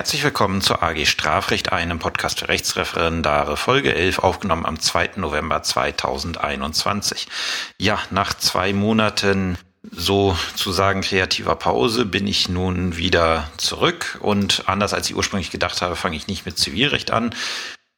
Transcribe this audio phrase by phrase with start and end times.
[0.00, 5.10] Herzlich willkommen zur AG Strafrecht, einem Podcast für Rechtsreferendare, Folge 11, aufgenommen am 2.
[5.16, 7.28] November 2021.
[7.76, 9.58] Ja, nach zwei Monaten
[9.90, 15.96] sozusagen kreativer Pause bin ich nun wieder zurück und anders als ich ursprünglich gedacht habe,
[15.96, 17.34] fange ich nicht mit Zivilrecht an,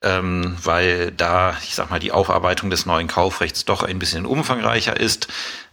[0.03, 4.99] ähm, weil da, ich sag mal, die Aufarbeitung des neuen Kaufrechts doch ein bisschen umfangreicher
[4.99, 5.29] ist.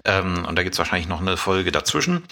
[0.06, 2.24] Ähm, und da gibt's wahrscheinlich noch eine Folge dazwischen.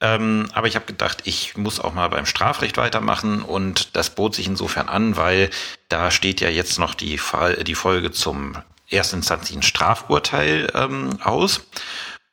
[0.00, 4.34] Ähm, aber ich habe gedacht, ich muss auch mal beim Strafrecht weitermachen und das bot
[4.34, 5.50] sich insofern an, weil
[5.88, 8.56] da steht ja jetzt noch die, Fall, die Folge zum
[8.90, 11.66] erstinstanzlichen Strafurteil ähm, aus.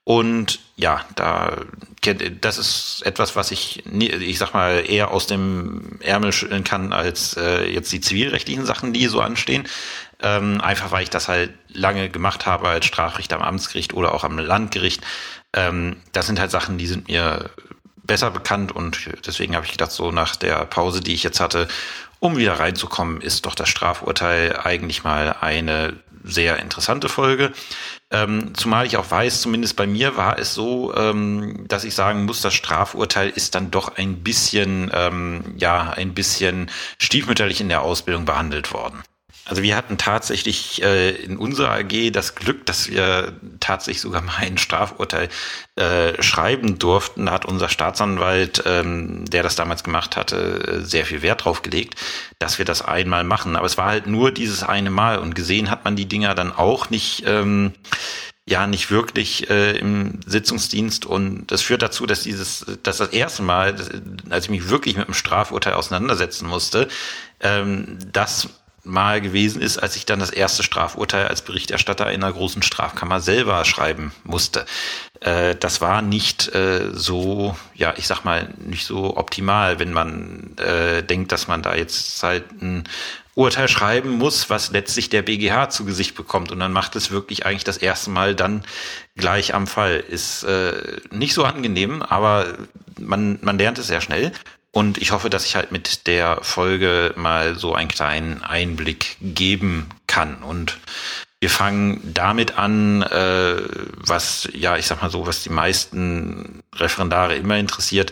[0.04, 1.58] Und ja, da
[2.42, 7.38] das ist etwas, was ich, ich sag mal, eher aus dem Ärmel schütteln kann als
[7.38, 9.68] äh, jetzt die zivilrechtlichen Sachen, die so anstehen.
[10.20, 14.24] Ähm, einfach weil ich das halt lange gemacht habe als Strafrichter am Amtsgericht oder auch
[14.24, 15.04] am Landgericht.
[15.54, 17.52] Ähm, das sind halt Sachen, die sind mir
[18.04, 21.68] besser bekannt und deswegen habe ich gedacht, so nach der Pause, die ich jetzt hatte,
[22.20, 25.94] um wieder reinzukommen, ist doch das Strafurteil eigentlich mal eine
[26.24, 27.52] sehr interessante Folge.
[28.12, 32.26] Ähm, zumal ich auch weiß, zumindest bei mir war es so, ähm, dass ich sagen
[32.26, 37.82] muss, das Strafurteil ist dann doch ein bisschen, ähm, ja, ein bisschen stiefmütterlich in der
[37.82, 39.02] Ausbildung behandelt worden.
[39.52, 44.38] Also wir hatten tatsächlich äh, in unserer AG das Glück, dass wir tatsächlich sogar mal
[44.38, 45.28] ein Strafurteil
[45.76, 47.26] äh, schreiben durften.
[47.26, 51.96] Da hat unser Staatsanwalt, ähm, der das damals gemacht hatte, sehr viel Wert drauf gelegt,
[52.40, 53.58] dass wir das einmal machen.
[53.58, 56.54] Aber es war halt nur dieses eine Mal und gesehen hat man die Dinger dann
[56.54, 57.24] auch nicht.
[57.28, 57.74] Ähm,
[58.50, 63.44] ja nicht wirklich äh, im Sitzungsdienst und das führt dazu, dass dieses, dass das erste
[63.44, 63.76] Mal,
[64.30, 66.88] als ich mich wirklich mit dem Strafurteil auseinandersetzen musste,
[67.40, 68.50] ähm, das
[68.84, 73.20] Mal gewesen ist, als ich dann das erste Strafurteil als Berichterstatter in einer großen Strafkammer
[73.20, 74.66] selber schreiben musste.
[75.20, 80.58] Äh, das war nicht äh, so, ja, ich sag mal, nicht so optimal, wenn man
[80.58, 82.84] äh, denkt, dass man da jetzt halt ein
[83.36, 86.52] Urteil schreiben muss, was letztlich der BGH zu Gesicht bekommt.
[86.52, 88.64] Und dann macht es wirklich eigentlich das erste Mal dann
[89.16, 90.04] gleich am Fall.
[90.10, 90.74] Ist äh,
[91.12, 92.58] nicht so angenehm, aber
[93.00, 94.32] man, man lernt es sehr schnell.
[94.72, 99.90] Und ich hoffe, dass ich halt mit der Folge mal so einen kleinen Einblick geben
[100.08, 100.44] kann.
[100.44, 100.78] Und
[101.42, 103.56] wir fangen damit an, äh,
[103.98, 108.12] was, ja, ich sag mal so, was die meisten Referendare immer interessiert,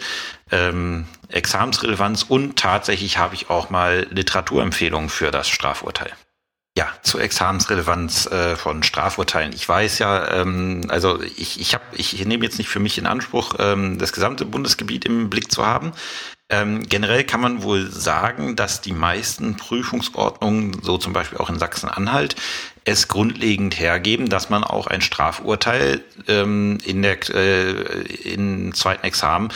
[0.51, 6.11] ähm, Examensrelevanz und tatsächlich habe ich auch mal Literaturempfehlungen für das Strafurteil.
[6.77, 9.53] Ja, zur Examensrelevanz äh, von Strafurteilen.
[9.53, 13.05] Ich weiß ja, ähm, also ich, ich, hab, ich nehme jetzt nicht für mich in
[13.05, 15.91] Anspruch, ähm, das gesamte Bundesgebiet im Blick zu haben.
[16.51, 21.59] Ähm, generell kann man wohl sagen, dass die meisten Prüfungsordnungen, so zum Beispiel auch in
[21.59, 22.35] Sachsen-Anhalt,
[22.85, 29.49] es grundlegend hergeben, dass man auch ein Strafurteil ähm, in der äh, in zweiten Examen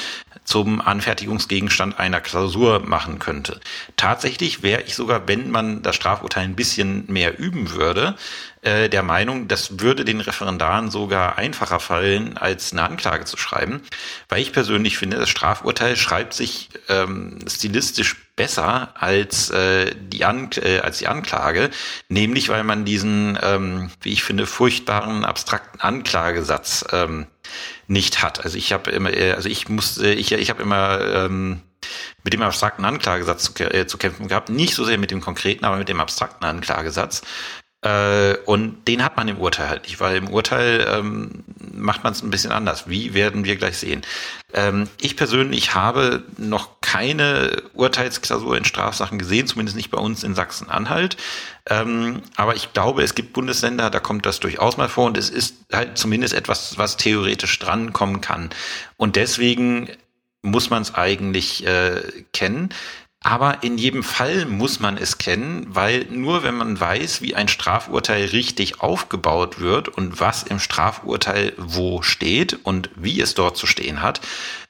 [0.43, 3.59] zum Anfertigungsgegenstand einer Klausur machen könnte.
[3.95, 8.15] Tatsächlich wäre ich sogar, wenn man das Strafurteil ein bisschen mehr üben würde,
[8.63, 13.81] äh, der Meinung, das würde den Referendaren sogar einfacher fallen, als eine Anklage zu schreiben,
[14.29, 20.49] weil ich persönlich finde, das Strafurteil schreibt sich ähm, stilistisch besser als äh, die An
[20.55, 21.69] äh, als die Anklage,
[22.09, 27.27] nämlich weil man diesen, ähm, wie ich finde, furchtbaren abstrakten Anklagesatz ähm,
[27.87, 28.43] nicht hat.
[28.43, 31.61] Also ich habe immer, äh, also ich musste, ich ich habe immer ähm,
[32.23, 35.65] mit dem abstrakten Anklagesatz zu, äh, zu kämpfen gehabt, nicht so sehr mit dem konkreten,
[35.65, 37.21] aber mit dem abstrakten Anklagesatz,
[38.45, 42.21] und den hat man im Urteil halt nicht, weil im Urteil ähm, macht man es
[42.21, 42.87] ein bisschen anders.
[42.87, 44.03] Wie werden wir gleich sehen?
[44.53, 50.35] Ähm, ich persönlich habe noch keine Urteilsklausur in Strafsachen gesehen, zumindest nicht bei uns in
[50.35, 51.17] Sachsen-Anhalt.
[51.69, 55.29] Ähm, aber ich glaube, es gibt Bundesländer, da kommt das durchaus mal vor und es
[55.29, 58.49] ist halt zumindest etwas, was theoretisch drankommen kann.
[58.95, 59.89] Und deswegen
[60.41, 62.01] muss man es eigentlich äh,
[62.33, 62.69] kennen.
[63.23, 67.47] Aber in jedem Fall muss man es kennen, weil nur wenn man weiß, wie ein
[67.47, 73.65] Strafurteil richtig aufgebaut wird und was im Strafurteil wo steht und wie es dort zu
[73.65, 74.19] stehen hat,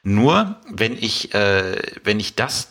[0.04, 2.70] nur wenn ich, äh, wenn ich das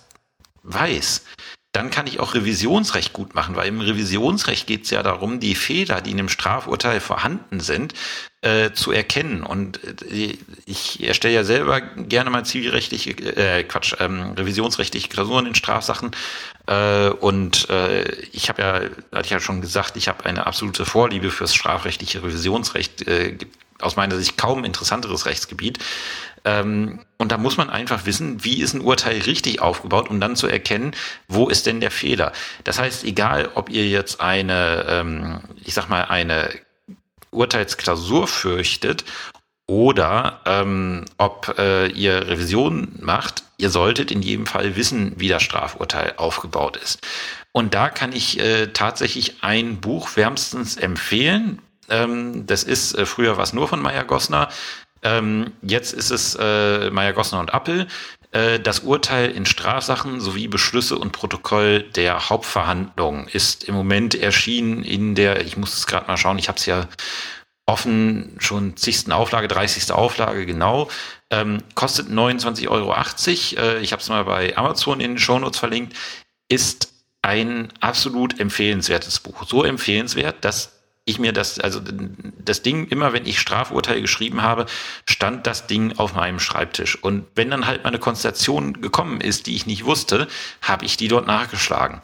[0.62, 1.25] weiß,
[1.73, 5.55] dann kann ich auch Revisionsrecht gut machen, weil im Revisionsrecht geht es ja darum, die
[5.55, 7.95] Fehler, die in dem Strafurteil vorhanden sind,
[8.43, 9.43] äh, zu erkennen.
[9.43, 10.37] Und äh,
[10.67, 16.11] ich erstelle ja selber gerne mal zivilrechtliche, äh, Quatsch, ähm, revisionsrechtliche Klausuren in Strafsachen.
[16.67, 18.03] Äh, und äh,
[18.33, 18.75] ich habe ja,
[19.17, 23.09] hatte ich ja schon gesagt, ich habe eine absolute Vorliebe fürs strafrechtliche Revisionsrecht.
[23.09, 23.39] Äh,
[23.83, 25.79] aus meiner Sicht kaum interessanteres Rechtsgebiet.
[26.44, 30.37] Ähm, und da muss man einfach wissen, wie ist ein Urteil richtig aufgebaut, um dann
[30.37, 30.93] zu erkennen,
[31.29, 32.33] wo ist denn der Fehler.
[32.65, 36.50] Das heißt, egal, ob ihr jetzt eine, ähm, ich sag mal, eine
[37.31, 39.05] Urteilsklausur fürchtet
[39.67, 45.43] oder ähm, ob äh, ihr Revision macht, ihr solltet in jedem Fall wissen, wie das
[45.43, 47.06] Strafurteil aufgebaut ist.
[47.53, 51.62] Und da kann ich äh, tatsächlich ein Buch wärmstens empfehlen.
[51.88, 54.49] Ähm, das ist äh, früher was nur von Meyer Gossner.
[55.02, 57.88] Ähm, jetzt ist es äh, Meyer Gossner und Appel.
[58.31, 64.84] Äh, das Urteil in Strafsachen sowie Beschlüsse und Protokoll der Hauptverhandlung ist im Moment erschienen
[64.84, 66.88] in der, ich muss es gerade mal schauen, ich habe es ja
[67.66, 69.93] offen, schon zigsten Auflage, 30.
[69.93, 70.88] Auflage, genau.
[71.31, 72.94] Ähm, kostet 29,80 Euro.
[72.94, 75.96] Äh, ich habe es mal bei Amazon in den Shownotes verlinkt.
[76.49, 79.46] Ist ein absolut empfehlenswertes Buch.
[79.46, 81.81] So empfehlenswert, dass ich mir das, also
[82.44, 84.66] das Ding, immer wenn ich Strafurteil geschrieben habe,
[85.08, 87.02] stand das Ding auf meinem Schreibtisch.
[87.02, 90.28] Und wenn dann halt mal eine Konstellation gekommen ist, die ich nicht wusste,
[90.60, 92.00] habe ich die dort nachgeschlagen.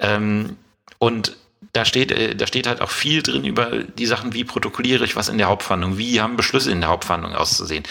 [0.00, 0.56] Ähm,
[0.98, 1.36] und
[1.72, 5.16] da steht, äh, da steht halt auch viel drin über die Sachen, wie protokolliere ich
[5.16, 7.84] was in der Hauptverhandlung, wie haben Beschlüsse in der Hauptverhandlung auszusehen.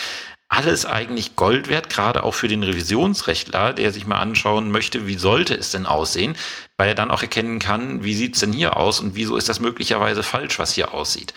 [0.53, 5.17] Alles eigentlich Gold wert, gerade auch für den Revisionsrechtler, der sich mal anschauen möchte, wie
[5.17, 6.35] sollte es denn aussehen,
[6.75, 9.61] weil er dann auch erkennen kann, wie sieht's denn hier aus und wieso ist das
[9.61, 11.33] möglicherweise falsch, was hier aussieht.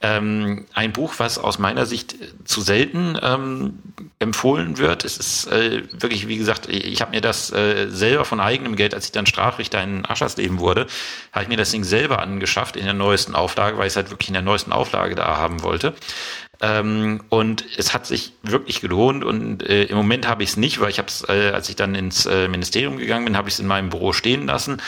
[0.00, 2.14] Ähm, ein Buch, was aus meiner Sicht
[2.44, 3.78] zu selten ähm,
[4.20, 5.04] empfohlen wird.
[5.04, 8.94] Es ist äh, wirklich, wie gesagt, ich habe mir das äh, selber von eigenem Geld,
[8.94, 10.86] als ich dann Strafrichter in Aschersleben wurde,
[11.32, 14.10] habe ich mir das Ding selber angeschafft in der neuesten Auflage, weil ich es halt
[14.10, 15.94] wirklich in der neuesten Auflage da haben wollte.
[16.62, 20.80] Ähm, und es hat sich wirklich gelohnt und äh, im Moment habe ich es nicht,
[20.80, 23.54] weil ich habe es, äh, als ich dann ins äh, Ministerium gegangen bin, habe ich
[23.54, 24.80] es in meinem Büro stehen lassen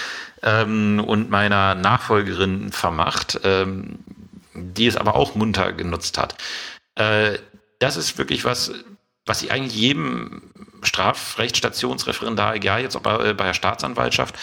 [0.43, 3.41] ähm, und meiner Nachfolgerin vermacht.
[3.45, 3.99] Ähm,
[4.55, 6.37] die es aber auch munter genutzt hat.
[6.95, 7.39] Äh,
[7.79, 8.73] das ist wirklich was,
[9.27, 10.43] was ich eigentlich jedem
[10.83, 14.35] Strafrechtsstationsreferendar, egal jetzt ob bei, bei der Staatsanwaltschaft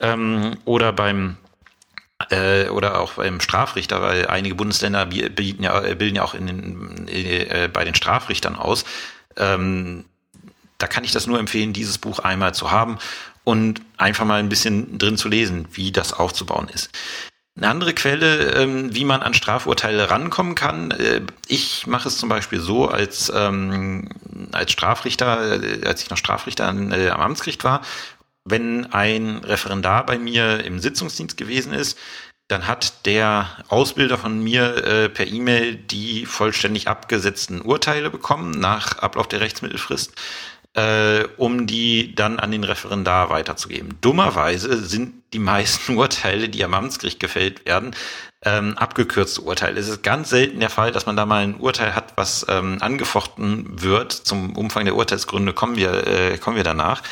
[0.00, 1.36] ähm, oder beim
[2.28, 7.08] äh, oder auch beim Strafrichter, weil einige Bundesländer bilden ja, bilden ja auch in den,
[7.08, 8.84] äh, bei den Strafrichtern aus.
[9.36, 10.04] Ähm,
[10.78, 12.98] da kann ich das nur empfehlen, dieses Buch einmal zu haben
[13.44, 16.90] und einfach mal ein bisschen drin zu lesen, wie das aufzubauen ist.
[17.56, 20.92] Eine andere Quelle, ähm, wie man an Strafurteile rankommen kann.
[20.92, 24.08] Äh, ich mache es zum Beispiel so, als, ähm,
[24.52, 27.82] als Strafrichter, äh, als ich noch Strafrichter an, äh, am Amtsgericht war,
[28.50, 31.98] wenn ein Referendar bei mir im Sitzungsdienst gewesen ist,
[32.48, 38.98] dann hat der Ausbilder von mir äh, per E-Mail die vollständig abgesetzten Urteile bekommen nach
[38.98, 40.12] Ablauf der Rechtsmittelfrist
[40.74, 43.98] äh, um die dann an den Referendar weiterzugeben.
[44.00, 47.94] Dummerweise sind die meisten Urteile, die am Amtsgericht gefällt werden,
[48.42, 49.80] ähm, abgekürzte Urteile.
[49.80, 52.78] Es ist ganz selten der Fall, dass man da mal ein Urteil hat, was ähm,
[52.80, 54.12] angefochten wird.
[54.12, 57.02] Zum Umfang der Urteilsgründe kommen wir, äh, kommen wir danach.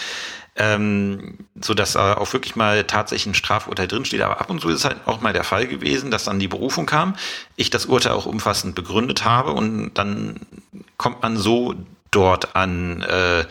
[0.61, 4.23] Ähm, so dass da auch wirklich mal tatsächlich ein Strafurteil drinsteht.
[4.23, 6.85] Aber ab und zu ist halt auch mal der Fall gewesen, dass dann die Berufung
[6.85, 7.15] kam,
[7.55, 10.41] ich das Urteil auch umfassend begründet habe und dann
[10.97, 11.75] kommt man so
[12.11, 13.45] dort an äh,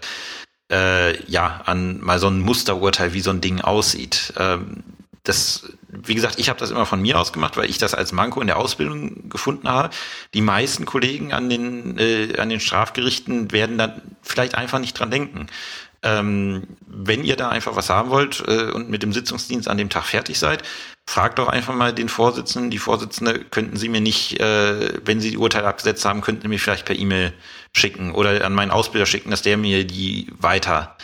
[0.72, 4.34] äh, ja an mal so ein Musterurteil, wie so ein Ding aussieht.
[4.38, 4.84] Ähm,
[5.24, 8.14] das, wie gesagt, ich habe das immer von mir aus gemacht, weil ich das als
[8.14, 9.90] Manko in der Ausbildung gefunden habe.
[10.34, 15.12] Die meisten Kollegen an den äh, an den Strafgerichten werden dann vielleicht einfach nicht dran
[15.12, 15.48] denken.
[16.08, 19.90] Ähm, wenn ihr da einfach was haben wollt äh, und mit dem Sitzungsdienst an dem
[19.90, 20.64] Tag fertig seid,
[21.06, 25.32] fragt doch einfach mal den Vorsitzenden, die Vorsitzende, könnten Sie mir nicht, äh, wenn Sie
[25.32, 27.34] die Urteile abgesetzt haben, könnten Sie mir vielleicht per E-Mail
[27.76, 30.96] schicken oder an meinen Ausbilder schicken, dass der mir die weiter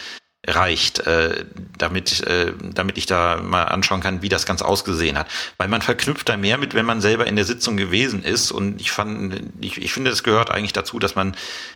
[0.46, 1.46] reicht, äh,
[1.78, 5.28] damit, äh, damit ich da mal anschauen kann, wie das Ganze ausgesehen hat.
[5.57, 8.52] Weil man verknüpft da mehr mit, wenn man selber in der Sitzung gewesen ist.
[8.52, 11.36] Und ich fand, ich, ich finde, es gehört eigentlich dazu, dass man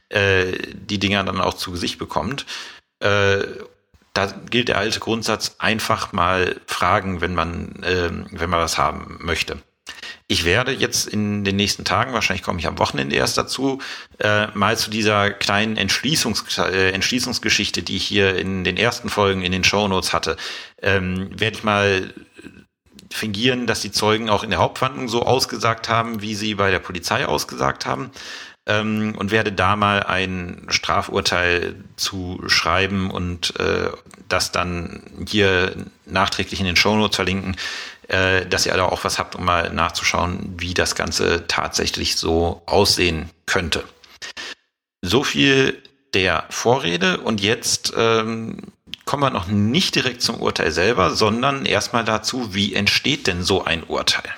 [0.10, 2.46] äh, die Dinger dann auch zu Gesicht bekommt.
[3.00, 3.44] Äh,
[4.14, 9.20] da gilt der alte Grundsatz, einfach mal fragen, wenn man, äh, wenn man was haben
[9.22, 9.58] möchte.
[10.30, 13.80] Ich werde jetzt in den nächsten Tagen, wahrscheinlich komme ich am Wochenende erst dazu,
[14.20, 19.44] äh, mal zu dieser kleinen Entschließungs äh, Entschließungsgeschichte, die ich hier in den ersten Folgen
[19.44, 20.36] in den Shownotes hatte,
[20.82, 22.14] ähm, werde ich mal
[23.10, 26.80] fingieren, dass die Zeugen auch in der Hauptverhandlung so ausgesagt haben, wie sie bei der
[26.80, 28.12] Polizei ausgesagt haben
[28.68, 33.90] ähm, und werde da mal ein Strafurteil zu schreiben und äh,
[34.30, 37.56] das dann hier nachträglich in den Shownotes verlinken,
[38.10, 42.62] äh, dass ihr alle auch was habt, um mal nachzuschauen, wie das Ganze tatsächlich so
[42.66, 43.84] aussehen könnte.
[45.02, 45.82] So viel
[46.14, 48.58] der Vorrede und jetzt ähm,
[49.06, 53.64] kommen wir noch nicht direkt zum Urteil selber, sondern erstmal dazu, wie entsteht denn so
[53.64, 54.30] ein Urteil?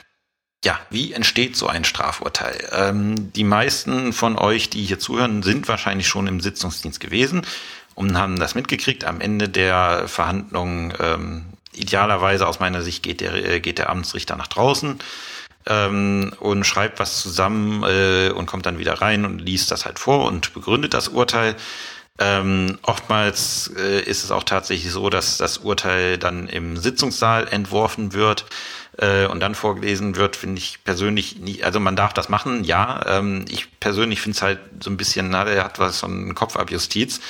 [0.65, 2.67] Ja, wie entsteht so ein Strafurteil?
[2.73, 7.43] Ähm, die meisten von euch, die hier zuhören, sind wahrscheinlich schon im Sitzungsdienst gewesen
[7.95, 9.05] und haben das mitgekriegt.
[9.05, 14.35] Am Ende der Verhandlung, ähm, idealerweise aus meiner Sicht, geht der, äh, geht der Amtsrichter
[14.35, 14.99] nach draußen.
[15.67, 19.99] ähm, und schreibt was zusammen äh, und kommt dann wieder rein und liest das halt
[19.99, 21.55] vor und begründet das Urteil.
[22.17, 28.13] Ähm, oftmals äh, ist es auch tatsächlich so, dass das Urteil dann im Sitzungssaal entworfen
[28.13, 28.45] wird
[28.99, 32.99] äh, und dann vorgelesen wird, finde ich persönlich nicht, also man darf das machen, ja.
[33.07, 37.21] Ähm, ich persönlich finde es halt so ein bisschen, na, der hat was von Kopfabjustiz,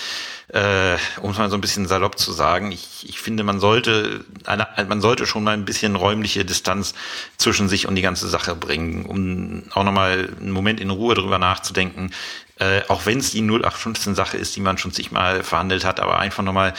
[0.48, 2.72] äh, um es mal so ein bisschen salopp zu sagen.
[2.72, 6.96] Ich, ich finde, man sollte, eine, man sollte schon mal ein bisschen räumliche Distanz
[7.38, 11.38] zwischen sich und die ganze Sache bringen, um auch nochmal einen Moment in Ruhe drüber
[11.38, 12.12] nachzudenken,
[12.58, 16.44] äh, auch wenn es die 0815-Sache ist, die man schon zigmal verhandelt hat, aber einfach
[16.44, 16.74] nochmal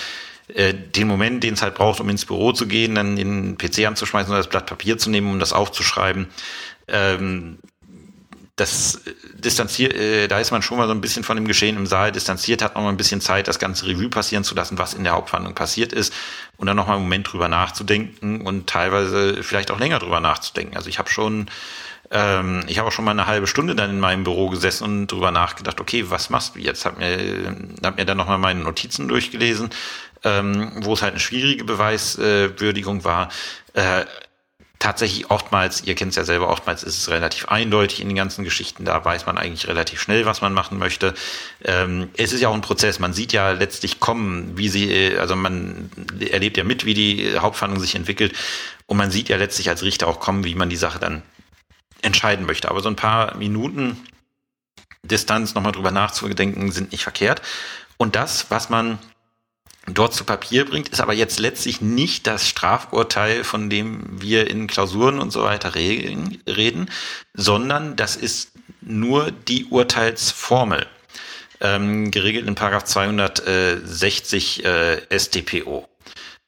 [0.55, 3.87] äh, den Moment, den es halt braucht, um ins Büro zu gehen, dann den PC
[3.87, 6.29] anzuschmeißen oder das Blatt Papier zu nehmen, um das aufzuschreiben.
[6.89, 7.59] Ähm,
[8.57, 9.01] das
[9.35, 12.13] distanziert, äh, da ist man schon mal so ein bisschen von dem Geschehen im Saal
[12.13, 15.03] distanziert, hat noch mal ein bisschen Zeit, das ganze Revue passieren zu lassen, was in
[15.03, 16.13] der Hauptverhandlung passiert ist
[16.59, 20.77] und dann noch mal einen Moment drüber nachzudenken und teilweise vielleicht auch länger drüber nachzudenken.
[20.77, 21.47] Also ich habe schon
[22.11, 25.07] ähm, ich habe auch schon mal eine halbe Stunde dann in meinem Büro gesessen und
[25.07, 26.85] drüber nachgedacht, okay, was machst du jetzt?
[26.85, 29.71] Hab mir, hab mir dann nochmal meine Notizen durchgelesen,
[30.25, 33.29] ähm, wo es halt eine schwierige Beweiswürdigung war.
[33.75, 34.05] Äh,
[34.81, 38.45] tatsächlich oftmals, ihr kennt es ja selber, oftmals ist es relativ eindeutig in den ganzen
[38.45, 41.15] Geschichten, da weiß man eigentlich relativ schnell, was man machen möchte.
[41.63, 45.37] Ähm, es ist ja auch ein Prozess, man sieht ja letztlich kommen, wie sie, also
[45.37, 48.33] man erlebt ja mit, wie die Hauptverhandlung sich entwickelt
[48.87, 51.23] und man sieht ja letztlich als Richter auch kommen, wie man die Sache dann
[52.01, 52.71] entscheiden möchte.
[52.71, 53.99] Aber so ein paar Minuten
[55.03, 57.43] Distanz nochmal drüber nachzudenken, sind nicht verkehrt.
[57.97, 58.99] Und das, was man
[59.95, 64.67] dort zu Papier bringt, ist aber jetzt letztlich nicht das Strafurteil, von dem wir in
[64.67, 66.91] Klausuren und so weiter reden,
[67.35, 70.87] sondern das ist nur die Urteilsformel,
[71.61, 75.89] ähm, geregelt in Paragraph 260 äh, StPO.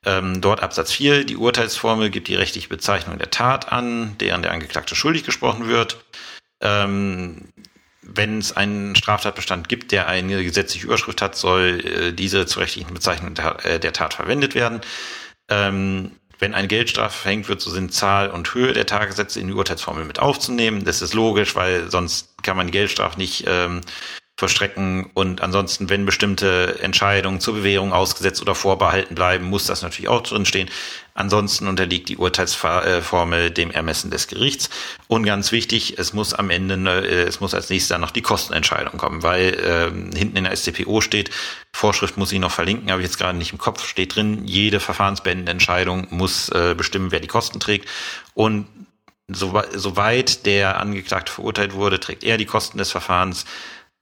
[0.05, 4.51] Ähm, dort Absatz 4, die Urteilsformel gibt die rechtliche Bezeichnung der Tat an, deren der
[4.51, 6.05] Angeklagte schuldig gesprochen wird.
[6.61, 7.53] Ähm,
[8.02, 12.92] wenn es einen Straftatbestand gibt, der eine gesetzliche Überschrift hat, soll äh, diese zur rechtlichen
[12.92, 14.80] Bezeichnung der, äh, der Tat verwendet werden.
[15.49, 19.52] Ähm, wenn eine Geldstrafe verhängt wird, so sind Zahl und Höhe der Tagessätze in die
[19.52, 20.85] Urteilsformel mit aufzunehmen.
[20.85, 23.80] Das ist logisch, weil sonst kann man die Geldstrafe nicht ähm,
[24.43, 25.07] vollstrecken.
[25.15, 30.23] Und ansonsten, wenn bestimmte Entscheidungen zur Bewährung ausgesetzt oder vorbehalten bleiben, muss das natürlich auch
[30.23, 30.69] drinstehen.
[31.15, 34.69] Ansonsten unterliegt die Urteilsformel dem Ermessen des Gerichts.
[35.07, 38.23] Und ganz wichtig, es muss am Ende, äh, es muss als nächstes dann noch die
[38.23, 41.31] Kostenentscheidung kommen, weil ähm, hinten in der StPO steht,
[41.73, 44.81] Vorschrift muss ich noch verlinken, habe ich jetzt gerade nicht im Kopf, steht drin, jede
[44.81, 47.89] verfahrensbeendende Entscheidung muss äh, bestimmen, wer die Kosten trägt.
[48.35, 48.67] Und
[49.29, 53.45] soweit der Angeklagte verurteilt wurde, trägt er die Kosten des Verfahrens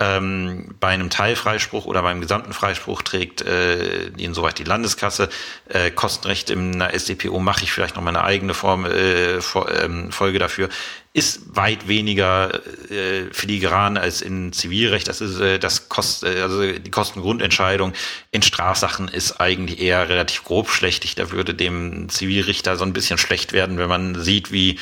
[0.00, 5.28] ähm, bei einem Teilfreispruch oder beim gesamten Freispruch trägt äh, insoweit die Landeskasse.
[5.68, 10.10] Äh, Kostenrecht in einer SDPO mache ich vielleicht noch mal eine eigene Form, äh, ähm,
[10.10, 10.70] Folge dafür.
[11.12, 15.06] Ist weit weniger äh, filigran als in Zivilrecht.
[15.06, 17.92] Das ist äh, das Kost, äh, also die Kostengrundentscheidung
[18.30, 21.14] in Strafsachen ist eigentlich eher relativ grobschlächtig.
[21.14, 24.78] Da würde dem Zivilrichter so ein bisschen schlecht werden, wenn man sieht, wie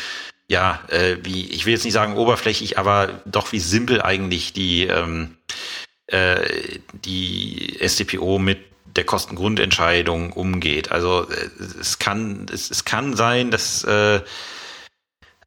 [0.49, 4.85] ja, äh, wie, ich will jetzt nicht sagen oberflächlich, aber doch wie simpel eigentlich die,
[4.85, 5.37] ähm,
[6.07, 8.59] äh, die SDPO mit
[8.97, 10.91] der Kostengrundentscheidung umgeht.
[10.91, 11.51] Also äh,
[11.81, 14.21] es kann, es, es kann sein, dass äh,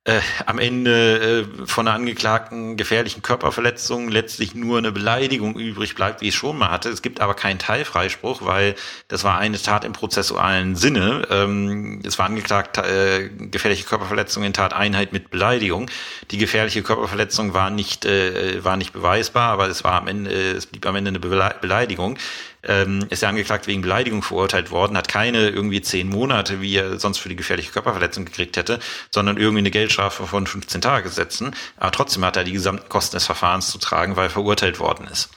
[0.03, 6.21] äh, am Ende äh, von einer angeklagten gefährlichen Körperverletzung letztlich nur eine Beleidigung übrig bleibt,
[6.21, 6.89] wie es schon mal hatte.
[6.89, 8.73] Es gibt aber keinen Teilfreispruch, weil
[9.09, 11.27] das war eine Tat im prozessualen Sinne.
[11.29, 15.91] Ähm, es war angeklagt äh, gefährliche Körperverletzung in Tateinheit mit Beleidigung.
[16.31, 20.65] Die gefährliche Körperverletzung war nicht äh, war nicht beweisbar, aber es war am Ende es
[20.65, 22.17] blieb am Ende eine Beleidigung
[22.63, 26.99] ähm, ist er angeklagt wegen Beleidigung verurteilt worden, hat keine irgendwie zehn Monate, wie er
[26.99, 31.55] sonst für die gefährliche Körperverletzung gekriegt hätte, sondern irgendwie eine Geldstrafe von 15 Tagessätzen.
[31.77, 35.07] Aber trotzdem hat er die gesamten Kosten des Verfahrens zu tragen, weil er verurteilt worden
[35.07, 35.29] ist.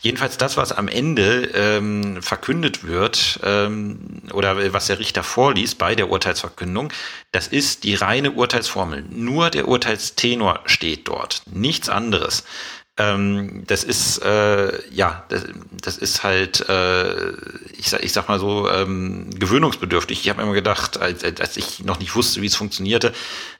[0.00, 5.96] Jedenfalls das, was am Ende ähm, verkündet wird ähm, oder was der Richter vorliest bei
[5.96, 6.92] der Urteilsverkündung,
[7.32, 9.04] das ist die reine Urteilsformel.
[9.10, 12.44] Nur der Urteilstenor steht dort, nichts anderes
[12.98, 17.30] ähm, das ist äh, ja, das, das ist halt, äh,
[17.78, 20.20] ich, sag, ich sag mal so ähm, gewöhnungsbedürftig.
[20.20, 23.12] Ich habe immer gedacht, als, als ich noch nicht wusste, wie es funktionierte,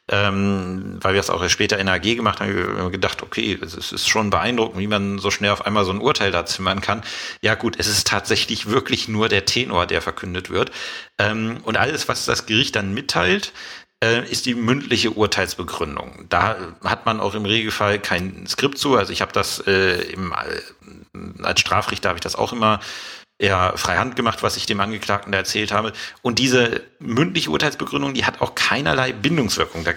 [0.09, 3.57] ähm, weil wir es auch später in AG gemacht haben, habe ich immer gedacht, okay,
[3.62, 6.80] es ist schon beeindruckend, wie man so schnell auf einmal so ein Urteil da zimmern
[6.80, 7.02] kann.
[7.40, 10.73] Ja gut, es ist tatsächlich wirklich nur der Tenor, der verkündet wird.
[11.18, 13.52] Ähm, und alles, was das Gericht dann mitteilt,
[14.31, 16.26] ist die mündliche Urteilsbegründung.
[16.28, 18.97] Da hat man auch im Regelfall kein Skript zu.
[18.97, 22.81] Also ich habe das äh, im, äh, als Strafrichter habe ich das auch immer
[23.40, 25.92] ja frei Hand gemacht, was ich dem Angeklagten da erzählt habe.
[26.23, 29.85] Und diese mündliche Urteilsbegründung, die hat auch keinerlei Bindungswirkung.
[29.85, 29.92] Da,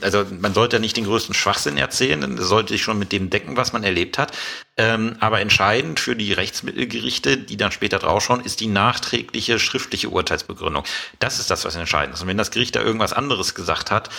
[0.00, 3.30] also man sollte ja nicht den größten Schwachsinn erzählen, dann sollte sich schon mit dem
[3.30, 4.32] decken, was man erlebt hat.
[4.76, 10.84] Ähm, aber entscheidend für die Rechtsmittelgerichte, die dann später draufschauen, ist die nachträgliche schriftliche Urteilsbegründung.
[11.18, 12.22] Das ist das, was entscheidend ist.
[12.22, 14.10] Und wenn das Gericht da irgendwas anderes gesagt hat,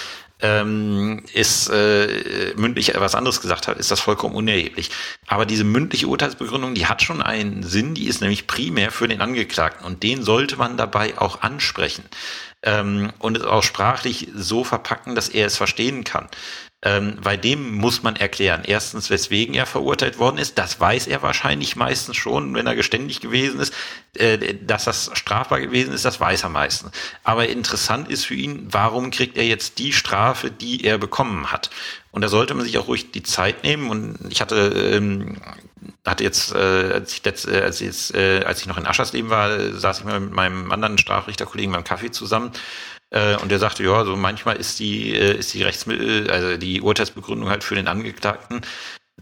[0.42, 4.92] ähm, ist äh, mündlich etwas anderes gesagt hat, ist das vollkommen unerheblich.
[5.27, 9.22] Aber diese mündliche Urteilsbegründung, die hat schon einen Sinn, die ist nämlich primär für den
[9.22, 12.04] Angeklagten und den sollte man dabei auch ansprechen
[12.63, 16.27] ähm, und es auch sprachlich so verpacken, dass er es verstehen kann.
[16.86, 20.60] Ähm, bei dem muss man erklären, erstens, weswegen er verurteilt worden ist.
[20.60, 23.74] Das weiß er wahrscheinlich meistens schon, wenn er geständig gewesen ist.
[24.13, 26.92] Äh, dass das strafbar gewesen ist, das weiß er meistens.
[27.24, 31.72] Aber interessant ist für ihn, warum kriegt er jetzt die Strafe, die er bekommen hat?
[32.12, 33.89] Und da sollte man sich auch ruhig die Zeit nehmen.
[33.89, 34.56] Und ich hatte,
[34.96, 35.38] ähm,
[36.06, 39.32] hatte jetzt, äh, als ich letzt, äh, als, jetzt, äh, als ich noch in Aschersleben
[39.32, 42.51] war, saß ich mal mit meinem anderen Strafrichterkollegen beim Kaffee zusammen.
[43.15, 46.81] Äh, und der sagte, ja, so manchmal ist die, äh, ist die Rechtsmittel, also die
[46.81, 48.62] Urteilsbegründung halt für den Angeklagten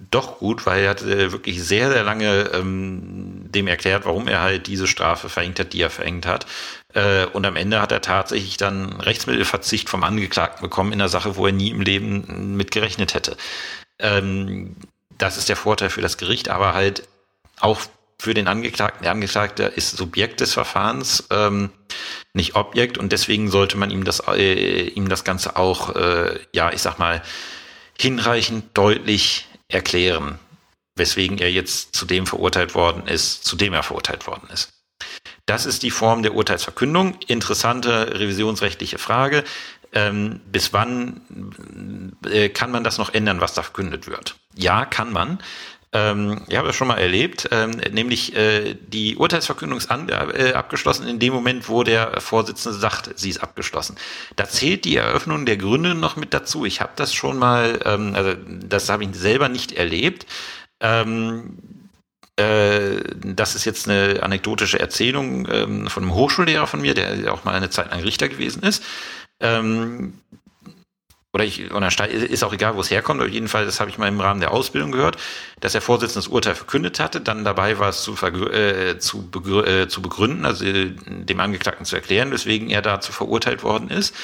[0.10, 4.42] doch gut, weil er hat äh, wirklich sehr, sehr lange ähm, dem erklärt, warum er
[4.42, 6.48] halt diese Strafe verhängt hat, die er verhängt hat.
[6.94, 11.36] Äh, und am Ende hat er tatsächlich dann Rechtsmittelverzicht vom Angeklagten bekommen in einer Sache,
[11.36, 13.38] wo er nie im Leben mit gerechnet hätte.
[14.00, 14.76] Ähm,
[15.18, 17.08] das ist der Vorteil für das Gericht, aber halt
[17.60, 17.82] auch
[18.24, 19.04] für den Angeklagten.
[19.04, 21.72] Der Angeklagte ist Subjekt des Verfahrens, ähm,
[22.34, 26.72] nicht Objekt und deswegen sollte man ihm das, äh, ihm das Ganze auch, äh, ja,
[26.72, 27.22] ich sag mal,
[28.00, 30.40] hinreichend deutlich erklären,
[30.96, 34.72] weswegen er jetzt zu dem verurteilt worden ist, zu dem er verurteilt worden ist.
[35.46, 37.18] Das ist die Form der Urteilsverkündung.
[37.28, 39.44] Interessante revisionsrechtliche Frage.
[39.92, 44.36] Ähm, bis wann äh, kann man das noch ändern, was da verkündet wird?
[44.56, 45.40] Ja, kann man.
[45.94, 51.08] Ähm, ich habe das schon mal erlebt, ähm, nämlich äh, die Urteilsverkündung ist äh, abgeschlossen
[51.08, 53.96] in dem Moment, wo der Vorsitzende sagt, sie ist abgeschlossen.
[54.36, 56.66] Da zählt die Eröffnung der Gründe noch mit dazu.
[56.66, 60.26] Ich habe das schon mal, ähm, also das habe ich selber nicht erlebt.
[60.80, 61.60] Ähm,
[62.38, 67.44] äh, das ist jetzt eine anekdotische Erzählung ähm, von einem Hochschullehrer von mir, der auch
[67.44, 68.84] mal eine Zeit lang Richter gewesen ist.
[69.40, 70.14] Ähm,
[71.34, 73.98] oder ich, oder ist auch egal, wo es herkommt, auf jeden Fall, das habe ich
[73.98, 75.18] mal im Rahmen der Ausbildung gehört,
[75.60, 79.62] dass der Vorsitzende das Urteil verkündet hatte, dann dabei war es zu, äh, zu, begrü
[79.64, 84.16] äh, zu begründen, also äh, dem Angeklagten zu erklären, weswegen er dazu verurteilt worden ist.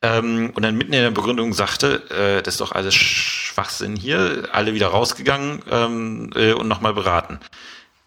[0.00, 4.48] Ähm, und dann mitten in der Begründung sagte, äh, das ist doch alles Schwachsinn hier,
[4.52, 7.40] alle wieder rausgegangen ähm, äh, und nochmal beraten.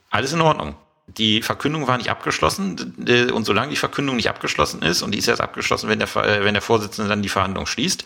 [0.09, 0.75] Alles in Ordnung
[1.07, 2.95] die Verkündung war nicht abgeschlossen
[3.33, 6.43] und solange die Verkündung nicht abgeschlossen ist, und die ist erst abgeschlossen, wenn der, äh,
[6.43, 8.03] wenn der Vorsitzende dann die Verhandlung schließt,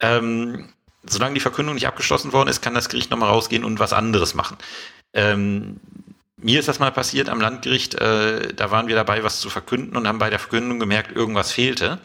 [0.00, 0.68] ähm,
[1.04, 4.34] solange die Verkündung nicht abgeschlossen worden ist, kann das Gericht nochmal rausgehen und was anderes
[4.34, 4.56] machen.
[5.12, 5.80] Ähm,
[6.36, 9.96] mir ist das mal passiert am Landgericht, äh, da waren wir dabei, was zu verkünden
[9.96, 11.98] und haben bei der Verkündung gemerkt, irgendwas fehlte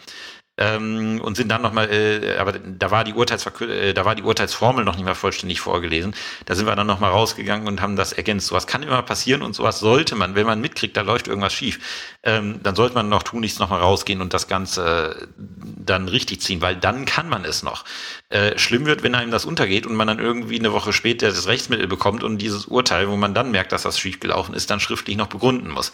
[0.57, 4.21] ähm, und sind dann nochmal, äh, aber da war die Urteilsverkü äh, da war die
[4.21, 6.13] Urteilsformel noch nicht mal vollständig vorgelesen.
[6.45, 8.47] Da sind wir dann nochmal rausgegangen und haben das ergänzt.
[8.47, 11.79] Sowas kann immer passieren und sowas sollte man, wenn man mitkriegt, da läuft irgendwas schief,
[12.23, 16.41] ähm, dann sollte man noch tun, nichts nochmal rausgehen und das Ganze äh, dann richtig
[16.41, 17.83] ziehen, weil dann kann man es noch.
[18.29, 21.47] Äh, schlimm wird, wenn einem das untergeht und man dann irgendwie eine Woche später das
[21.47, 25.17] Rechtsmittel bekommt und dieses Urteil, wo man dann merkt, dass das schiefgelaufen ist, dann schriftlich
[25.17, 25.93] noch begründen muss.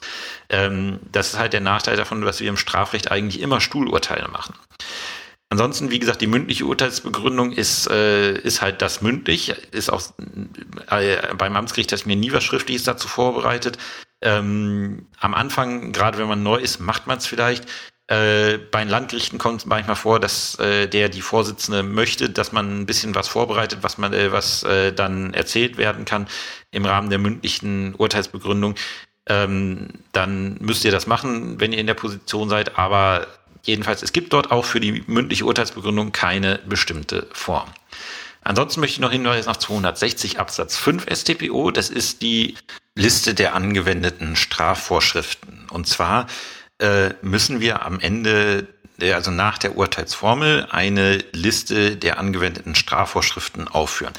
[0.49, 4.48] Ähm, das ist halt der Nachteil davon, dass wir im Strafrecht eigentlich immer Stuhlurteile machen
[4.49, 4.65] machen.
[5.51, 10.01] Ansonsten, wie gesagt, die mündliche Urteilsbegründung ist, äh, ist halt das mündlich, ist auch
[10.91, 13.79] äh, beim Amtsgericht hat mir nie was Schriftliches dazu vorbereitet.
[14.21, 17.65] Ähm, am Anfang, gerade wenn man neu ist, macht man es vielleicht.
[18.09, 22.51] Äh, bei den Landgerichten kommt es manchmal vor, dass äh, der die Vorsitzende möchte, dass
[22.51, 26.27] man ein bisschen was vorbereitet, was man, äh, was äh, dann erzählt werden kann
[26.71, 28.75] im Rahmen der mündlichen Urteilsbegründung.
[29.27, 32.79] Ähm, dann müsst ihr das machen, wenn ihr in der Position seid.
[32.79, 33.27] Aber
[33.63, 37.69] Jedenfalls, es gibt dort auch für die mündliche Urteilsbegründung keine bestimmte Form.
[38.41, 41.71] Ansonsten möchte ich noch hinweisen auf 260 Absatz 5 StPO.
[41.71, 42.55] Das ist die
[42.95, 45.67] Liste der angewendeten Strafvorschriften.
[45.69, 46.27] Und zwar
[46.79, 48.67] äh, müssen wir am Ende,
[49.01, 54.13] also nach der Urteilsformel, eine Liste der angewendeten Strafvorschriften aufführen.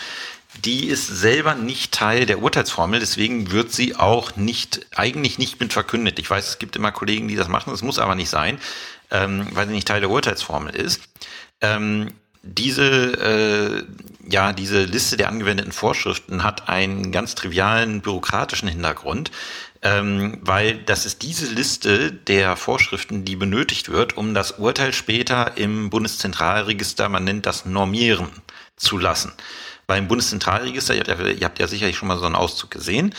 [0.64, 5.72] Die ist selber nicht Teil der Urteilsformel, deswegen wird sie auch nicht, eigentlich nicht mit
[5.72, 6.18] verkündet.
[6.18, 8.59] Ich weiß, es gibt immer Kollegen, die das machen, das muss aber nicht sein
[9.11, 11.03] ähm, weil sie nicht Teil der Urteilsformel ist.
[11.61, 12.85] Ähm, diese,
[13.20, 13.85] äh,
[14.31, 19.31] ja, diese Liste der angewendeten Vorschriften hat einen ganz trivialen bürokratischen Hintergrund,
[19.83, 25.57] ähm, weil das ist diese Liste der Vorschriften, die benötigt wird, um das Urteil später
[25.57, 28.29] im Bundeszentralregister, man nennt das Normieren,
[28.77, 29.33] zu lassen.
[29.87, 33.12] beim Bundeszentralregister, ihr habt, ja, ihr habt ja sicherlich schon mal so einen Auszug gesehen,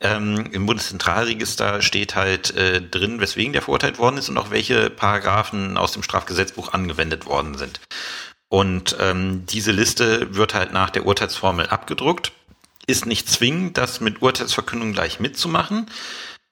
[0.00, 4.90] ähm, im Bundeszentralregister steht halt äh, drin, weswegen der verurteilt worden ist und auch welche
[4.90, 7.80] Paragraphen aus dem Strafgesetzbuch angewendet worden sind.
[8.48, 12.32] Und ähm, diese Liste wird halt nach der Urteilsformel abgedruckt.
[12.86, 15.86] Ist nicht zwingend, das mit Urteilsverkündung gleich mitzumachen.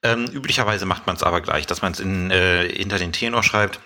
[0.03, 3.81] Ähm, üblicherweise macht man es aber gleich, dass man es äh, hinter den Tenor schreibt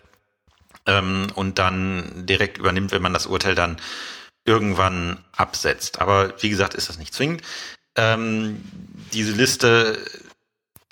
[0.86, 3.76] ähm, und dann direkt übernimmt, wenn man das Urteil dann
[4.44, 6.00] irgendwann absetzt.
[6.00, 7.42] Aber wie gesagt, ist das nicht zwingend.
[7.94, 8.64] Ähm,
[9.12, 9.98] diese Liste,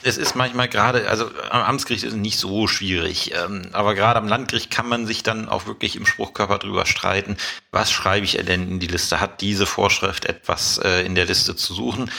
[0.02, 4.18] es ist manchmal gerade, also am Amtsgericht ist es nicht so schwierig, ähm, aber gerade
[4.18, 7.36] am Landgericht kann man sich dann auch wirklich im Spruchkörper drüber streiten,
[7.70, 9.20] was schreibe ich denn in die Liste?
[9.20, 12.10] Hat diese Vorschrift etwas äh, in der Liste zu suchen?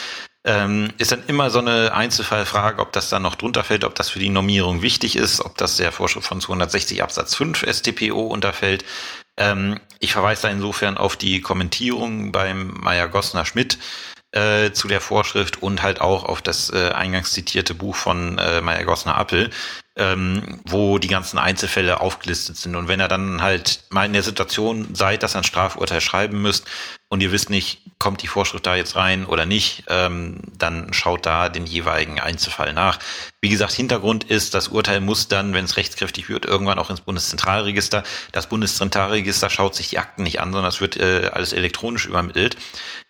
[0.44, 4.08] Ähm, ist dann immer so eine Einzelfallfrage, ob das dann noch drunter fällt, ob das
[4.08, 8.84] für die Normierung wichtig ist, ob das der Vorschrift von 260 Absatz 5 StPO unterfällt.
[9.36, 13.78] Ähm, ich verweise da insofern auf die Kommentierung beim Meyer-Gossner-Schmidt,
[14.32, 18.60] äh, zu der Vorschrift und halt auch auf das äh, eingangs zitierte Buch von äh,
[18.60, 19.50] Meyer Gossner Appel,
[19.98, 22.76] ähm, wo die ganzen Einzelfälle aufgelistet sind.
[22.76, 26.40] Und wenn er dann halt mal in der Situation seid, dass er ein Strafurteil schreiben
[26.40, 26.66] müsst
[27.08, 31.26] und ihr wisst nicht, kommt die Vorschrift da jetzt rein oder nicht, ähm, dann schaut
[31.26, 33.00] da den jeweiligen Einzelfall nach.
[33.40, 37.00] Wie gesagt, Hintergrund ist, das Urteil muss dann, wenn es rechtskräftig wird, irgendwann auch ins
[37.00, 38.04] Bundeszentralregister.
[38.30, 42.56] Das Bundeszentralregister schaut sich die Akten nicht an, sondern es wird äh, alles elektronisch übermittelt.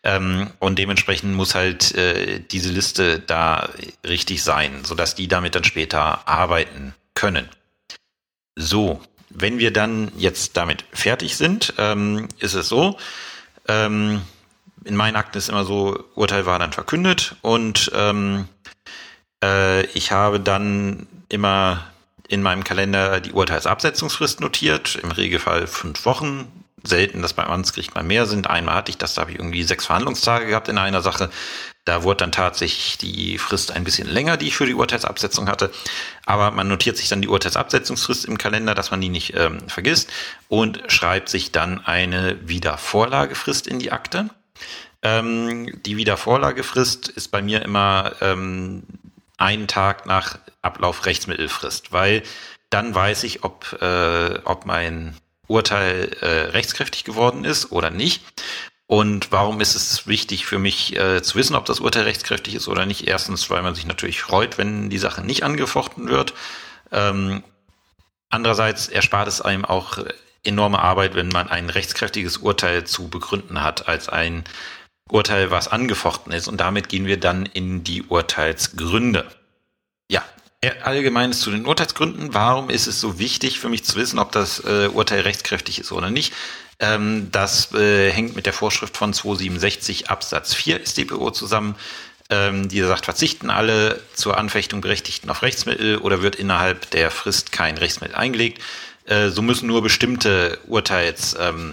[0.04, 3.68] Ähm, und dementsprechend muss halt äh, diese Liste da
[4.06, 6.77] richtig sein, sodass die damit dann später arbeiten
[7.14, 7.48] können.
[8.56, 12.98] So, wenn wir dann jetzt damit fertig sind, ähm, ist es so,
[13.66, 14.22] ähm,
[14.84, 18.48] in meinen Akten ist immer so, Urteil war dann verkündet und ähm,
[19.42, 21.84] äh, ich habe dann immer
[22.28, 26.52] in meinem Kalender die Urteilsabsetzungsfrist notiert, im Regelfall fünf Wochen.
[26.84, 28.48] Selten, dass beim Amtsgericht mal mehr sind.
[28.48, 31.28] Einmal hatte ich das, da habe ich irgendwie sechs Verhandlungstage gehabt in einer Sache.
[31.88, 35.70] Da wurde dann tatsächlich die Frist ein bisschen länger, die ich für die Urteilsabsetzung hatte.
[36.26, 40.10] Aber man notiert sich dann die Urteilsabsetzungsfrist im Kalender, dass man die nicht ähm, vergisst
[40.48, 44.28] und schreibt sich dann eine Wiedervorlagefrist in die Akte.
[45.00, 48.82] Ähm, die Wiedervorlagefrist ist bei mir immer ähm,
[49.38, 52.22] einen Tag nach Ablauf Rechtsmittelfrist, weil
[52.68, 58.22] dann weiß ich, ob, äh, ob mein Urteil äh, rechtskräftig geworden ist oder nicht.
[58.88, 62.68] Und warum ist es wichtig für mich äh, zu wissen, ob das Urteil rechtskräftig ist
[62.68, 63.06] oder nicht?
[63.06, 66.32] Erstens, weil man sich natürlich freut, wenn die Sache nicht angefochten wird.
[66.90, 67.44] Ähm,
[68.30, 69.98] andererseits erspart es einem auch
[70.42, 74.44] enorme Arbeit, wenn man ein rechtskräftiges Urteil zu begründen hat, als ein
[75.10, 76.48] Urteil, was angefochten ist.
[76.48, 79.26] Und damit gehen wir dann in die Urteilsgründe.
[80.10, 80.24] Ja,
[80.82, 82.32] allgemeines zu den Urteilsgründen.
[82.32, 85.92] Warum ist es so wichtig für mich zu wissen, ob das äh, Urteil rechtskräftig ist
[85.92, 86.32] oder nicht?
[86.80, 91.74] Ähm, das äh, hängt mit der Vorschrift von 267 Absatz 4 StPO zusammen.
[92.30, 97.52] Ähm, die sagt, verzichten alle zur Anfechtung Berechtigten auf Rechtsmittel oder wird innerhalb der Frist
[97.52, 98.62] kein Rechtsmittel eingelegt.
[99.06, 101.70] Äh, so müssen nur bestimmte Urteilsteile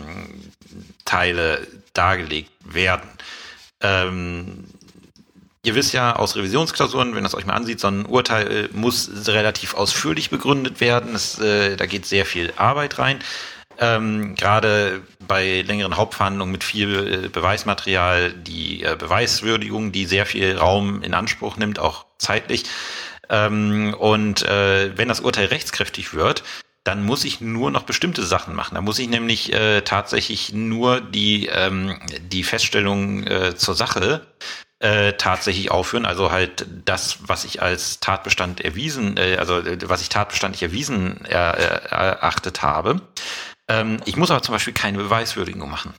[1.58, 3.10] ähm, dargelegt werden.
[3.82, 4.64] Ähm,
[5.64, 9.10] ihr wisst ja aus Revisionsklausuren, wenn das euch mal ansieht, so ein Urteil äh, muss
[9.28, 11.14] relativ ausführlich begründet werden.
[11.14, 13.20] Es, äh, da geht sehr viel Arbeit rein.
[13.80, 20.58] Ähm, Gerade bei längeren Hauptverhandlungen mit viel äh, Beweismaterial, die äh, Beweiswürdigung, die sehr viel
[20.58, 22.64] Raum in Anspruch nimmt, auch zeitlich.
[23.30, 26.44] Ähm, und äh, wenn das Urteil rechtskräftig wird,
[26.84, 28.76] dann muss ich nur noch bestimmte Sachen machen.
[28.76, 34.22] Da muss ich nämlich äh, tatsächlich nur die, ähm, die Feststellung äh, zur Sache
[34.80, 36.06] äh, tatsächlich aufführen.
[36.06, 41.26] Also halt das, was ich als Tatbestand erwiesen, äh, also äh, was ich tatbestandlich erwiesen
[41.26, 43.02] er, er, erachtet habe.
[43.68, 45.94] Ähm, ich muss aber zum Beispiel keine Beweiswürdigung machen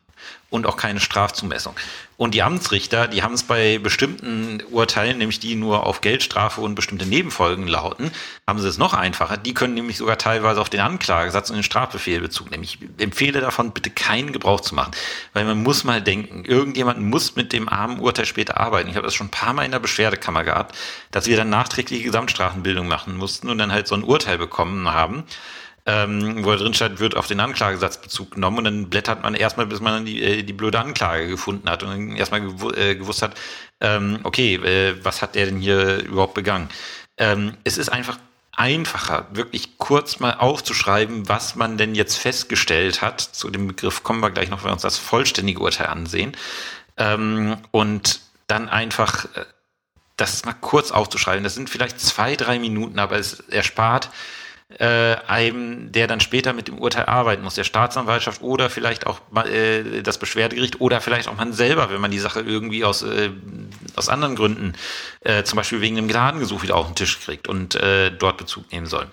[0.50, 1.74] und auch keine Strafzumessung.
[2.16, 6.74] Und die Amtsrichter, die haben es bei bestimmten Urteilen, nämlich die nur auf Geldstrafe und
[6.74, 8.11] bestimmte Nebenfolgen lauten,
[8.46, 9.37] haben sie es noch einfacher.
[9.37, 12.62] Die können nämlich sogar teilweise auf den Anklagesatz und den Strafbefehl Bezug nehmen.
[12.62, 14.92] Ich empfehle davon, bitte keinen Gebrauch zu machen,
[15.35, 18.88] weil man muss mal denken, irgendjemand muss mit dem armen Urteil später arbeiten.
[18.88, 20.76] Ich habe das schon ein paar Mal in der Beschwerdekammer gehabt,
[21.11, 25.24] dass wir dann nachträgliche Gesamtstrafenbildung machen mussten und dann halt so ein Urteil bekommen haben
[25.87, 29.66] ähm, wo drin steht, wird auf den Anklagesatz Bezug genommen und dann blättert man erstmal,
[29.66, 32.96] bis man dann die, äh, die blöde Anklage gefunden hat und dann erstmal gew äh,
[32.96, 33.37] gewusst hat,
[33.81, 36.68] ähm, okay, äh, was hat der denn hier überhaupt begangen?
[37.18, 38.18] Ähm, es ist einfach
[38.57, 43.20] einfacher, wirklich kurz mal aufzuschreiben, was man denn jetzt festgestellt hat.
[43.20, 46.33] Zu dem Begriff kommen wir gleich noch, wenn wir uns das vollständige Urteil ansehen.
[46.96, 49.44] Ähm, und dann einfach äh,
[50.16, 51.44] das mal kurz aufzuschreiben.
[51.44, 54.11] Das sind vielleicht zwei, drei Minuten, aber es erspart
[54.68, 59.20] äh, einem, der dann später mit dem Urteil arbeiten muss, der Staatsanwaltschaft oder vielleicht auch
[59.46, 63.31] äh, das Beschwerdegericht oder vielleicht auch man selber, wenn man die Sache irgendwie aus, äh,
[63.94, 64.72] aus anderen Gründen,
[65.20, 68.70] äh, zum Beispiel wegen einem Gnadengesuch wieder auf den Tisch kriegt und äh, dort Bezug
[68.72, 69.07] nehmen soll.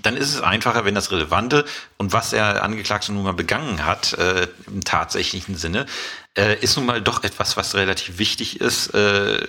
[0.00, 1.64] Dann ist es einfacher, wenn das Relevante
[1.98, 5.86] und was der Angeklagte nun mal begangen hat, äh, im tatsächlichen Sinne,
[6.36, 9.46] äh, ist nun mal doch etwas, was relativ wichtig ist äh,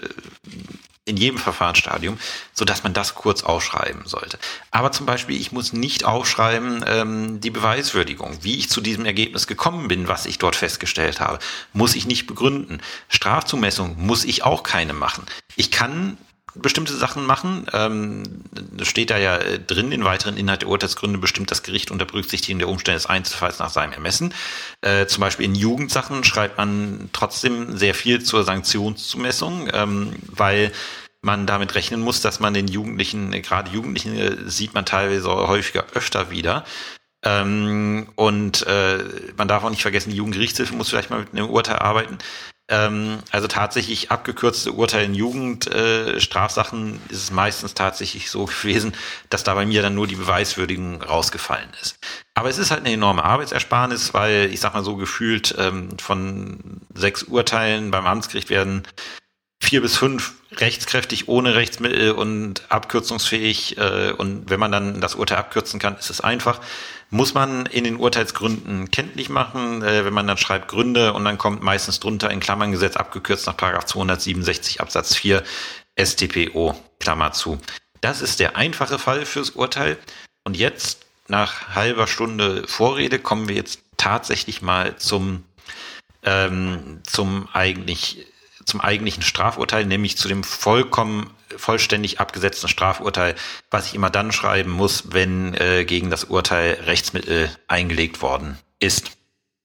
[1.05, 2.17] in jedem Verfahrensstadium,
[2.53, 4.39] so dass man das kurz aufschreiben sollte.
[4.71, 9.47] Aber zum Beispiel, ich muss nicht aufschreiben ähm, die Beweiswürdigung, wie ich zu diesem Ergebnis
[9.47, 11.39] gekommen bin, was ich dort festgestellt habe,
[11.73, 12.81] muss ich nicht begründen.
[13.09, 15.25] Strafzumessung muss ich auch keine machen.
[15.55, 16.17] Ich kann
[16.55, 17.65] bestimmte Sachen machen.
[17.73, 21.91] Ähm, das steht da ja äh, drin, in weiteren Inhalt der Urteilsgründe bestimmt das Gericht
[21.91, 24.33] unter Berücksichtigung der Umstände des Einzelfalls nach seinem Ermessen.
[24.81, 30.71] Äh, zum Beispiel in Jugendsachen schreibt man trotzdem sehr viel zur Sanktionszumessung, ähm, weil
[31.21, 35.85] man damit rechnen muss, dass man den Jugendlichen, gerade Jugendlichen äh, sieht man teilweise häufiger
[35.93, 36.65] öfter wieder.
[37.23, 38.99] Ähm, und äh,
[39.37, 42.17] man darf auch nicht vergessen, die Jugendgerichtshilfe muss vielleicht mal mit einem Urteil arbeiten.
[42.69, 48.93] Ähm, also tatsächlich abgekürzte Urteile in Jugendstrafsachen äh, ist es meistens tatsächlich so gewesen,
[49.29, 51.97] dass da bei mir dann nur die Beweiswürdigung rausgefallen ist.
[52.35, 56.81] Aber es ist halt eine enorme Arbeitsersparnis, weil ich sag mal so gefühlt ähm, von
[56.93, 58.83] sechs Urteilen beim Amtsgericht werden
[59.63, 63.77] vier bis fünf rechtskräftig ohne Rechtsmittel und abkürzungsfähig.
[63.77, 66.59] Äh, und wenn man dann das Urteil abkürzen kann, ist es einfach.
[67.13, 71.37] Muss man in den Urteilsgründen kenntlich machen, äh, wenn man dann schreibt Gründe und dann
[71.37, 75.43] kommt meistens drunter in Klammern Gesetz abgekürzt nach Paragraph 267 Absatz 4
[75.95, 77.59] StPO, Klammer zu.
[78.01, 79.99] Das ist der einfache Fall fürs Urteil.
[80.43, 85.43] Und jetzt, nach halber Stunde Vorrede, kommen wir jetzt tatsächlich mal zum,
[86.23, 88.25] ähm, zum eigentlich
[88.65, 93.35] zum eigentlichen Strafurteil, nämlich zu dem vollkommen vollständig abgesetzten Strafurteil,
[93.71, 99.11] was ich immer dann schreiben muss, wenn äh, gegen das Urteil Rechtsmittel eingelegt worden ist.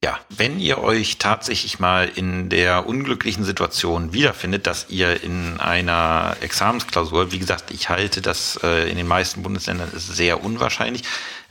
[0.04, 6.36] Ja, wenn ihr euch tatsächlich mal in der unglücklichen Situation wiederfindet, dass ihr in einer
[6.40, 11.02] Examensklausur, wie gesagt, ich halte das äh, in den meisten Bundesländern ist sehr unwahrscheinlich,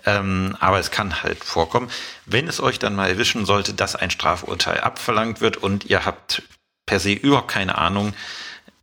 [0.06, 1.90] ähm, aber es kann halt vorkommen,
[2.26, 6.44] wenn es euch dann mal erwischen sollte, dass ein Strafurteil abverlangt wird und ihr habt
[6.86, 8.14] per se überhaupt keine Ahnung,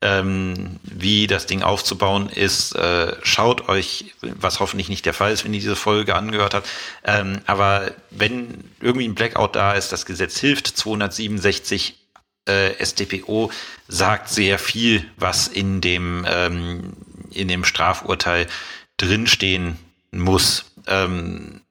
[0.04, 2.76] ähm, wie das Ding aufzubauen ist.
[2.76, 6.68] Äh, schaut euch, was hoffentlich nicht der Fall ist, wenn ihr diese Folge angehört habt.
[7.04, 11.98] Ähm, aber wenn irgendwie ein Blackout da ist, das Gesetz hilft, 267
[12.46, 13.50] äh, StPO
[13.88, 16.92] sagt sehr viel, was in dem, ähm,
[17.30, 18.46] in dem Strafurteil
[18.98, 19.78] drinstehen
[20.12, 20.66] muss.
[20.86, 21.62] Ähm,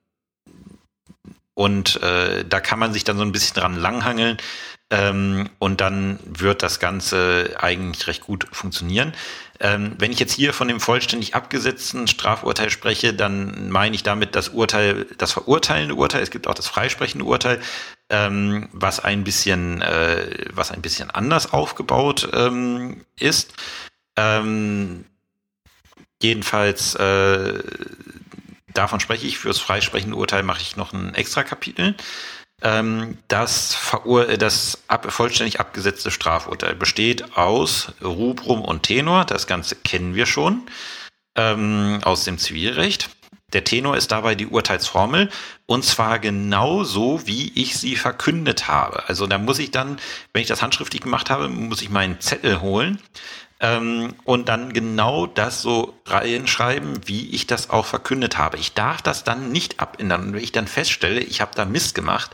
[1.54, 4.38] und äh, da kann man sich dann so ein bisschen dran langhangeln.
[4.94, 9.14] Ähm, und dann wird das Ganze eigentlich recht gut funktionieren.
[9.60, 14.36] Ähm, wenn ich jetzt hier von dem vollständig abgesetzten Strafurteil spreche, dann meine ich damit
[14.36, 16.22] das Urteil, das verurteilende Urteil.
[16.22, 17.60] Es gibt auch das freisprechende Urteil,
[18.10, 23.56] ähm, was ein bisschen, äh, was ein bisschen anders aufgebaut ähm, ist.
[24.16, 25.06] Ähm,
[26.22, 27.64] jedenfalls äh,
[28.76, 29.40] davon spreche ich.
[29.40, 31.96] Fürs freisprechende Urteil mache ich noch ein extra Kapitel.
[32.64, 33.78] Ähm, das,
[34.40, 39.26] das ab vollständig abgesetzte Strafurteil besteht aus Rubrum und Tenor.
[39.26, 40.64] Das Ganze kennen wir schon
[41.36, 43.10] ähm, aus dem Zivilrecht.
[43.52, 45.30] Der Tenor ist dabei die Urteilsformel
[45.68, 49.08] und zwar genauso, wie ich sie verkündet habe.
[49.08, 50.00] Also da muss ich dann,
[50.32, 53.00] wenn ich das handschriftlich gemacht habe, muss ich meinen Zettel holen
[53.64, 58.58] ähm, und dann genau das so reinschreiben, wie ich das auch verkündet habe.
[58.58, 60.28] Ich darf das dann nicht abändern.
[60.28, 62.32] Und wenn ich dann feststelle, ich habe da Mist gemacht,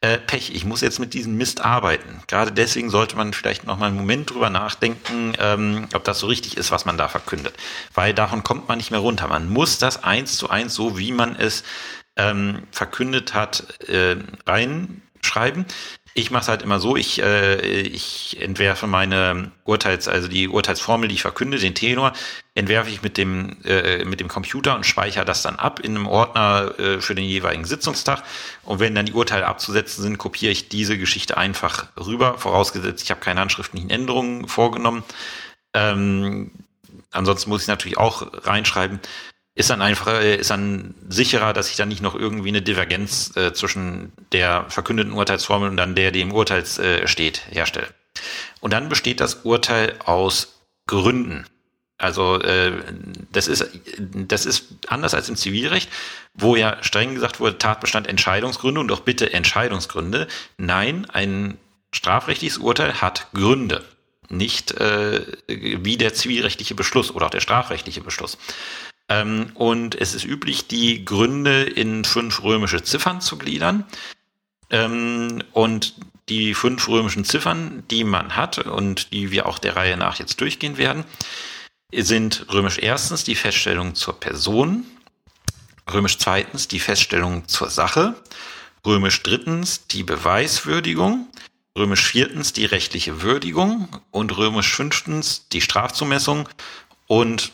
[0.00, 2.22] äh, Pech, ich muss jetzt mit diesem Mist arbeiten.
[2.26, 6.26] Gerade deswegen sollte man vielleicht noch mal einen Moment drüber nachdenken, ähm, ob das so
[6.26, 7.54] richtig ist, was man da verkündet.
[7.94, 9.28] Weil davon kommt man nicht mehr runter.
[9.28, 11.64] Man muss das eins zu eins, so wie man es
[12.16, 15.66] ähm, verkündet hat, äh, reinschreiben.
[16.14, 21.08] Ich mache es halt immer so, ich, äh, ich entwerfe meine Urteils, also die Urteilsformel,
[21.08, 22.12] die ich verkünde, den Tenor,
[22.54, 26.06] entwerfe ich mit dem, äh, mit dem Computer und speichere das dann ab in einem
[26.06, 28.22] Ordner äh, für den jeweiligen Sitzungstag.
[28.64, 33.10] Und wenn dann die Urteile abzusetzen sind, kopiere ich diese Geschichte einfach rüber, vorausgesetzt, ich
[33.10, 35.04] habe keine handschriftlichen Änderungen vorgenommen.
[35.72, 36.50] Ähm,
[37.10, 39.00] ansonsten muss ich natürlich auch reinschreiben,
[39.54, 43.36] ist dann einfach, äh, ist dann sicherer, dass ich dann nicht noch irgendwie eine Divergenz
[43.36, 47.88] äh, zwischen der verkündeten Urteilsformel und dann der, die im Urteil äh, steht, herstelle.
[48.60, 51.46] Und dann besteht das Urteil aus Gründen.
[51.98, 52.72] Also äh,
[53.30, 53.64] das ist
[53.96, 55.88] das ist anders als im Zivilrecht,
[56.34, 60.26] wo ja streng gesagt wurde Tatbestand Entscheidungsgründe und auch bitte Entscheidungsgründe.
[60.56, 61.58] Nein, ein
[61.92, 63.84] strafrechtliches Urteil hat Gründe,
[64.28, 68.36] nicht äh, wie der zivilrechtliche Beschluss oder auch der strafrechtliche Beschluss.
[69.12, 73.84] Ähm, und es ist üblich, die Gründe in fünf römische Ziffern zu gliedern.
[74.70, 75.94] Ähm, und
[76.28, 80.40] die fünf römischen Ziffern, die man hat und die wir auch der Reihe nach jetzt
[80.40, 81.04] durchgehen werden,
[81.94, 84.84] sind römisch erstens die Feststellung zur Person,
[85.92, 88.14] römisch zweitens die Feststellung zur Sache,
[88.86, 91.28] römisch drittens die Beweiswürdigung,
[91.76, 96.48] römisch viertens die rechtliche Würdigung und römisch fünftens die Strafzumessung
[97.08, 97.52] und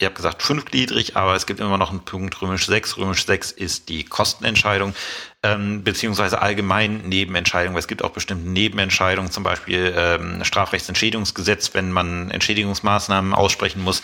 [0.00, 2.98] ihr habt gesagt fünfgliedrig, aber es gibt immer noch einen Punkt römisch 6.
[2.98, 4.94] Römisch 6 ist die Kostenentscheidung,
[5.42, 7.76] ähm, beziehungsweise allgemein Nebenentscheidung.
[7.76, 14.02] Es gibt auch bestimmte Nebenentscheidungen, zum Beispiel ähm, Strafrechtsentschädigungsgesetz, wenn man Entschädigungsmaßnahmen aussprechen muss,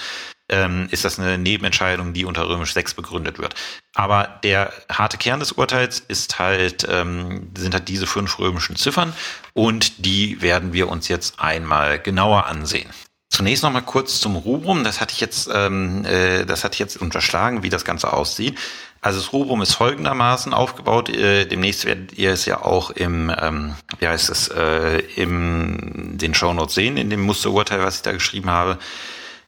[0.49, 3.55] ähm, ist das eine Nebenentscheidung, die unter römisch 6 begründet wird.
[3.95, 9.13] Aber der harte Kern des Urteils ist halt, ähm, sind halt diese fünf römischen Ziffern
[9.53, 12.91] und die werden wir uns jetzt einmal genauer ansehen.
[13.35, 14.85] Zunächst noch mal kurz zum Rubrum.
[14.85, 18.57] Das hatte ich jetzt, ähm, äh, das hatte ich jetzt unterschlagen, wie das Ganze aussieht.
[19.01, 21.09] Also das Rubrum ist folgendermaßen aufgebaut.
[21.09, 26.33] Äh, demnächst werdet ihr es ja auch im, ähm, wie heißt es, äh, im den
[26.33, 28.79] Shownotes sehen, in dem Musterurteil, was ich da geschrieben habe.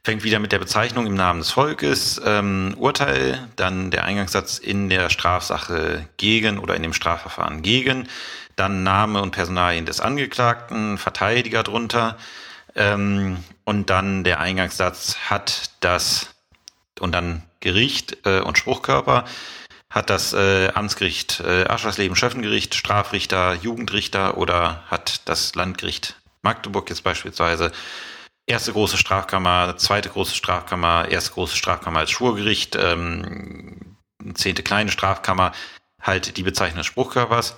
[0.03, 4.89] Fängt wieder mit der Bezeichnung im Namen des Volkes, ähm, Urteil, dann der Eingangssatz in
[4.89, 8.09] der Strafsache gegen oder in dem Strafverfahren gegen,
[8.57, 12.17] dann Name und Personalien des Angeklagten, Verteidiger drunter,
[12.75, 13.37] ähm,
[13.67, 16.33] und dann der Eingangssatz hat das
[17.01, 19.25] und dann Gericht äh, und Spruchkörper
[19.89, 27.03] hat das äh, Amtsgericht äh, Aschersleben Schöffengericht, Strafrichter, Jugendrichter oder hat das Landgericht Magdeburg jetzt
[27.03, 27.73] beispielsweise
[28.45, 33.97] erste große Strafkammer, zweite große Strafkammer, erste große Strafkammer als Schwurgericht, ähm,
[34.35, 35.51] zehnte kleine Strafkammer,
[36.01, 37.57] halt die Bezeichnung des Spruchkörpers.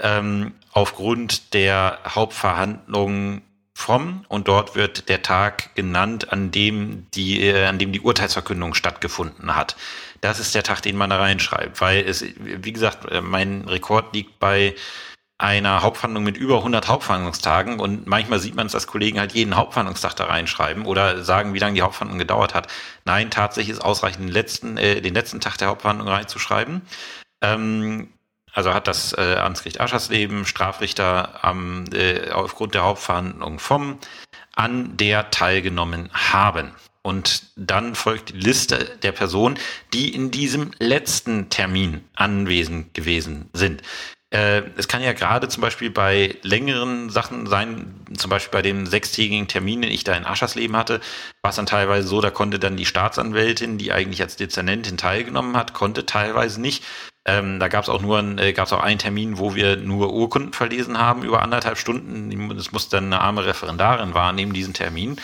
[0.00, 3.42] Ähm, aufgrund der Hauptverhandlungen
[3.82, 8.74] vom und dort wird der Tag genannt, an dem die, äh, an dem die Urteilsverkündung
[8.74, 9.76] stattgefunden hat.
[10.20, 14.14] Das ist der Tag, den man da reinschreibt, weil es, wie gesagt, äh, mein Rekord
[14.14, 14.74] liegt bei
[15.42, 19.56] einer Hauptverhandlung mit über 100 Hauptverhandlungstagen und manchmal sieht man es, dass Kollegen halt jeden
[19.56, 22.68] Hauptverhandlungstag da reinschreiben oder sagen, wie lange die Hauptverhandlung gedauert hat.
[23.04, 26.82] Nein, tatsächlich ist ausreichend, den letzten, äh, den letzten Tag der Hauptverhandlung reinzuschreiben.
[27.42, 28.10] Ähm,
[28.52, 33.98] also hat das äh, Amtsgericht Aschersleben Strafrichter am, äh, aufgrund der Hauptverhandlung vom
[34.54, 36.72] an der teilgenommen haben.
[37.02, 39.58] Und dann folgt die Liste der Personen,
[39.92, 43.82] die in diesem letzten Termin anwesend gewesen sind.
[44.30, 48.86] Äh, es kann ja gerade zum Beispiel bei längeren Sachen sein, zum Beispiel bei dem
[48.86, 51.00] sechstägigen Termin, den ich da in Aschersleben hatte,
[51.42, 55.56] war es dann teilweise so, da konnte dann die Staatsanwältin, die eigentlich als Dezernentin teilgenommen
[55.56, 56.84] hat, konnte teilweise nicht,
[57.24, 59.76] ähm, da gab es auch nur ein, äh, gab es auch einen Termin, wo wir
[59.76, 62.56] nur Urkunden verlesen haben über anderthalb Stunden.
[62.56, 65.20] Das muss dann eine arme Referendarin wahrnehmen, diesen Termin.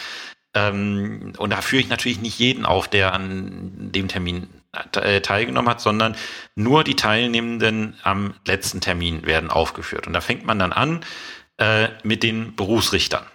[0.55, 4.49] Ähm, und da führe ich natürlich nicht jeden auf, der an dem Termin
[4.95, 6.15] äh, teilgenommen hat, sondern
[6.55, 10.07] nur die Teilnehmenden am letzten Termin werden aufgeführt.
[10.07, 11.01] Und da fängt man dann an
[11.59, 13.27] äh, mit den Berufsrichtern.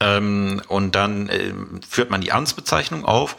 [0.00, 1.54] Ähm, und dann äh,
[1.88, 3.36] führt man die Amtsbezeichnung auf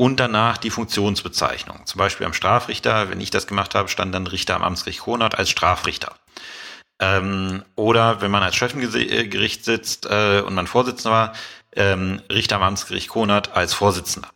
[0.00, 1.84] und danach die Funktionsbezeichnung.
[1.84, 5.36] Zum Beispiel am Strafrichter, wenn ich das gemacht habe, stand dann Richter am Amtsgericht Kronert
[5.36, 6.14] als Strafrichter.
[6.98, 11.32] Ähm, oder wenn man als Schöffengericht sitzt äh, und man Vorsitzender war,
[11.76, 14.30] ähm, Richter am Amtsgericht Kronert als Vorsitzender.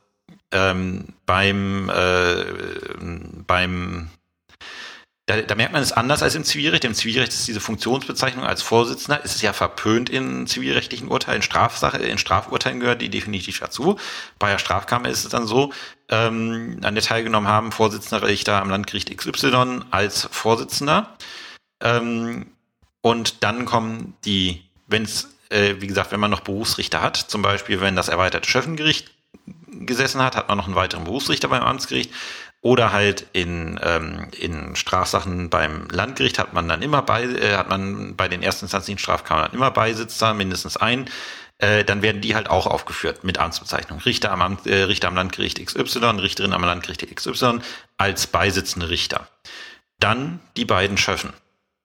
[0.51, 2.45] Ähm, beim äh,
[3.47, 4.11] beim
[5.27, 6.85] da, da merkt man es anders als im Zivilrecht.
[6.85, 11.97] Im Zivilrecht ist diese Funktionsbezeichnung als Vorsitzender, ist es ja verpönt in zivilrechtlichen Urteilen, Strafsache,
[11.99, 13.99] in Strafurteilen gehört die definitiv dazu.
[14.39, 15.73] Bei der Strafkammer ist es dann so,
[16.11, 21.17] ähm, an der teilgenommen haben Vorsitzender Richter am Landgericht XY als Vorsitzender.
[21.81, 22.47] Ähm,
[23.01, 27.41] und dann kommen die, wenn es, äh, wie gesagt, wenn man noch Berufsrichter hat, zum
[27.41, 29.11] Beispiel wenn das erweiterte Schöffengericht
[29.67, 32.11] gesessen hat, hat man noch einen weiteren Berufsrichter beim Amtsgericht.
[32.65, 37.69] Oder halt in, ähm, in Strafsachen beim Landgericht hat man dann immer bei, äh, hat
[37.69, 41.11] man bei den ersten instanzlichen Strafkammern immer Beisitzer, mindestens ein.
[41.59, 43.99] Äh, dann werden die halt auch aufgeführt mit Amtsbezeichnung.
[43.99, 47.59] Richter am, Amt, äh, Richter am Landgericht XY, Richterin am Landgericht XY
[47.99, 49.29] als beisitzende Richter.
[50.01, 51.35] Dann die beiden Schöffen,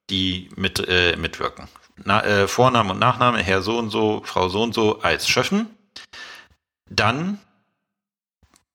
[0.08, 1.68] die mit, äh, mitwirken.
[2.04, 5.68] Na, äh, Vorname und Nachname, Herr so und so, Frau so und so als Schöffen.
[6.88, 7.38] Dann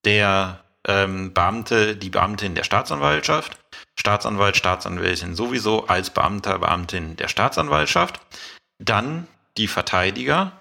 [0.06, 3.58] der ähm, Beamte, die Beamtin der Staatsanwaltschaft,
[3.95, 8.19] Staatsanwalt, Staatsanwältin sowieso als Beamter, Beamtin der Staatsanwaltschaft,
[8.80, 10.52] dann die Verteidiger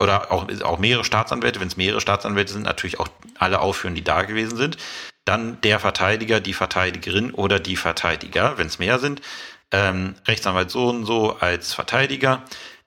[0.00, 3.08] oder auch, auch mehrere Staatsanwälte, wenn es mehrere Staatsanwälte sind, natürlich auch
[3.38, 4.76] alle aufführen, die da gewesen sind,
[5.24, 9.22] dann der Verteidiger, die Verteidigerin oder die Verteidiger, wenn es mehr sind,
[9.70, 12.42] ähm, Rechtsanwalt so und so als Verteidiger,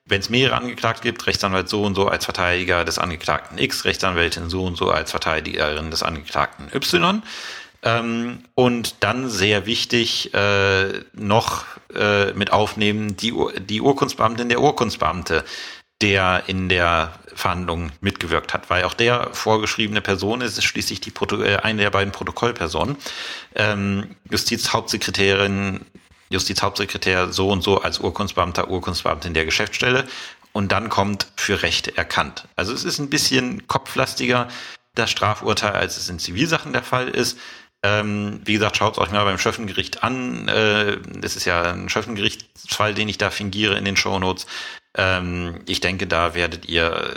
[0.07, 4.49] wenn es mehrere Angeklagte gibt, Rechtsanwalt so und so als Verteidiger des Angeklagten X, Rechtsanwältin
[4.49, 7.21] so und so als Verteidigerin des Angeklagten Y.
[7.83, 15.43] Ähm, und dann sehr wichtig äh, noch äh, mit aufnehmen die, die Urkundsbeamtin der Urkundsbeamte,
[16.01, 21.11] der in der Verhandlung mitgewirkt hat, weil auch der vorgeschriebene Person ist, ist schließlich die
[21.11, 22.97] Proto äh, eine der beiden Protokollpersonen.
[23.55, 25.81] Ähm, Justizhauptsekretärin
[26.29, 30.05] Justizhauptsekretär so und so als Urkundsbeamter, Urkundsbeamtin der Geschäftsstelle
[30.53, 32.47] und dann kommt für Rechte erkannt.
[32.55, 34.47] Also es ist ein bisschen kopflastiger,
[34.95, 37.37] das Strafurteil, als es in Zivilsachen der Fall ist.
[37.83, 40.47] Ähm, wie gesagt, schaut es euch mal beim Schöffengericht an.
[40.47, 44.47] Äh, das ist ja ein Schöffengerichtsfall, den ich da fingiere in den Shownotes.
[44.95, 47.13] Ähm, ich denke, da werdet ihr,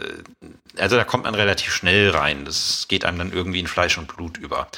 [0.79, 2.45] also da kommt man relativ schnell rein.
[2.45, 4.69] Das geht einem dann irgendwie in Fleisch und Blut über.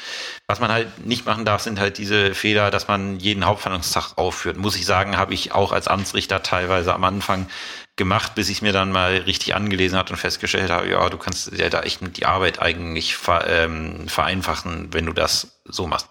[0.47, 4.57] Was man halt nicht machen darf, sind halt diese Fehler, dass man jeden Hauptverhandlungstag aufführt.
[4.57, 7.47] Muss ich sagen, habe ich auch als Amtsrichter teilweise am Anfang
[7.97, 11.53] gemacht, bis ich mir dann mal richtig angelesen hat und festgestellt habe, ja, du kannst
[11.53, 13.16] ja da echt die Arbeit eigentlich
[13.47, 16.09] ähm, vereinfachen, wenn du das so machst.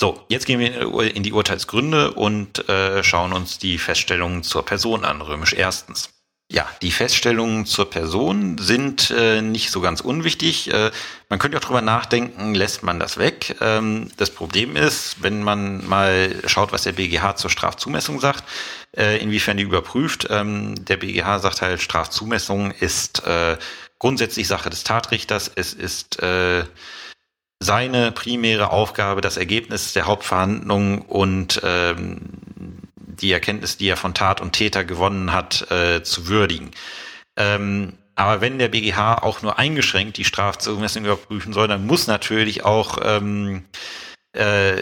[0.00, 5.04] So, jetzt gehen wir in die Urteilsgründe und äh, schauen uns die Feststellungen zur Person
[5.04, 6.10] an, römisch erstens.
[6.52, 10.70] Ja, die Feststellungen zur Person sind äh, nicht so ganz unwichtig.
[10.70, 10.90] Äh,
[11.30, 13.56] man könnte auch drüber nachdenken, lässt man das weg.
[13.62, 18.44] Ähm, das Problem ist, wenn man mal schaut, was der BGH zur Strafzumessung sagt,
[18.94, 20.26] äh, inwiefern die überprüft.
[20.28, 23.56] Ähm, der BGH sagt halt, Strafzumessung ist äh,
[23.98, 25.50] grundsätzlich Sache des Tatrichters.
[25.54, 26.64] Es ist äh,
[27.60, 32.18] seine primäre Aufgabe, das Ergebnis der Hauptverhandlung und ähm,
[33.22, 36.72] die Erkenntnis, die er von Tat und Täter gewonnen hat, äh, zu würdigen.
[37.36, 42.64] Ähm, aber wenn der BGH auch nur eingeschränkt die Strafzumessung überprüfen soll, dann muss natürlich
[42.64, 43.64] auch ähm,
[44.34, 44.76] äh,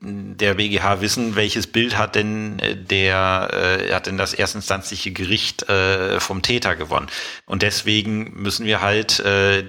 [0.00, 5.68] der BGH wissen, welches Bild hat denn äh, der äh, hat denn das erstinstanzliche Gericht
[5.68, 7.08] äh, vom Täter gewonnen.
[7.46, 9.64] Und deswegen müssen wir halt äh,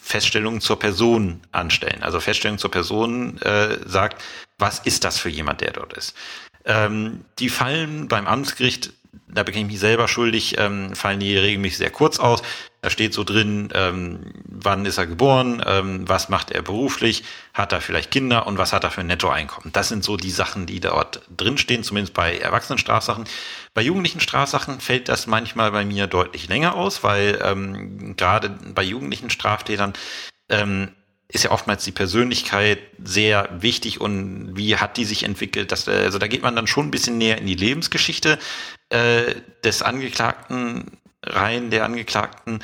[0.00, 2.02] Feststellungen zur Person anstellen.
[2.02, 4.22] Also Feststellung zur Person äh, sagt,
[4.58, 6.14] was ist das für jemand, der dort ist.
[6.64, 8.92] Ähm, die fallen beim Amtsgericht,
[9.26, 12.42] da bekenne ich mich selber schuldig, ähm, fallen die regelmäßig sehr kurz aus.
[12.80, 17.72] Da steht so drin, ähm, wann ist er geboren, ähm, was macht er beruflich, hat
[17.72, 19.72] er vielleicht Kinder und was hat er für ein Nettoeinkommen.
[19.72, 23.24] Das sind so die Sachen, die dort drinstehen, zumindest bei Erwachsenenstrafsachen.
[23.74, 28.84] Bei jugendlichen Strafsachen fällt das manchmal bei mir deutlich länger aus, weil ähm, gerade bei
[28.84, 29.94] jugendlichen Straftätern
[30.48, 30.90] ähm,
[31.30, 35.72] ist ja oftmals die Persönlichkeit sehr wichtig und wie hat die sich entwickelt.
[35.72, 38.38] Das, also da geht man dann schon ein bisschen näher in die Lebensgeschichte
[38.88, 42.60] äh, des Angeklagten rein, der Angeklagten.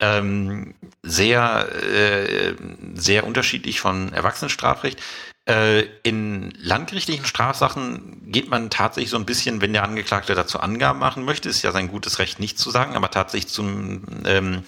[0.00, 2.54] Ähm, sehr, äh,
[2.94, 5.00] sehr unterschiedlich von Erwachsenenstrafrecht.
[5.48, 10.98] Äh, in landgerichtlichen Strafsachen geht man tatsächlich so ein bisschen, wenn der Angeklagte dazu Angaben
[10.98, 14.64] machen möchte, ist ja sein gutes Recht nicht zu sagen, aber tatsächlich zum, ähm,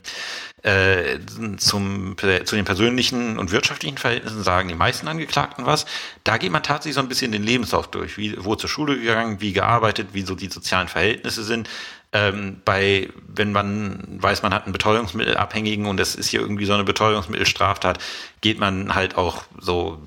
[0.62, 1.18] äh,
[1.56, 5.86] zum, zu den persönlichen und wirtschaftlichen Verhältnissen sagen die meisten Angeklagten was.
[6.24, 9.40] Da geht man tatsächlich so ein bisschen den Lebenslauf durch, wie, wo zur Schule gegangen,
[9.40, 11.68] wie gearbeitet, wie so die sozialen Verhältnisse sind.
[12.12, 16.74] Ähm, bei, wenn man weiß, man hat einen Betäubungsmittelabhängigen und es ist hier irgendwie so
[16.74, 17.98] eine Betäubungsmittelstraftat,
[18.40, 20.02] geht man halt auch so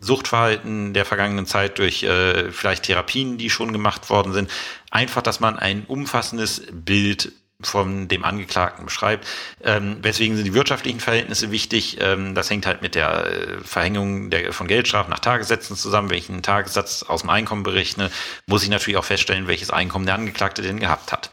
[0.00, 4.50] Suchtverhalten der vergangenen Zeit durch äh, vielleicht Therapien, die schon gemacht worden sind.
[4.90, 7.32] Einfach, dass man ein umfassendes Bild
[7.62, 9.26] von dem Angeklagten beschreibt.
[9.62, 11.98] Ähm, weswegen sind die wirtschaftlichen Verhältnisse wichtig?
[12.00, 16.10] Ähm, das hängt halt mit der äh, Verhängung der, von Geldstrafen nach Tagessätzen zusammen.
[16.10, 18.10] Wenn ich einen Tagessatz aus dem Einkommen berechne,
[18.46, 21.30] muss ich natürlich auch feststellen, welches Einkommen der Angeklagte denn gehabt hat.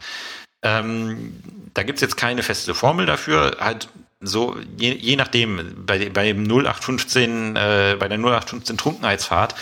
[0.62, 1.40] Ähm,
[1.74, 3.56] da gibt's jetzt keine feste Formel dafür.
[3.60, 3.88] Halt
[4.20, 9.54] so, je, je nachdem, bei, bei dem 0815, äh, bei der 0815 Trunkenheitsfahrt,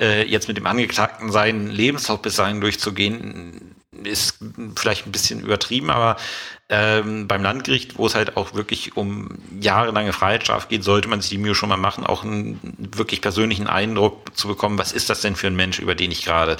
[0.00, 3.73] äh, jetzt mit dem Angeklagten seinen Lebenslauf bis dahin durchzugehen,
[4.06, 4.38] ist
[4.76, 6.16] vielleicht ein bisschen übertrieben, aber
[6.68, 11.30] ähm, beim Landgericht, wo es halt auch wirklich um jahrelange Freiheitsstrafe geht, sollte man sich
[11.30, 12.58] die Mühe schon mal machen, auch einen
[12.96, 16.24] wirklich persönlichen Eindruck zu bekommen, was ist das denn für ein Mensch, über den ich
[16.24, 16.56] gerade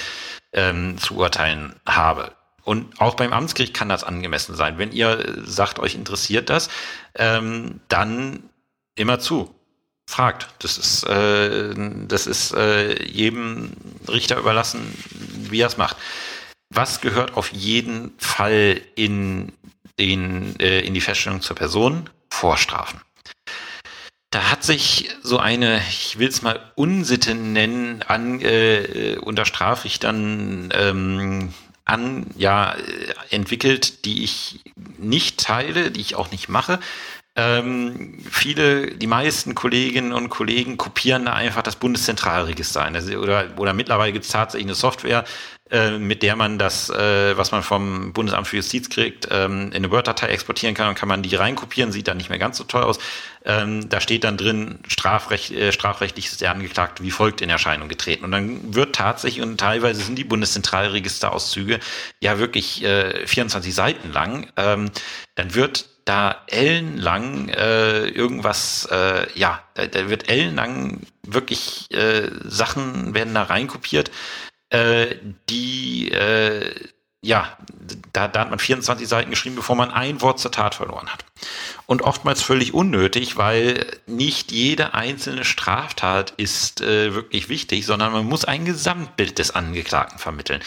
[0.53, 2.33] ähm, zu urteilen habe.
[2.65, 4.79] Und auch beim Amtsgericht kann das angemessen sein.
[4.79, 6.71] Wenn ihr sagt, euch interessiert das,
[7.15, 8.45] ähm, dann
[8.95, 9.55] immer zu.
[10.07, 10.49] Fragt.
[10.59, 11.75] Das ist, äh,
[12.07, 13.73] das ist äh, jedem
[14.07, 14.81] Richter überlassen,
[15.51, 15.97] wie er es macht.
[16.75, 19.53] Was gehört auf jeden Fall in,
[19.99, 22.11] den, äh, in die Feststellung zur Person?
[22.31, 23.01] Vorstrafen.
[24.31, 30.71] Da hat sich so eine, ich will es mal Unsitte nennen, an, äh, unter Strafrichtern
[30.75, 31.55] ähm,
[31.85, 32.75] an, ja,
[33.31, 34.61] entwickelt, die ich
[34.99, 36.81] nicht teile, die ich auch nicht mache.
[37.37, 42.97] Ähm, viele, die meisten Kolleginnen und Kollegen kopieren da einfach das Bundeszentralregister ein.
[43.17, 45.25] Oder, oder mittlerweile gibt es tatsächlich eine Software,
[45.71, 49.77] äh, mit der man das, äh, was man vom Bundesamt für Justiz kriegt, ähm, in
[49.77, 52.65] eine Word-Datei exportieren kann und kann man die reinkopieren, sieht dann nicht mehr ganz so
[52.65, 52.99] toll aus.
[53.47, 57.89] Ähm, da steht dann drin, Strafrecht, äh, strafrechtlich ist der Angeklagte wie folgt in Erscheinung
[57.89, 58.25] getreten.
[58.27, 61.81] Und dann wird tatsächlich, und teilweise sind die Bundeszentralregisterauszüge
[62.21, 64.91] ja wirklich äh, 24 Seiten lang, ähm,
[65.35, 73.15] dann wird da ellenlang äh, irgendwas, äh, ja, da, da wird ellenlang wirklich äh, Sachen
[73.15, 74.11] werden da reinkopiert,
[74.75, 75.17] äh,
[75.49, 76.75] die äh,
[77.25, 77.57] ja,
[78.13, 81.25] da, da hat man 24 Seiten geschrieben, bevor man ein Wort zur Tat verloren hat.
[81.87, 88.27] Und oftmals völlig unnötig, weil nicht jede einzelne Straftat ist äh, wirklich wichtig, sondern man
[88.27, 90.63] muss ein Gesamtbild des Angeklagten vermitteln.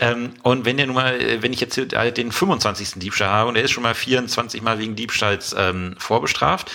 [0.00, 2.94] Ähm, und wenn nun mal, äh, wenn ich jetzt den 25.
[2.96, 6.70] Diebstahl habe und er ist schon mal 24 Mal wegen Diebstahls ähm, vorbestraft,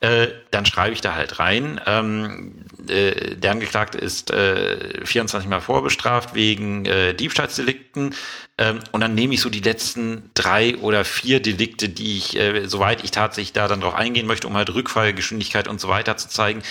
[0.00, 1.80] äh, dann schreibe ich da halt rein.
[1.86, 8.14] Ähm, äh, der Angeklagte ist äh, 24 Mal vorbestraft wegen äh, Diebstahlsdelikten.
[8.58, 12.66] Ähm, und dann nehme ich so die letzten drei oder vier Delikte, die ich, äh,
[12.68, 16.28] soweit ich tatsächlich da dann drauf eingehen möchte, um halt Rückfallgeschwindigkeit und so weiter zu
[16.28, 16.62] zeigen,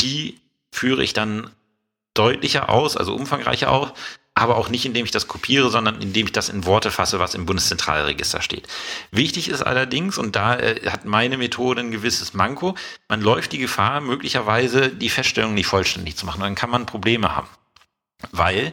[0.00, 0.40] die
[0.72, 1.50] führe ich dann
[2.14, 3.92] deutlicher aus, also umfangreicher aus,
[4.40, 7.34] aber auch nicht, indem ich das kopiere, sondern indem ich das in Worte fasse, was
[7.34, 8.66] im Bundeszentralregister steht.
[9.10, 12.74] Wichtig ist allerdings, und da äh, hat meine Methode ein gewisses Manko,
[13.08, 16.40] man läuft die Gefahr, möglicherweise die Feststellung nicht vollständig zu machen.
[16.40, 17.48] Dann kann man Probleme haben.
[18.32, 18.72] Weil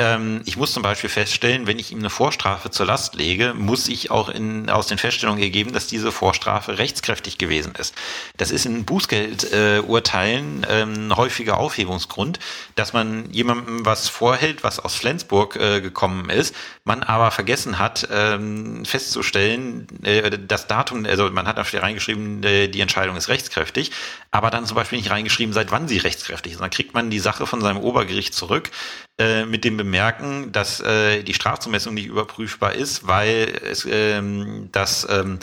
[0.00, 3.86] ähm, ich muss zum Beispiel feststellen, wenn ich ihm eine Vorstrafe zur Last lege, muss
[3.86, 7.94] ich auch in, aus den Feststellungen ergeben, dass diese Vorstrafe rechtskräftig gewesen ist.
[8.36, 12.40] Das ist in Bußgeldurteilen äh, ähm, häufiger Aufhebungsgrund,
[12.74, 18.08] dass man jemandem was vorhält, was aus Flensburg äh, gekommen ist, man aber vergessen hat,
[18.10, 23.92] ähm, festzustellen, äh, das Datum, also man hat dafür reingeschrieben, äh, die Entscheidung ist rechtskräftig,
[24.34, 26.60] aber dann zum Beispiel nicht reingeschrieben, seit wann sie rechtskräftig ist.
[26.60, 28.68] dann kriegt man die Sache von seinem Obergericht zurück
[29.16, 35.06] äh, mit dem Bemerken, dass äh, die Strafzumessung nicht überprüfbar ist, weil es ähm, das
[35.08, 35.38] ähm,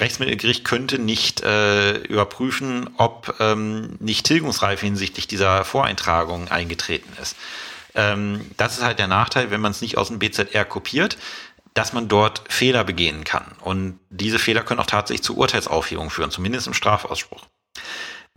[0.00, 7.36] Rechtsmittelgericht könnte nicht äh, überprüfen, ob ähm, nicht Tilgungsreife hinsichtlich dieser Voreintragung eingetreten ist.
[7.96, 11.18] Ähm, das ist halt der Nachteil, wenn man es nicht aus dem BZR kopiert
[11.74, 13.44] dass man dort Fehler begehen kann.
[13.60, 17.44] Und diese Fehler können auch tatsächlich zu Urteilsaufhebung führen, zumindest im Strafausspruch.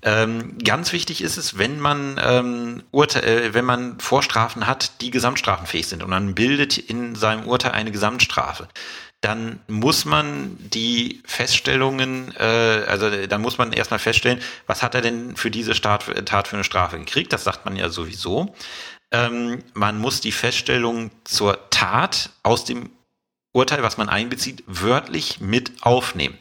[0.02, 5.12] Ähm, ganz wichtig ist es, wenn man ähm, Urte äh, wenn man Vorstrafen hat, die
[5.12, 8.70] gesamtstrafenfähig sind und man bildet in seinem Urteil eine Gesamtstrafe,
[9.22, 15.02] dann muss man die Feststellungen, äh, also dann muss man erstmal feststellen, was hat er
[15.02, 17.34] denn für diese Tat, Tat für eine Strafe gekriegt?
[17.34, 18.56] Das sagt man ja sowieso.
[19.12, 22.91] Ähm, man muss die Feststellung zur Tat aus dem
[23.52, 26.38] Urteil, was man einbezieht, wörtlich mit aufnehmen.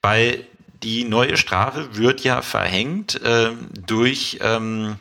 [0.00, 0.46] Weil
[0.82, 3.50] die neue Strafe wird ja verhängt äh,
[3.86, 4.96] durch, ähm,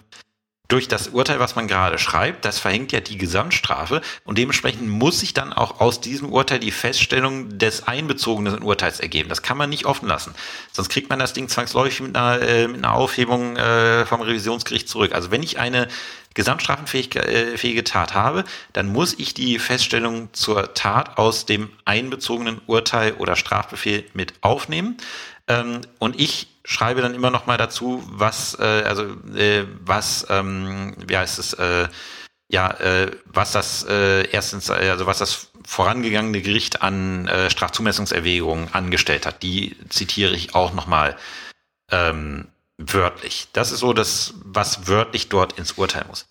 [0.67, 2.45] durch das Urteil, was man gerade schreibt.
[2.45, 6.71] Das verhängt ja die Gesamtstrafe und dementsprechend muss sich dann auch aus diesem Urteil die
[6.71, 9.29] Feststellung des einbezogenen Urteils ergeben.
[9.29, 10.33] Das kann man nicht offen lassen.
[10.71, 14.87] Sonst kriegt man das Ding zwangsläufig mit einer, äh, mit einer Aufhebung äh, vom Revisionsgericht
[14.87, 15.13] zurück.
[15.13, 15.87] Also wenn ich eine
[16.33, 23.13] gesamtstrafenfähige äh, Tat habe, dann muss ich die Feststellung zur Tat aus dem einbezogenen Urteil
[23.13, 24.97] oder Strafbefehl mit aufnehmen.
[25.47, 29.03] Ähm, und ich schreibe dann immer noch mal dazu, was, äh, also
[29.35, 31.87] äh, was, ähm, wie heißt es, äh,
[32.49, 38.73] ja, äh, was das äh, erstens, äh, also was das vorangegangene Gericht an äh, Strafzumessungserwägungen
[38.73, 41.17] angestellt hat, die zitiere ich auch noch mal
[41.91, 43.47] ähm, wörtlich.
[43.53, 46.27] Das ist so das, was wörtlich dort ins Urteil muss.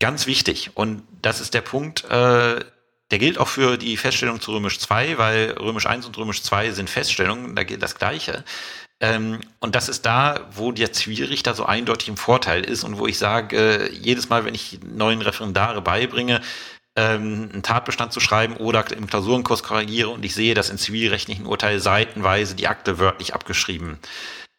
[0.00, 2.04] Ganz wichtig und das ist der Punkt.
[2.04, 2.64] Äh,
[3.10, 6.72] der gilt auch für die Feststellung zu Römisch 2, weil Römisch 1 und Römisch 2
[6.72, 8.44] sind Feststellungen, da gilt das Gleiche.
[9.00, 13.06] Ähm, und das ist da, wo der Zivilrichter so eindeutig im Vorteil ist und wo
[13.06, 16.40] ich sage, äh, jedes Mal, wenn ich neuen Referendare beibringe,
[16.96, 21.46] ähm, einen Tatbestand zu schreiben oder im Klausurenkurs korrigiere und ich sehe, dass in zivilrechtlichen
[21.46, 23.98] Urteilen seitenweise die Akte wörtlich abgeschrieben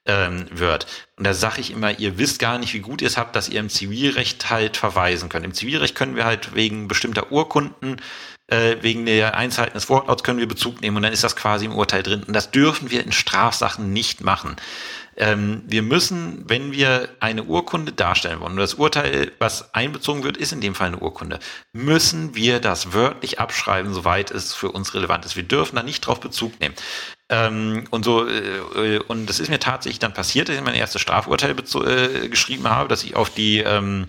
[0.06, 0.88] ähm, wird.
[1.18, 3.50] Und da sage ich immer, ihr wisst gar nicht, wie gut ihr es habt, dass
[3.50, 5.46] ihr im Zivilrecht halt verweisen könnt.
[5.46, 8.02] Im Zivilrecht können wir halt wegen bestimmter Urkunden
[8.52, 11.66] äh, wegen der Einzelheiten des Wortlauts können wir Bezug nehmen und dann ist das quasi
[11.66, 12.24] im Urteil drin.
[12.24, 14.56] Und das dürfen wir in Strafsachen nicht machen.
[15.20, 20.38] Ähm, wir müssen, wenn wir eine Urkunde darstellen wollen, und das Urteil, was einbezogen wird,
[20.38, 21.40] ist in dem Fall eine Urkunde,
[21.74, 25.36] müssen wir das wörtlich abschreiben, soweit es für uns relevant ist.
[25.36, 26.74] Wir dürfen da nicht drauf Bezug nehmen.
[27.30, 31.02] Ähm, und so, äh, und das ist mir tatsächlich dann passiert, dass ich mein erstes
[31.02, 34.08] Strafurteil äh, geschrieben habe, dass ich auf die ähm,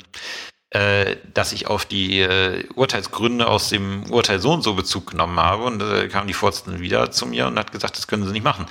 [0.71, 5.39] äh, dass ich auf die äh, Urteilsgründe aus dem Urteil so und so Bezug genommen
[5.39, 5.65] habe.
[5.65, 8.45] Und äh, kam die Vorsitzende wieder zu mir und hat gesagt, das können Sie nicht
[8.45, 8.67] machen.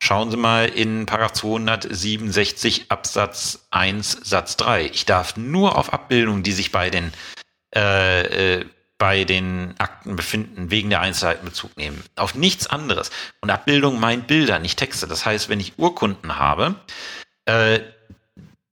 [0.00, 4.86] Schauen Sie mal in Paragraph 267 Absatz 1 Satz 3.
[4.86, 7.12] Ich darf nur auf Abbildungen, die sich bei den
[7.74, 8.66] äh, äh,
[8.98, 12.02] bei den Akten befinden, wegen der Einzelheiten Bezug nehmen.
[12.16, 13.10] Auf nichts anderes.
[13.40, 15.06] Und Abbildung meint Bilder, nicht Texte.
[15.06, 16.76] Das heißt, wenn ich Urkunden habe,
[17.46, 17.80] äh,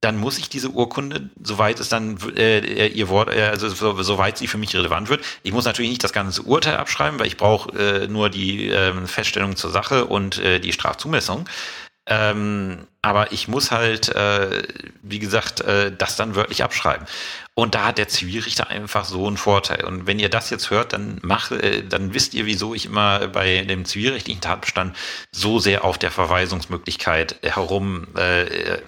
[0.03, 4.37] dann muss ich diese Urkunde, soweit es dann äh, ihr Wort, äh, also so, soweit
[4.37, 7.37] sie für mich relevant wird, ich muss natürlich nicht das ganze Urteil abschreiben, weil ich
[7.37, 11.47] brauche äh, nur die äh, Feststellung zur Sache und äh, die Strafzumessung.
[12.05, 14.63] Ähm, aber ich muss halt, äh,
[15.01, 17.07] wie gesagt, äh, das dann wörtlich abschreiben.
[17.55, 19.85] Und da hat der Zivilrichter einfach so einen Vorteil.
[19.85, 23.27] Und wenn ihr das jetzt hört, dann mach, äh, dann wisst ihr, wieso ich immer
[23.29, 24.97] bei dem zivilrechtlichen Tatbestand
[25.31, 28.79] so sehr auf der Verweisungsmöglichkeit herum äh,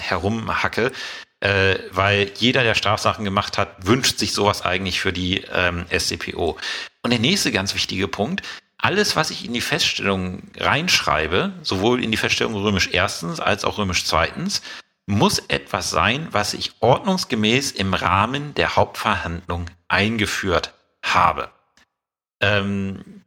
[0.00, 0.92] herumhacke,
[1.40, 6.56] äh, weil jeder, der Strafsachen gemacht hat, wünscht sich sowas eigentlich für die ähm, SCPO.
[7.02, 8.42] Und der nächste ganz wichtige Punkt,
[8.78, 13.78] alles, was ich in die Feststellung reinschreibe, sowohl in die Feststellung römisch erstens als auch
[13.78, 14.62] römisch zweitens,
[15.06, 21.50] muss etwas sein, was ich ordnungsgemäß im Rahmen der Hauptverhandlung eingeführt habe.
[22.40, 23.17] Ähm,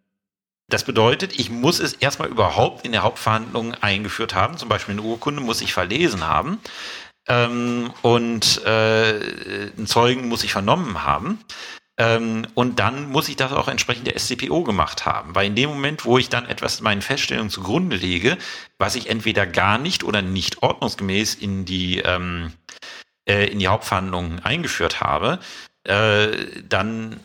[0.73, 4.57] das bedeutet, ich muss es erstmal überhaupt in der Hauptverhandlung eingeführt haben.
[4.57, 6.59] Zum Beispiel eine Urkunde muss ich verlesen haben.
[7.27, 9.19] Ähm, und äh,
[9.77, 11.39] einen Zeugen muss ich vernommen haben.
[11.97, 15.35] Ähm, und dann muss ich das auch entsprechend der SCPO gemacht haben.
[15.35, 18.37] Weil in dem Moment, wo ich dann etwas meinen Feststellungen zugrunde lege,
[18.77, 22.53] was ich entweder gar nicht oder nicht ordnungsgemäß in die, ähm,
[23.27, 25.39] äh, in die Hauptverhandlungen eingeführt habe,
[25.83, 26.27] äh,
[26.67, 27.19] dann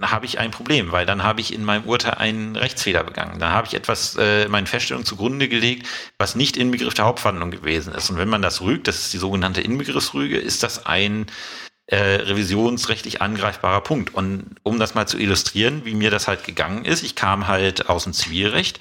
[0.00, 3.38] habe ich ein Problem, weil dann habe ich in meinem Urteil einen Rechtsfehler begangen.
[3.38, 5.86] Dann habe ich etwas, äh, meine Feststellung zugrunde gelegt,
[6.18, 8.10] was nicht Inbegriff der Hauptverhandlung gewesen ist.
[8.10, 11.26] Und wenn man das rügt, das ist die sogenannte Inbegriffsrüge, ist das ein
[11.86, 14.14] äh, revisionsrechtlich angreifbarer Punkt.
[14.14, 17.88] Und um das mal zu illustrieren, wie mir das halt gegangen ist, ich kam halt
[17.88, 18.78] aus dem Zivilrecht,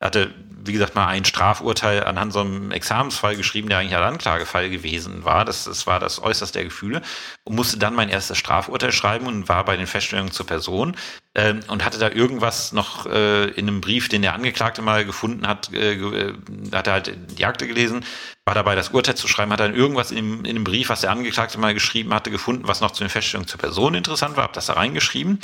[0.00, 0.34] hatte
[0.64, 5.24] wie gesagt, mal ein Strafurteil anhand so einem Examensfall geschrieben, der eigentlich ein Anklagefall gewesen
[5.24, 5.44] war.
[5.44, 7.02] Das, das war das äußerste der Gefühle.
[7.44, 10.96] Und musste dann mein erstes Strafurteil schreiben und war bei den Feststellungen zur Person
[11.34, 15.46] ähm, und hatte da irgendwas noch äh, in einem Brief, den der Angeklagte mal gefunden
[15.46, 16.34] hat, äh, äh,
[16.72, 18.04] hat er halt die Akte gelesen,
[18.44, 21.02] war dabei, das Urteil zu schreiben, hat dann irgendwas in dem, in dem Brief, was
[21.02, 24.44] der Angeklagte mal geschrieben hatte, gefunden, was noch zu den Feststellungen zur Person interessant war,
[24.44, 25.40] hab das da reingeschrieben.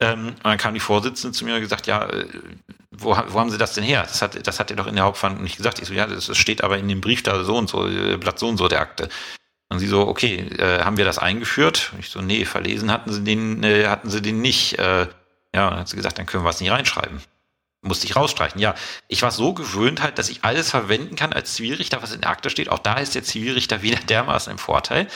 [0.00, 2.26] Ähm, und dann kam die Vorsitzende zu mir und gesagt, ja, äh,
[2.90, 4.02] wo, wo haben Sie das denn her?
[4.02, 5.78] Das hat, das hat er doch in der Hauptverhandlung nicht gesagt.
[5.78, 8.38] Ich so, ja, das steht aber in dem Brief da so und so, äh, Blatt
[8.38, 9.08] so und so der Akte.
[9.68, 11.92] Und sie so, okay, äh, haben wir das eingeführt?
[11.98, 14.78] ich so, nee, verlesen hatten sie den, äh, hatten sie den nicht.
[14.78, 15.06] Äh,
[15.54, 17.20] ja, und dann hat sie gesagt, dann können wir es nicht reinschreiben.
[17.82, 18.60] Musste ich rausstreichen.
[18.60, 18.74] Ja,
[19.08, 22.30] ich war so gewöhnt halt, dass ich alles verwenden kann als Zivilrichter, was in der
[22.30, 22.68] Akte steht.
[22.68, 25.08] Auch da ist der Zivilrichter wieder dermaßen im Vorteil.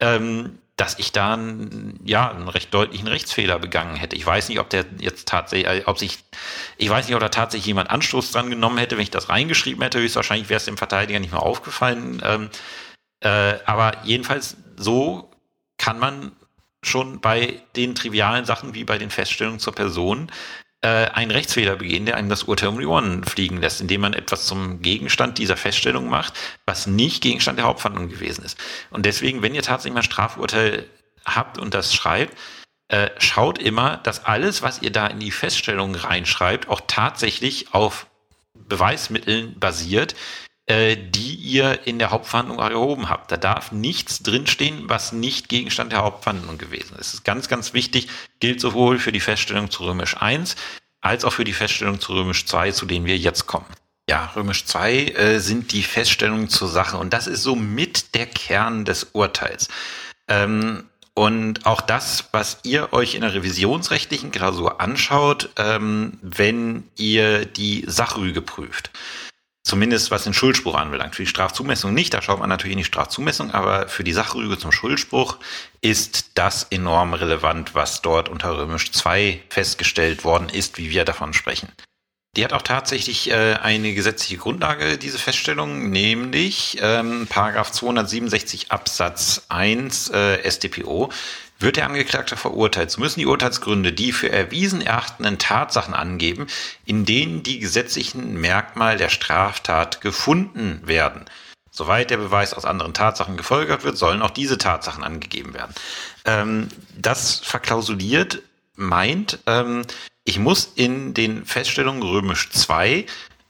[0.00, 4.14] Ähm, dass ich da einen, ja, einen recht deutlichen Rechtsfehler begangen hätte.
[4.14, 6.18] Ich weiß nicht, ob der jetzt tatsächlich, äh, ob sich,
[6.76, 9.82] ich weiß nicht, ob da tatsächlich jemand Anstoß dran genommen hätte, wenn ich das reingeschrieben
[9.82, 9.98] hätte.
[9.98, 12.20] Höchstwahrscheinlich wäre es dem Verteidiger nicht mehr aufgefallen.
[12.22, 12.50] Ähm,
[13.20, 15.30] äh, aber jedenfalls so
[15.78, 16.32] kann man
[16.82, 20.30] schon bei den trivialen Sachen wie bei den Feststellungen zur Person
[20.82, 24.12] äh, einen Rechtsfehler begehen, der einem das Urteil um die Ohren fliegen lässt, indem man
[24.12, 26.34] etwas zum Gegenstand dieser Feststellung macht,
[26.66, 28.58] was nicht Gegenstand der Hauptverhandlung gewesen ist.
[28.90, 30.86] Und deswegen, wenn ihr tatsächlich mal ein Strafurteil
[31.24, 32.36] habt und das schreibt,
[32.88, 38.06] äh, schaut immer, dass alles, was ihr da in die Feststellung reinschreibt, auch tatsächlich auf
[38.54, 40.14] Beweismitteln basiert,
[40.66, 43.30] äh, die ihr in der Hauptverhandlung erhoben habt.
[43.30, 46.98] Da darf nichts drinstehen, was nicht Gegenstand der Hauptverhandlung gewesen ist.
[46.98, 48.08] Das ist ganz, ganz wichtig,
[48.40, 50.56] gilt sowohl für die Feststellung zu Römisch 1
[51.00, 53.66] als auch für die Feststellung zu Römisch 2, zu denen wir jetzt kommen.
[54.08, 58.26] Ja, Römisch 2 äh, sind die Feststellungen zur Sache und das ist so mit der
[58.26, 59.68] Kern des Urteils.
[60.28, 67.46] Ähm, und auch das, was ihr euch in der revisionsrechtlichen Klausur anschaut, ähm, wenn ihr
[67.46, 68.90] die Sachrüge prüft.
[69.66, 71.16] Zumindest was den Schuldspruch anbelangt.
[71.16, 74.56] Für die Strafzumessung nicht, da schaut man natürlich in die Strafzumessung, aber für die Sachrüge
[74.58, 75.38] zum Schuldspruch
[75.80, 81.34] ist das enorm relevant, was dort unter Römisch 2 festgestellt worden ist, wie wir davon
[81.34, 81.66] sprechen.
[82.36, 89.46] Die hat auch tatsächlich äh, eine gesetzliche Grundlage, diese Feststellung, nämlich ähm, Paragraph 267 Absatz
[89.48, 91.10] 1 äh, StPO.
[91.58, 96.46] Wird der Angeklagte verurteilt, so müssen die Urteilsgründe die für erwiesen erachtenden Tatsachen angeben,
[96.84, 101.24] in denen die gesetzlichen Merkmale der Straftat gefunden werden.
[101.70, 105.74] Soweit der Beweis aus anderen Tatsachen gefolgert wird, sollen auch diese Tatsachen angegeben werden.
[106.24, 108.42] Ähm, das verklausuliert
[108.74, 109.82] meint, ähm,
[110.24, 113.06] ich muss in den Feststellungen römisch 2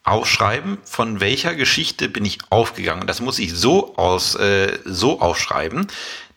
[0.06, 3.06] aufschreiben, von welcher Geschichte bin ich aufgegangen.
[3.06, 5.88] Das muss ich so aus, äh, so aufschreiben,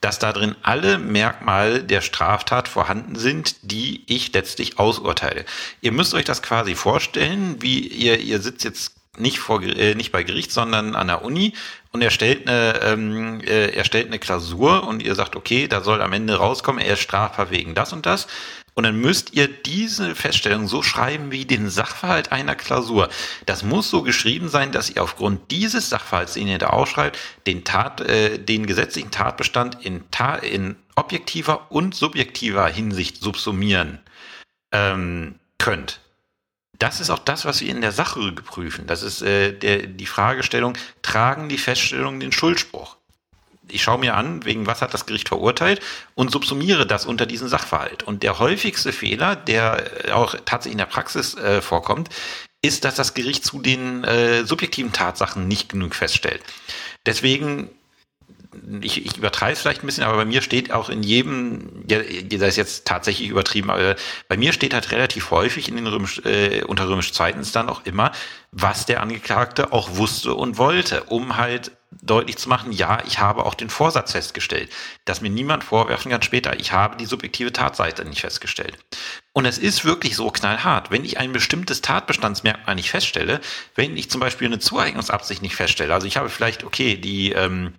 [0.01, 5.45] dass da drin alle Merkmale der Straftat vorhanden sind, die ich letztlich ausurteile.
[5.81, 10.11] Ihr müsst euch das quasi vorstellen, wie ihr, ihr sitzt jetzt nicht vor, äh, nicht
[10.11, 11.53] bei Gericht, sondern an der Uni
[11.91, 15.81] und er stellt eine, ähm, äh, er stellt eine Klausur und ihr sagt, okay, da
[15.81, 18.27] soll am Ende rauskommen, er ist strafbar wegen das und das.
[18.79, 23.09] Und dann müsst ihr diese Feststellung so schreiben wie den Sachverhalt einer Klausur.
[23.45, 27.65] Das muss so geschrieben sein, dass ihr aufgrund dieses Sachverhalts, den ihr da ausschreibt, den
[27.65, 33.99] Tat, äh, den gesetzlichen Tatbestand in, Ta in objektiver und subjektiver Hinsicht subsumieren
[34.71, 35.99] ähm, könnt.
[36.77, 38.87] Das ist auch das, was wir in der Sachrüge prüfen.
[38.87, 42.95] Das ist äh, der, die Fragestellung, tragen die Feststellungen den Schuldspruch?
[43.71, 45.81] Ich schaue mir an, wegen was hat das Gericht verurteilt
[46.15, 48.03] und subsumiere das unter diesen Sachverhalt.
[48.03, 52.09] Und der häufigste Fehler, der auch tatsächlich in der Praxis äh, vorkommt,
[52.61, 56.41] ist, dass das Gericht zu den äh, subjektiven Tatsachen nicht genug feststellt.
[57.05, 57.69] Deswegen
[58.81, 61.99] ich, ich übertreibe es vielleicht ein bisschen, aber bei mir steht auch in jedem, ja,
[61.99, 63.95] das ist jetzt tatsächlich übertrieben, aber
[64.27, 67.85] bei mir steht halt relativ häufig in den Römisch, äh, unter römisch zweitens dann auch
[67.85, 68.11] immer,
[68.51, 73.45] was der Angeklagte auch wusste und wollte, um halt deutlich zu machen, ja, ich habe
[73.45, 74.69] auch den Vorsatz festgestellt,
[75.05, 78.77] dass mir niemand vorwerfen kann später, ich habe die subjektive Tatseite nicht festgestellt.
[79.33, 83.41] Und es ist wirklich so knallhart, wenn ich ein bestimmtes Tatbestandsmerkmal nicht feststelle,
[83.75, 87.73] wenn ich zum Beispiel eine Zueignungsabsicht nicht feststelle, also ich habe vielleicht, okay, die, ähm,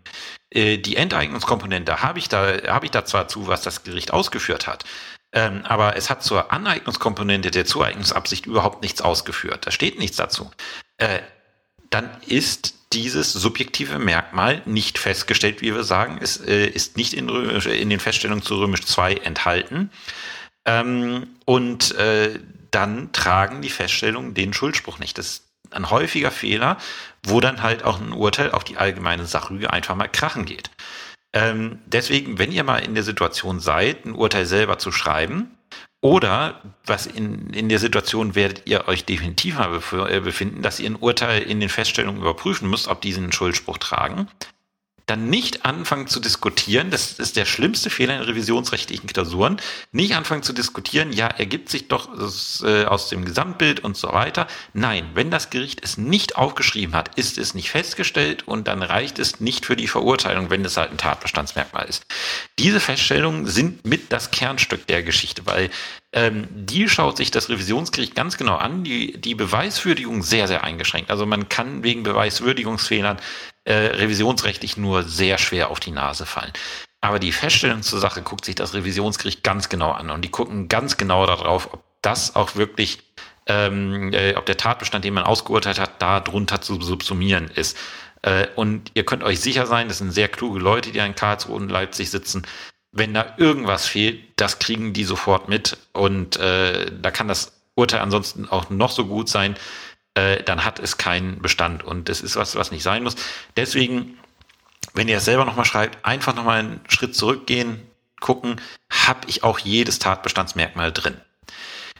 [0.50, 4.66] äh, die Enteignungskomponente habe ich da, habe ich da zwar zu, was das Gericht ausgeführt
[4.66, 4.84] hat,
[5.32, 9.66] ähm, aber es hat zur Aneignungskomponente der Zueignungsabsicht überhaupt nichts ausgeführt.
[9.66, 10.50] Da steht nichts dazu.
[10.96, 11.20] Äh,
[11.90, 16.18] dann ist dieses subjektive Merkmal nicht festgestellt, wie wir sagen.
[16.20, 19.90] Es äh, ist nicht in, Römisch, in den Feststellungen zu Römisch 2 enthalten.
[20.64, 25.18] Ähm, und äh, dann tragen die Feststellungen den Schuldspruch nicht.
[25.18, 26.78] Das ist ein häufiger Fehler,
[27.24, 30.70] wo dann halt auch ein Urteil auf die allgemeine Sachrüge einfach mal krachen geht.
[31.32, 35.56] Ähm, deswegen, wenn ihr mal in der Situation seid, ein Urteil selber zu schreiben,
[36.02, 40.90] oder was in, in der Situation werdet ihr euch definitiv mal äh, befinden, dass ihr
[40.90, 44.28] ein Urteil in den Feststellungen überprüfen müsst, ob diese einen Schuldspruch tragen
[45.10, 50.44] dann nicht anfangen zu diskutieren, das ist der schlimmste Fehler in revisionsrechtlichen Klausuren, nicht anfangen
[50.44, 52.08] zu diskutieren, ja, ergibt sich doch
[52.62, 54.46] äh, aus dem Gesamtbild und so weiter.
[54.72, 59.18] Nein, wenn das Gericht es nicht aufgeschrieben hat, ist es nicht festgestellt und dann reicht
[59.18, 62.04] es nicht für die Verurteilung, wenn es halt ein Tatbestandsmerkmal ist.
[62.60, 65.70] Diese Feststellungen sind mit das Kernstück der Geschichte, weil
[66.12, 71.10] ähm, die schaut sich das Revisionsgericht ganz genau an, die, die Beweiswürdigung sehr, sehr eingeschränkt.
[71.10, 73.18] Also man kann wegen Beweiswürdigungsfehlern
[73.70, 76.52] äh, revisionsrechtlich nur sehr schwer auf die Nase fallen.
[77.00, 80.66] Aber die Feststellung zur Sache guckt sich das Revisionsgericht ganz genau an und die gucken
[80.66, 82.98] ganz genau darauf, ob das auch wirklich,
[83.46, 87.78] ähm, äh, ob der Tatbestand, den man ausgeurteilt hat, da drunter zu subsumieren ist.
[88.22, 91.54] Äh, und ihr könnt euch sicher sein, das sind sehr kluge Leute, die in Karlsruhe
[91.54, 92.44] und Leipzig sitzen.
[92.90, 98.00] Wenn da irgendwas fehlt, das kriegen die sofort mit und äh, da kann das Urteil
[98.00, 99.54] ansonsten auch noch so gut sein
[100.14, 101.82] äh, dann hat es keinen Bestand.
[101.84, 103.16] Und das ist was, was nicht sein muss.
[103.56, 104.18] Deswegen,
[104.94, 107.82] wenn ihr es selber nochmal schreibt, einfach nochmal einen Schritt zurückgehen,
[108.20, 111.16] gucken, habe ich auch jedes Tatbestandsmerkmal drin.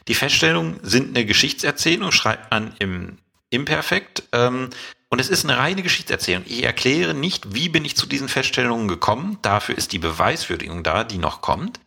[0.09, 3.19] Die Feststellungen sind eine Geschichtserzählung, schreibt man im
[3.51, 4.25] Imperfekt.
[4.33, 4.71] Ähm,
[5.09, 6.45] und es ist eine reine Geschichtserzählung.
[6.47, 9.39] Ich erkläre nicht, wie bin ich zu diesen Feststellungen gekommen.
[9.43, 11.81] Dafür ist die Beweiswürdigung da, die noch kommt.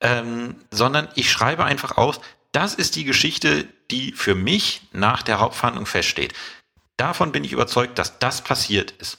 [0.00, 2.20] Ähm, sondern ich schreibe einfach aus,
[2.52, 6.34] das ist die Geschichte, die für mich nach der Hauptverhandlung feststeht.
[6.96, 9.18] Davon bin ich überzeugt, dass das passiert ist.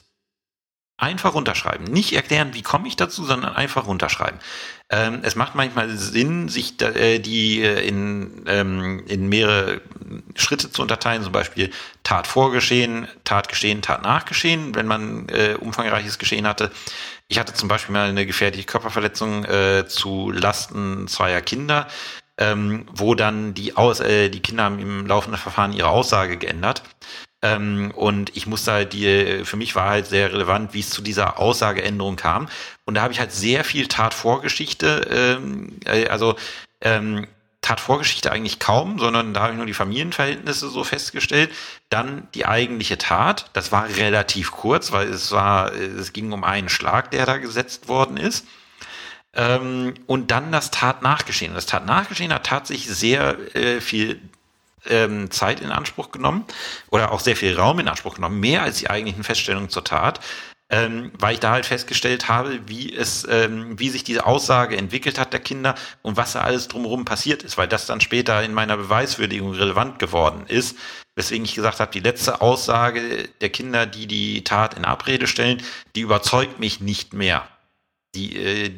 [0.98, 1.86] Einfach runterschreiben.
[1.86, 4.38] Nicht erklären, wie komme ich dazu, sondern einfach runterschreiben.
[4.90, 9.80] Ähm, es macht manchmal Sinn, sich da, äh, die äh, in, ähm, in mehrere
[10.36, 11.70] Schritte zu unterteilen, zum Beispiel
[12.02, 16.70] Tat vorgeschehen, Tat geschehen, Tat nachgeschehen, wenn man äh, umfangreiches Geschehen hatte.
[17.28, 21.86] Ich hatte zum Beispiel mal eine gefährliche Körperverletzung äh, zu Lasten zweier Kinder
[22.40, 26.82] ähm, wo dann die, Aus äh, die Kinder haben im laufenden Verfahren ihre Aussage geändert.
[27.42, 31.02] Ähm, und ich musste halt die, für mich war halt sehr relevant, wie es zu
[31.02, 32.48] dieser Aussageänderung kam.
[32.86, 36.34] Und da habe ich halt sehr viel Tatvorgeschichte, ähm, äh, also
[36.80, 37.26] ähm,
[37.62, 41.50] Tatvorgeschichte eigentlich kaum, sondern da habe ich nur die Familienverhältnisse so festgestellt.
[41.90, 46.70] Dann die eigentliche Tat, das war relativ kurz, weil es war, es ging um einen
[46.70, 48.46] Schlag, der da gesetzt worden ist.
[49.34, 51.54] Ähm, und dann das Tatnachgeschehen.
[51.54, 54.20] Das Tatnachgeschehen hat tatsächlich sehr äh, viel
[54.86, 56.44] ähm, Zeit in Anspruch genommen
[56.90, 60.20] oder auch sehr viel Raum in Anspruch genommen, mehr als die eigentlichen Feststellungen zur Tat.
[60.72, 65.18] Ähm, weil ich da halt festgestellt habe, wie es, ähm, wie sich diese Aussage entwickelt
[65.18, 68.54] hat der Kinder und was da alles drumherum passiert ist, weil das dann später in
[68.54, 70.76] meiner Beweiswürdigung relevant geworden ist.
[71.16, 75.60] Weswegen ich gesagt habe, die letzte Aussage der Kinder, die die Tat in Abrede stellen,
[75.96, 77.48] die überzeugt mich nicht mehr.
[78.14, 78.70] Die, äh,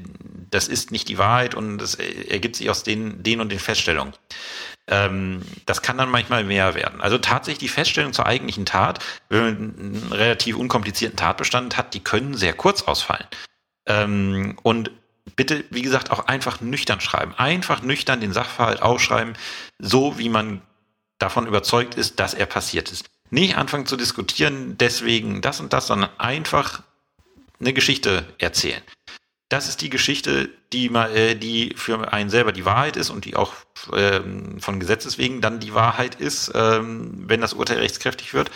[0.51, 4.15] das ist nicht die Wahrheit und das ergibt sich aus den, den und den Feststellungen.
[4.89, 7.01] Ähm, das kann dann manchmal mehr werden.
[7.01, 12.01] Also tatsächlich die Feststellung zur eigentlichen Tat, wenn man einen relativ unkomplizierten Tatbestand hat, die
[12.01, 13.27] können sehr kurz ausfallen.
[13.87, 14.91] Ähm, und
[15.37, 17.35] bitte, wie gesagt, auch einfach nüchtern schreiben.
[17.37, 19.35] Einfach nüchtern den Sachverhalt aufschreiben,
[19.79, 20.63] so wie man
[21.19, 23.09] davon überzeugt ist, dass er passiert ist.
[23.31, 26.83] Nicht anfangen zu diskutieren, deswegen das und das, sondern einfach
[27.61, 28.83] eine Geschichte erzählen.
[29.53, 33.37] Das ist die Geschichte, die, äh, die für einen selber die Wahrheit ist und die
[33.37, 33.53] auch
[33.95, 38.51] ähm, von Gesetzes wegen dann die Wahrheit ist, ähm, wenn das Urteil rechtskräftig wird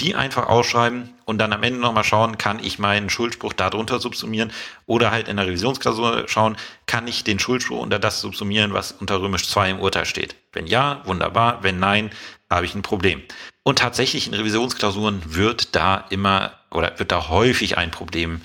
[0.00, 4.52] die einfach ausschreiben und dann am Ende nochmal schauen, kann ich meinen Schuldspruch darunter subsumieren
[4.86, 6.56] oder halt in der Revisionsklausur schauen,
[6.86, 10.36] kann ich den Schuldspruch unter das subsumieren, was unter Römisch 2 im Urteil steht.
[10.52, 12.10] Wenn ja, wunderbar, wenn nein,
[12.48, 13.22] habe ich ein Problem.
[13.64, 18.40] Und tatsächlich in Revisionsklausuren wird da immer oder wird da häufig ein Problem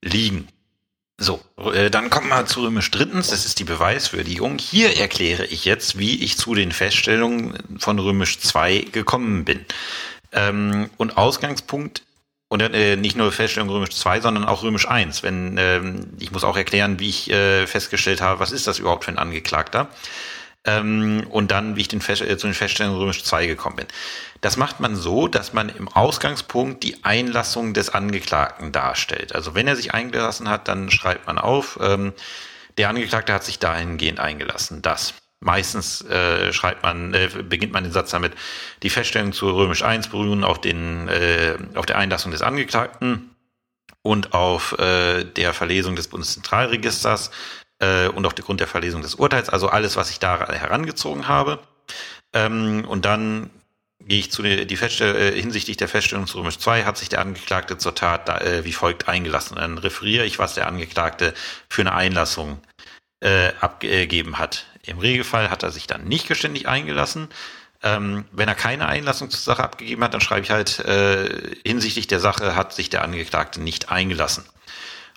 [0.00, 0.48] liegen.
[1.16, 1.40] So,
[1.72, 4.58] äh, dann kommt mal zu Römisch drittens, das ist die Beweiswürdigung.
[4.58, 9.64] Hier erkläre ich jetzt, wie ich zu den Feststellungen von Römisch 2 gekommen bin.
[10.32, 12.02] Ähm, und Ausgangspunkt
[12.48, 15.22] und äh, nicht nur Feststellung Römisch 2, sondern auch Römisch 1.
[15.22, 19.04] Wenn, ähm, ich muss auch erklären, wie ich äh, festgestellt habe, was ist das überhaupt
[19.04, 19.88] für ein Angeklagter.
[20.66, 23.86] Ähm, und dann, wie ich den Fest äh, zu den Feststellungen Römisch 2 gekommen bin.
[24.40, 29.34] Das macht man so, dass man im Ausgangspunkt die Einlassung des Angeklagten darstellt.
[29.34, 32.14] Also wenn er sich eingelassen hat, dann schreibt man auf, ähm,
[32.78, 37.92] der Angeklagte hat sich dahingehend eingelassen, dass Meistens äh, schreibt man, äh, beginnt man den
[37.92, 38.32] Satz damit,
[38.82, 43.36] die Feststellungen zu Römisch 1 beruhen auf, den, äh, auf der Einlassung des Angeklagten
[44.00, 47.30] und auf äh, der Verlesung des Bundeszentralregisters
[47.84, 51.28] äh, und auf der Grund der Verlesung des Urteils, also alles, was ich da herangezogen
[51.28, 51.58] habe.
[52.32, 53.50] Ähm, und dann
[54.00, 57.08] gehe ich zu der, die Feststell äh, hinsichtlich der Feststellung zu Römisch 2 hat sich
[57.08, 59.56] der Angeklagte zur Tat da, äh, wie folgt eingelassen.
[59.56, 61.34] Dann referiere ich, was der Angeklagte
[61.68, 62.60] für eine Einlassung
[63.20, 64.66] äh, abgegeben hat.
[64.82, 67.28] Im Regelfall hat er sich dann nicht geständig eingelassen.
[67.82, 72.06] Ähm, wenn er keine Einlassung zur Sache abgegeben hat, dann schreibe ich halt, äh, hinsichtlich
[72.06, 74.44] der Sache hat sich der Angeklagte nicht eingelassen.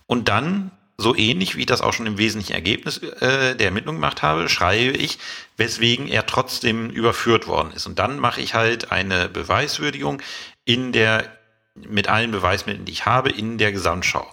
[0.06, 3.96] Und dann, so ähnlich wie ich das auch schon im wesentlichen Ergebnis äh, der Ermittlung
[3.96, 5.20] gemacht habe, schreibe ich,
[5.56, 7.86] weswegen er trotzdem überführt worden ist.
[7.86, 10.22] Und dann mache ich halt eine Beweiswürdigung
[10.66, 11.32] in der,
[11.76, 14.28] mit allen Beweismitteln, die ich habe, in der Gesamtschau.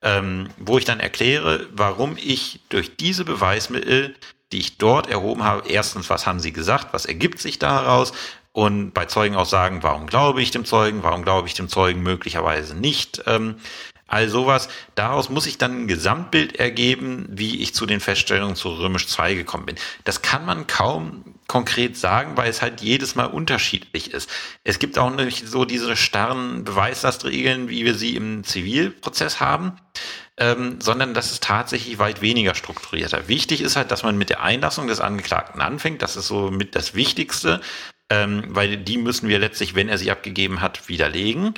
[0.00, 4.14] Ähm, wo ich dann erkläre, warum ich durch diese Beweismittel
[4.52, 8.12] die ich dort erhoben habe, erstens, was haben sie gesagt, was ergibt sich daraus?
[8.52, 12.02] Und bei Zeugen auch sagen, warum glaube ich dem Zeugen, warum glaube ich dem Zeugen
[12.02, 13.22] möglicherweise nicht?
[13.26, 13.56] Ähm,
[14.08, 14.68] all sowas.
[14.96, 19.34] Daraus muss ich dann ein Gesamtbild ergeben, wie ich zu den Feststellungen zu Römisch 2
[19.34, 19.76] gekommen bin.
[20.04, 24.28] Das kann man kaum konkret sagen, weil es halt jedes Mal unterschiedlich ist.
[24.64, 29.78] Es gibt auch nicht so diese starren Beweislastregeln, wie wir sie im Zivilprozess haben
[30.38, 33.28] ähm, sondern das ist tatsächlich weit weniger strukturierter.
[33.28, 36.02] Wichtig ist halt, dass man mit der Einlassung des Angeklagten anfängt.
[36.02, 37.60] Das ist so mit das Wichtigste,
[38.08, 41.54] ähm, weil die müssen wir letztlich, wenn er sie abgegeben hat, widerlegen.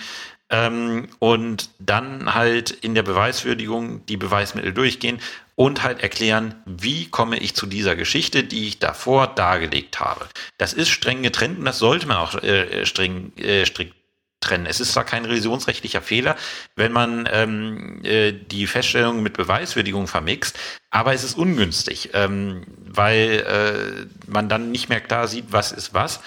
[0.50, 5.20] Ähm, und dann halt in der Beweiswürdigung die Beweismittel durchgehen
[5.54, 10.26] und halt erklären, wie komme ich zu dieser Geschichte, die ich davor dargelegt habe.
[10.58, 13.94] Das ist streng getrennt und das sollte man auch äh, streng, äh, strikt
[14.40, 14.66] trennen.
[14.66, 16.36] Es ist zwar kein revisionsrechtlicher Fehler,
[16.74, 20.58] wenn man ähm, äh, die Feststellung mit Beweiswürdigung vermixt,
[20.90, 25.94] aber es ist ungünstig, ähm, weil äh, man dann nicht mehr klar sieht, was ist
[25.94, 26.20] was.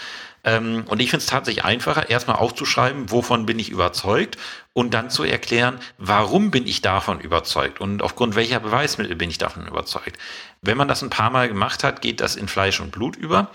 [0.43, 4.37] Ähm, und ich finde es tatsächlich einfacher, erstmal aufzuschreiben, wovon bin ich überzeugt
[4.73, 9.37] und dann zu erklären, warum bin ich davon überzeugt und aufgrund welcher Beweismittel bin ich
[9.37, 10.17] davon überzeugt.
[10.61, 13.51] Wenn man das ein paar Mal gemacht hat, geht das in Fleisch und Blut über.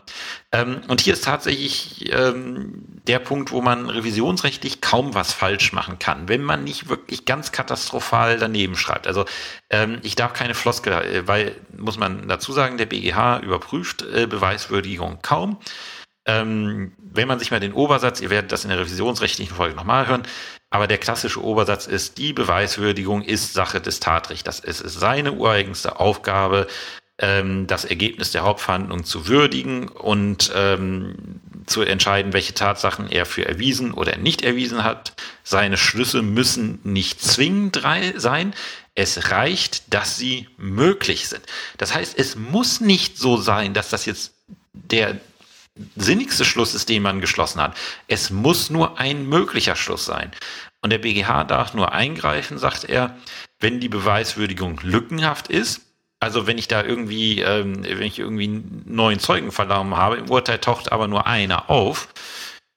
[0.53, 5.99] Ähm, und hier ist tatsächlich ähm, der Punkt, wo man revisionsrechtlich kaum was falsch machen
[5.99, 9.07] kann, wenn man nicht wirklich ganz katastrophal daneben schreibt.
[9.07, 9.25] Also
[9.71, 14.27] ähm, ich darf keine Floskel, äh, weil, muss man dazu sagen, der BGH überprüft äh,
[14.27, 15.59] Beweiswürdigung kaum.
[16.29, 20.07] Ähm, wenn man sich mal den Obersatz, ihr werdet das in der revisionsrechtlichen Folge nochmal
[20.07, 20.25] hören,
[20.71, 24.61] aber der klassische Obersatz ist, die Beweiswürdigung ist Sache des Tatrichters.
[24.61, 26.67] Es ist seine ureigenste Aufgabe,
[27.19, 33.47] ähm, das Ergebnis der Hauptverhandlung zu würdigen und ähm, zu entscheiden, welche Tatsachen er für
[33.47, 35.15] erwiesen oder nicht erwiesen hat.
[35.45, 37.83] Seine Schlüsse müssen nicht zwingend
[38.17, 38.55] sein.
[38.95, 41.43] Es reicht, dass sie möglich sind.
[41.79, 44.35] Das heißt, es muss nicht so sein, dass das jetzt
[44.73, 45.19] der
[45.97, 47.77] sinnigste Schluss ist, den man geschlossen hat.
[48.07, 50.31] Es muss nur ein möglicher Schluss sein.
[50.81, 53.17] Und der BGH darf nur eingreifen, sagt er,
[53.61, 55.83] wenn die Beweiswürdigung lückenhaft ist.
[56.21, 60.91] Also wenn ich da irgendwie, ähm, wenn ich irgendwie neuen Zeugenverlaum habe, im Urteil taucht
[60.91, 62.09] aber nur einer auf,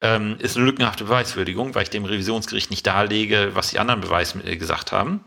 [0.02, 4.58] ähm, ist eine lückenhafte Beweiswürdigung, weil ich dem Revisionsgericht nicht darlege, was die anderen Beweismittel
[4.58, 5.24] gesagt haben.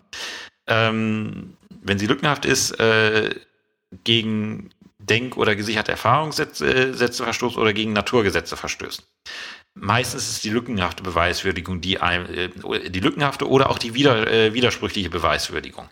[0.67, 3.35] Ähm, wenn sie lückenhaft ist, äh,
[4.03, 4.71] gegen
[5.07, 9.03] Denk- oder gesicherte Erfahrungssätze Sätze verstoßt oder gegen Naturgesetze verstößt.
[9.75, 12.51] Meistens ist die lückenhafte Beweiswürdigung, die, äh,
[12.89, 15.89] die lückenhafte oder auch die äh, widersprüchliche Beweiswürdigung.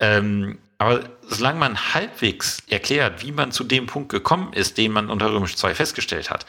[0.00, 5.10] Ähm, aber solange man halbwegs erklärt, wie man zu dem Punkt gekommen ist, den man
[5.10, 6.44] unter Römisch 2 festgestellt hat,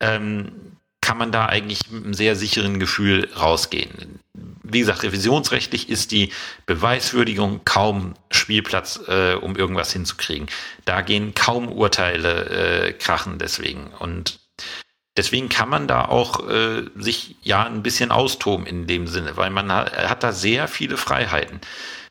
[0.00, 4.20] ähm, kann man da eigentlich mit einem sehr sicheren Gefühl rausgehen.
[4.62, 6.30] Wie gesagt, revisionsrechtlich ist die
[6.66, 10.48] Beweiswürdigung kaum Spielplatz, äh, um irgendwas hinzukriegen.
[10.84, 13.88] Da gehen kaum Urteile äh, krachen deswegen.
[13.98, 14.38] Und
[15.16, 19.50] deswegen kann man da auch äh, sich ja ein bisschen austoben in dem Sinne, weil
[19.50, 21.60] man hat, hat da sehr viele Freiheiten.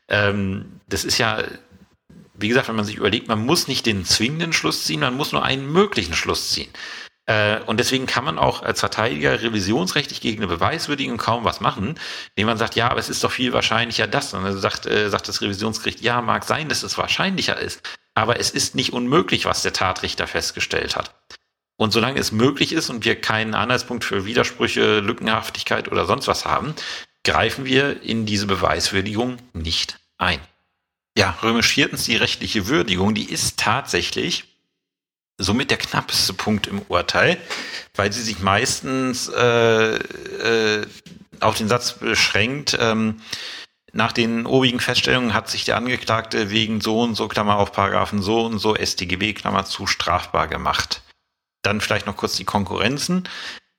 [0.08, 1.42] Ähm, das ist ja,
[2.34, 5.32] wie gesagt, wenn man sich überlegt, man muss nicht den zwingenden Schluss ziehen, man muss
[5.32, 6.68] nur einen möglichen Schluss ziehen.
[7.30, 11.94] Äh, und deswegen kann man auch als Verteidiger revisionsrechtlich gegen eine Beweiswürdigung kaum was machen,
[12.34, 14.34] indem man sagt, ja, aber es ist doch viel wahrscheinlicher das.
[14.34, 17.82] Und dann sagt, äh, sagt das Revisionsgericht, ja, mag sein, dass es wahrscheinlicher ist,
[18.14, 21.14] aber es ist nicht unmöglich, was der Tatrichter festgestellt hat.
[21.76, 26.46] Und solange es möglich ist und wir keinen Anhaltspunkt für Widersprüche, Lückenhaftigkeit oder sonst was
[26.46, 26.74] haben,
[27.22, 30.40] greifen wir in diese Beweiswürdigung nicht ein.
[31.16, 34.49] Ja, römisch viertens die rechtliche Würdigung, die ist tatsächlich
[35.40, 37.38] somit der knappeste Punkt im Urteil,
[37.94, 40.86] weil sie sich meistens äh, äh,
[41.40, 43.20] auf den Satz beschränkt, ähm,
[43.92, 48.22] nach den obigen Feststellungen hat sich der Angeklagte wegen so und so, Klammer auf Paragraphen
[48.22, 51.02] so und so, StGB, Klammer zu, strafbar gemacht.
[51.62, 53.28] Dann vielleicht noch kurz die Konkurrenzen.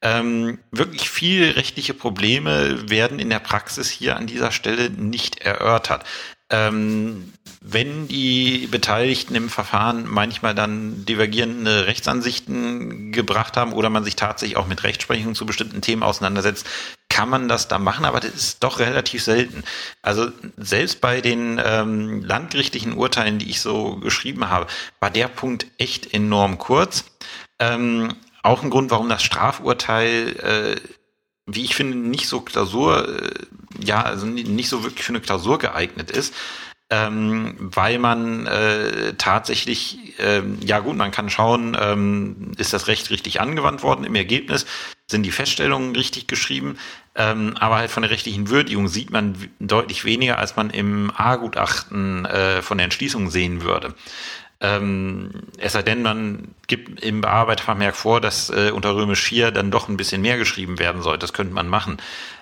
[0.04, 6.04] Ähm, wirklich viele rechtliche Probleme werden in der Praxis hier an dieser Stelle nicht erörtert.
[6.52, 14.16] Ähm, wenn die Beteiligten im Verfahren manchmal dann divergierende Rechtsansichten gebracht haben oder man sich
[14.16, 16.68] tatsächlich auch mit Rechtsprechung zu bestimmten Themen auseinandersetzt,
[17.10, 19.64] kann man das da machen, aber das ist doch relativ selten.
[20.02, 24.68] Also selbst bei den ähm, landgerichtlichen Urteilen, die ich so geschrieben habe,
[25.00, 27.06] war der Punkt echt enorm kurz.
[27.60, 30.76] Ähm, auch ein Grund, warum das Strafurteil, äh,
[31.46, 33.30] wie ich finde, nicht so Klausur, äh,
[33.84, 36.34] ja, also nicht so wirklich für eine Klausur geeignet ist.
[36.94, 43.10] Ähm, weil man äh, tatsächlich, ähm, ja gut, man kann schauen, ähm, ist das Recht
[43.12, 44.66] richtig angewandt worden im Ergebnis,
[45.10, 46.78] sind die Feststellungen richtig geschrieben,
[47.16, 52.26] ähm, aber halt von der rechtlichen Würdigung sieht man deutlich weniger, als man im A-Gutachten
[52.26, 53.96] äh, von der Entschließung sehen würde.
[54.64, 59.72] Ähm, es sei denn, man gibt im Bearbeitervermerk vor, dass äh, unter Römisch 4 dann
[59.72, 61.18] doch ein bisschen mehr geschrieben werden soll.
[61.18, 61.98] Das könnte man machen.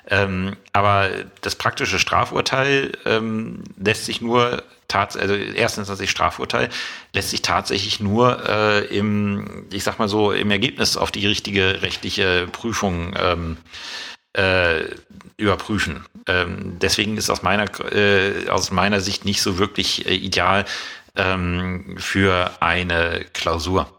[0.10, 1.10] Ähm, aber
[1.42, 6.70] das praktische Strafurteil ähm, lässt sich nur also erstens das Strafurteil
[7.14, 11.84] lässt sich tatsächlich nur äh, im, ich sag mal so, im Ergebnis auf die richtige
[11.84, 13.58] rechtliche Prüfung ähm,
[14.34, 14.86] äh,
[15.38, 16.06] überprüfen.
[16.26, 20.66] Ähm, deswegen ist aus meiner äh, aus meiner Sicht nicht so wirklich äh, ideal,
[21.16, 23.99] ähm, für eine Klausur.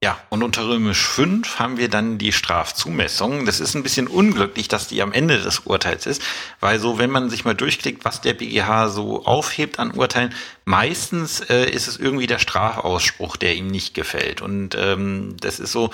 [0.00, 3.46] Ja, und unter Römisch 5 haben wir dann die Strafzumessung.
[3.46, 6.22] Das ist ein bisschen unglücklich, dass die am Ende des Urteils ist,
[6.60, 10.32] weil so, wenn man sich mal durchklickt, was der BGH so aufhebt an Urteilen,
[10.64, 14.40] meistens äh, ist es irgendwie der Strafausspruch, der ihm nicht gefällt.
[14.40, 15.90] Und ähm, das ist so,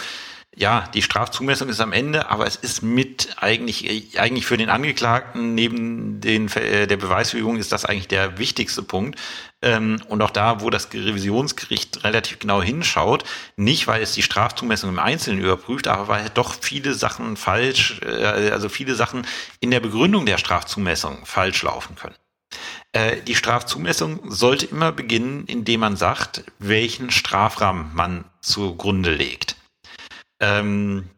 [0.57, 5.55] ja, die Strafzumessung ist am Ende, aber es ist mit eigentlich, eigentlich für den Angeklagten
[5.55, 9.19] neben den, äh, der Beweisführung ist das eigentlich der wichtigste Punkt.
[9.63, 13.25] Ähm, und auch da, wo das Revisionsgericht relativ genau hinschaut,
[13.57, 18.51] nicht weil es die Strafzumessung im Einzelnen überprüft, aber weil doch viele Sachen falsch, äh,
[18.51, 19.27] also viele Sachen
[19.61, 22.17] in der Begründung der Strafzumessung falsch laufen können.
[22.93, 29.57] Äh, die Strafzumessung sollte immer beginnen, indem man sagt, welchen Strafrahmen man zugrunde legt.
[30.41, 31.11] Ähm,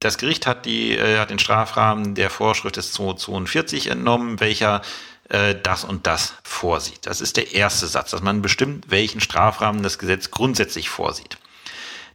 [0.00, 4.82] das Gericht hat, die, äh, hat den Strafrahmen der Vorschrift des 242 entnommen, welcher
[5.30, 7.06] äh, das und das vorsieht.
[7.06, 11.38] Das ist der erste Satz, dass man bestimmt, welchen Strafrahmen das Gesetz grundsätzlich vorsieht.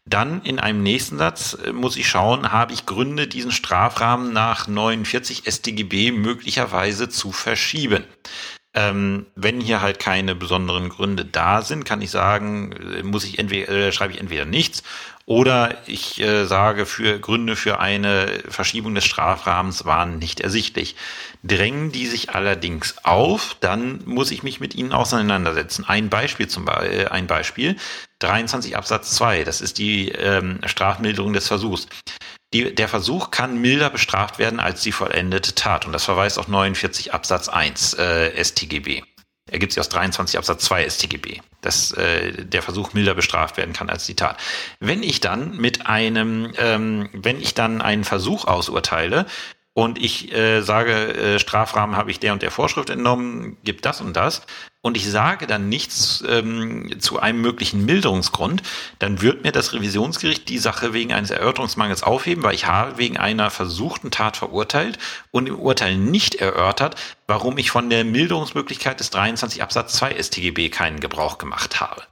[0.06, 4.68] Dann in einem nächsten Satz äh, muss ich schauen, habe ich Gründe, diesen Strafrahmen nach
[4.68, 8.04] 49 StGB möglicherweise zu verschieben.
[8.76, 13.40] Ähm, wenn hier halt keine besonderen Gründe da sind, kann ich sagen, äh, muss ich
[13.40, 14.84] entweder, äh, schreibe ich entweder nichts
[15.30, 20.96] oder ich äh, sage, für Gründe für eine Verschiebung des Strafrahmens waren nicht ersichtlich.
[21.44, 25.86] Drängen die sich allerdings auf, dann muss ich mich mit ihnen auseinandersetzen.
[25.88, 27.76] Ein Beispiel zum Beispiel, äh, ein Beispiel,
[28.18, 31.88] 23 Absatz 2, das ist die ähm, Strafmilderung des Versuchs.
[32.52, 35.86] Die, der Versuch kann milder bestraft werden als die vollendete Tat.
[35.86, 39.04] Und das verweist auf 49 Absatz 1 äh, StGB
[39.52, 43.90] ergibt sich aus 23 Absatz 2 StGB, dass äh, der Versuch milder bestraft werden kann
[43.90, 44.38] als die Tat.
[44.80, 49.26] Wenn ich dann mit einem, ähm, wenn ich dann einen Versuch ausurteile
[49.74, 54.02] und ich äh, sage, äh, Strafrahmen habe ich der und der Vorschrift entnommen, gibt das
[54.02, 54.46] und das,
[54.82, 58.64] und ich sage dann nichts ähm, zu einem möglichen Milderungsgrund,
[59.00, 63.18] dann wird mir das Revisionsgericht die Sache wegen eines Erörterungsmangels aufheben, weil ich habe wegen
[63.18, 64.98] einer versuchten Tat verurteilt
[65.32, 66.96] und im Urteil nicht erörtert,
[67.28, 72.04] warum ich von der Milderungsmöglichkeit des 23 Absatz 2 StGB keinen Gebrauch gemacht habe.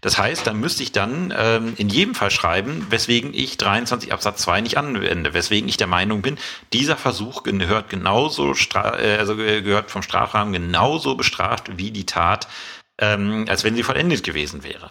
[0.00, 4.42] Das heißt, dann müsste ich dann ähm, in jedem Fall schreiben, weswegen ich 23 Absatz
[4.42, 6.38] 2 nicht anwende, weswegen ich der Meinung bin,
[6.72, 12.48] dieser Versuch gehört genauso, äh, also gehört vom Strafrahmen genauso bestraft wie die Tat,
[13.00, 14.90] ähm, als wenn sie vollendet gewesen wäre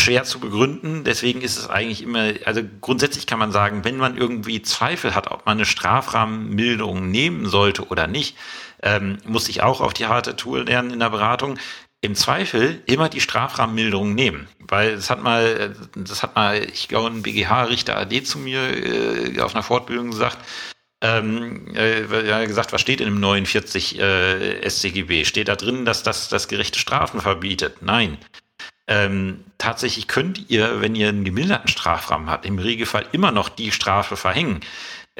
[0.00, 1.04] schwer zu begründen.
[1.04, 5.30] Deswegen ist es eigentlich immer, also grundsätzlich kann man sagen, wenn man irgendwie Zweifel hat,
[5.30, 8.36] ob man eine Strafrahmenmilderung nehmen sollte oder nicht,
[8.82, 11.58] ähm, muss ich auch auf die harte Tour lernen in der Beratung
[12.02, 14.48] im Zweifel immer die Strafrahmenmilderung nehmen.
[14.58, 19.40] Weil das hat mal, das hat mal, ich glaube, ein BGH-Richter AD zu mir äh,
[19.40, 20.38] auf einer Fortbildung gesagt,
[21.02, 25.24] ähm, äh, gesagt, was steht in dem 49 äh, SCGB?
[25.24, 27.82] Steht da drin, dass das das gerechte Strafen verbietet?
[27.82, 28.18] Nein.
[28.86, 33.72] Ähm, tatsächlich könnt ihr, wenn ihr einen gemilderten Strafrahmen habt, im Regelfall immer noch die
[33.72, 34.60] Strafe verhängen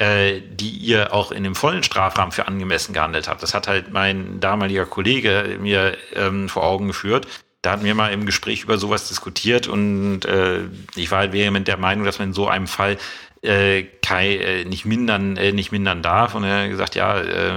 [0.00, 3.42] äh, die ihr auch in dem vollen Strafrahmen für angemessen gehandelt habt.
[3.42, 7.26] Das hat halt mein damaliger Kollege mir ähm, vor Augen geführt.
[7.60, 10.60] Da hatten wir mal im Gespräch über sowas diskutiert und äh,
[10.96, 12.96] ich war halt vehement der Meinung, dass man in so einem Fall
[13.42, 17.52] äh, Kai äh, nicht mindern äh, nicht mindern darf und er hat gesagt ja äh,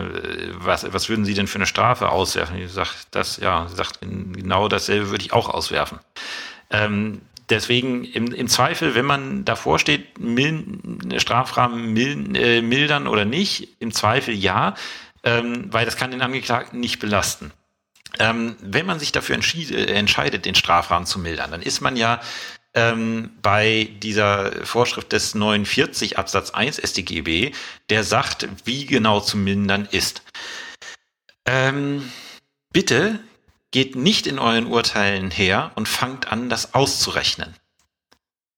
[0.55, 4.67] was was würden Sie denn für eine Strafe auswerfen ich sag das ja sagt genau
[4.67, 5.99] dasselbe würde ich auch auswerfen
[6.69, 7.21] ähm,
[7.53, 10.79] deswegen im, im Zweifel, wenn man davor steht, mil,
[11.17, 14.75] Strafrahmen mil, äh, mildern oder nicht, im Zweifel ja,
[15.23, 17.51] ähm, weil das kann den Angeklagten nicht belasten.
[18.19, 22.19] Ähm, wenn man sich dafür äh, entscheidet, den Strafrahmen zu mildern, dann ist man ja
[22.73, 27.51] ähm, bei dieser Vorschrift des 49 Absatz 1 StGB,
[27.89, 30.23] der sagt, wie genau zu mindern ist.
[31.45, 32.11] Ähm,
[32.71, 33.19] bitte
[33.73, 37.55] geht nicht in euren Urteilen her und fangt an, das auszurechnen.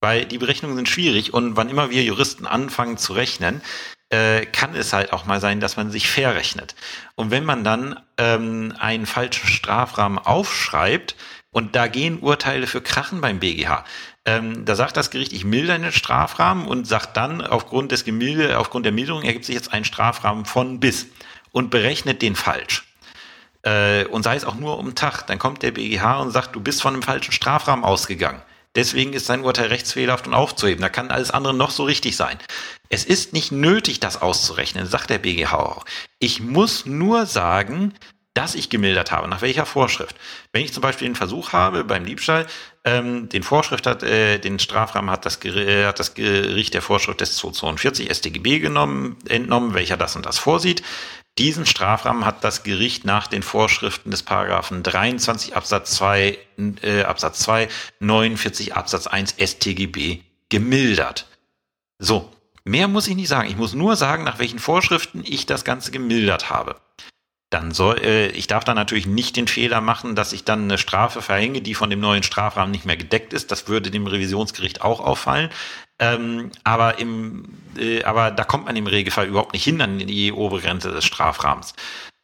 [0.00, 3.62] Weil die Berechnungen sind schwierig und wann immer wir Juristen anfangen zu rechnen,
[4.10, 6.76] äh, kann es halt auch mal sein, dass man sich verrechnet.
[7.16, 11.16] Und wenn man dann ähm, einen falschen Strafrahmen aufschreibt,
[11.50, 13.82] und da gehen Urteile für Krachen beim BGH.
[14.26, 18.58] Ähm, da sagt das Gericht, ich milder den Strafrahmen und sagt dann, aufgrund des Gemilde,
[18.58, 21.06] aufgrund der Milderung ergibt sich jetzt ein Strafrahmen von bis
[21.52, 22.85] und berechnet den falsch
[23.66, 26.60] äh, und sei es auch nur um Tag, dann kommt der BGH und sagt, du
[26.60, 28.40] bist von einem falschen Strafrahmen ausgegangen.
[28.76, 30.82] Deswegen ist sein Urteil rechtsfehlerhaft und aufzuheben.
[30.82, 32.38] Da kann alles andere noch so richtig sein.
[32.90, 35.84] Es ist nicht nötig, das auszurechnen, sagt der BGH auch.
[36.18, 37.94] Ich muss nur sagen,
[38.34, 39.28] dass ich gemildert habe.
[39.28, 40.14] Nach welcher Vorschrift?
[40.52, 42.46] Wenn ich zum Beispiel den Versuch habe beim Diebstahl,
[42.84, 47.22] ähm, den Vorschrift hat, äh, den Strafrahmen hat das, äh, hat das Gericht der Vorschrift
[47.22, 50.82] des 242 StGB genommen, entnommen, welcher das und das vorsieht.
[51.38, 56.38] Diesen Strafrahmen hat das Gericht nach den Vorschriften des Paragraphen 23 Absatz 2,
[56.82, 57.68] äh, Absatz 2,
[58.00, 61.26] 49 Absatz 1 StGB gemildert.
[61.98, 62.32] So,
[62.64, 63.50] mehr muss ich nicht sagen.
[63.50, 66.76] Ich muss nur sagen, nach welchen Vorschriften ich das Ganze gemildert habe
[67.50, 70.78] dann soll, äh, ich darf dann natürlich nicht den Fehler machen, dass ich dann eine
[70.78, 73.50] Strafe verhänge, die von dem neuen Strafrahmen nicht mehr gedeckt ist.
[73.52, 75.50] Das würde dem Revisionsgericht auch auffallen.
[75.98, 77.44] Ähm, aber im,
[77.76, 81.74] äh, aber da kommt man im Regelfall überhaupt nicht hin an die Obergrenze des Strafrahmens.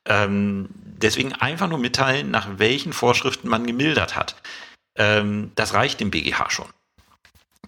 [0.07, 4.37] Ähm, deswegen einfach nur mitteilen, nach welchen Vorschriften man gemildert hat.
[4.97, 6.69] Ähm, das reicht dem BGH schon.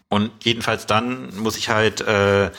[0.08, 2.50] Und jedenfalls dann muss ich halt äh,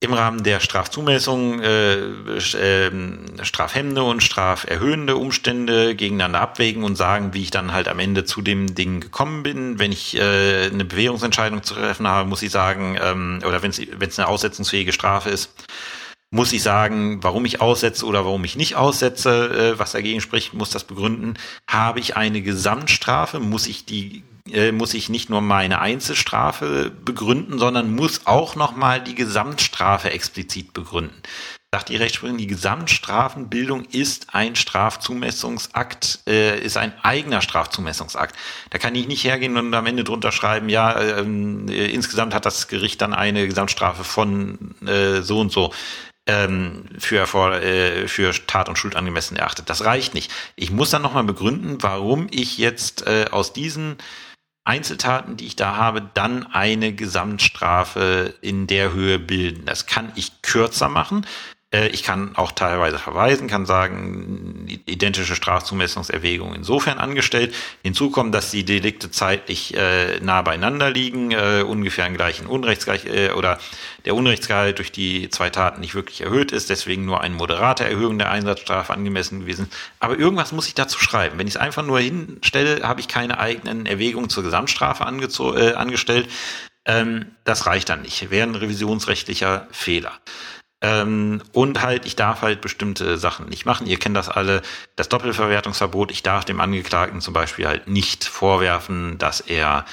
[0.00, 2.90] im Rahmen der Strafzumessung äh, äh,
[3.42, 8.42] strafhemmende und straferhöhende Umstände gegeneinander abwägen und sagen, wie ich dann halt am Ende zu
[8.42, 9.78] dem Ding gekommen bin.
[9.78, 14.18] Wenn ich äh, eine Bewährungsentscheidung zu treffen habe, muss ich sagen, ähm, oder wenn es
[14.18, 15.50] eine aussetzungsfähige Strafe ist,
[16.30, 20.52] muss ich sagen, warum ich aussetze oder warum ich nicht aussetze, äh, was dagegen spricht,
[20.52, 21.34] muss das begründen.
[21.70, 27.58] Habe ich eine Gesamtstrafe, muss ich die äh, muss ich nicht nur meine Einzelstrafe begründen,
[27.58, 31.22] sondern muss auch nochmal die Gesamtstrafe explizit begründen.
[31.72, 38.36] Sagt die Rechtsprechung, die Gesamtstrafenbildung ist ein Strafzumessungsakt, äh, ist ein eigener Strafzumessungsakt.
[38.70, 42.46] Da kann ich nicht hergehen und am Ende drunter schreiben, ja, ähm, äh, insgesamt hat
[42.46, 45.72] das Gericht dann eine Gesamtstrafe von äh, so und so
[46.26, 47.24] ähm, für,
[47.60, 49.68] äh, für Tat und Schuld angemessen erachtet.
[49.68, 50.30] Das reicht nicht.
[50.56, 53.96] Ich muss dann nochmal begründen, warum ich jetzt äh, aus diesen
[54.64, 59.66] Einzeltaten, die ich da habe, dann eine Gesamtstrafe in der Höhe bilden.
[59.66, 61.26] Das kann ich kürzer machen.
[61.74, 67.54] Äh, ich kann auch teilweise verweisen, kann sagen, identische Strafzumessungserwägung insofern angestellt.
[67.82, 73.06] Hinzu kommt, dass die Delikte zeitlich äh, nah beieinander liegen, äh, ungefähr im gleichen Unrechtsgleich
[73.06, 73.58] äh, oder
[74.04, 78.18] der Unrechtsgehalt durch die zwei Taten nicht wirklich erhöht ist, deswegen nur eine moderate Erhöhung
[78.18, 79.68] der Einsatzstrafe angemessen gewesen.
[79.98, 81.38] Aber irgendwas muss ich dazu schreiben.
[81.38, 86.28] Wenn ich es einfach nur hinstelle, habe ich keine eigenen Erwägungen zur Gesamtstrafe äh, angestellt.
[86.86, 88.30] Ähm, das reicht dann nicht.
[88.30, 90.12] Wäre ein revisionsrechtlicher Fehler.
[90.84, 93.86] Ähm, und halt, ich darf halt bestimmte Sachen nicht machen.
[93.86, 94.60] Ihr kennt das alle,
[94.96, 96.10] das Doppelverwertungsverbot.
[96.10, 99.86] Ich darf dem Angeklagten zum Beispiel halt nicht vorwerfen, dass er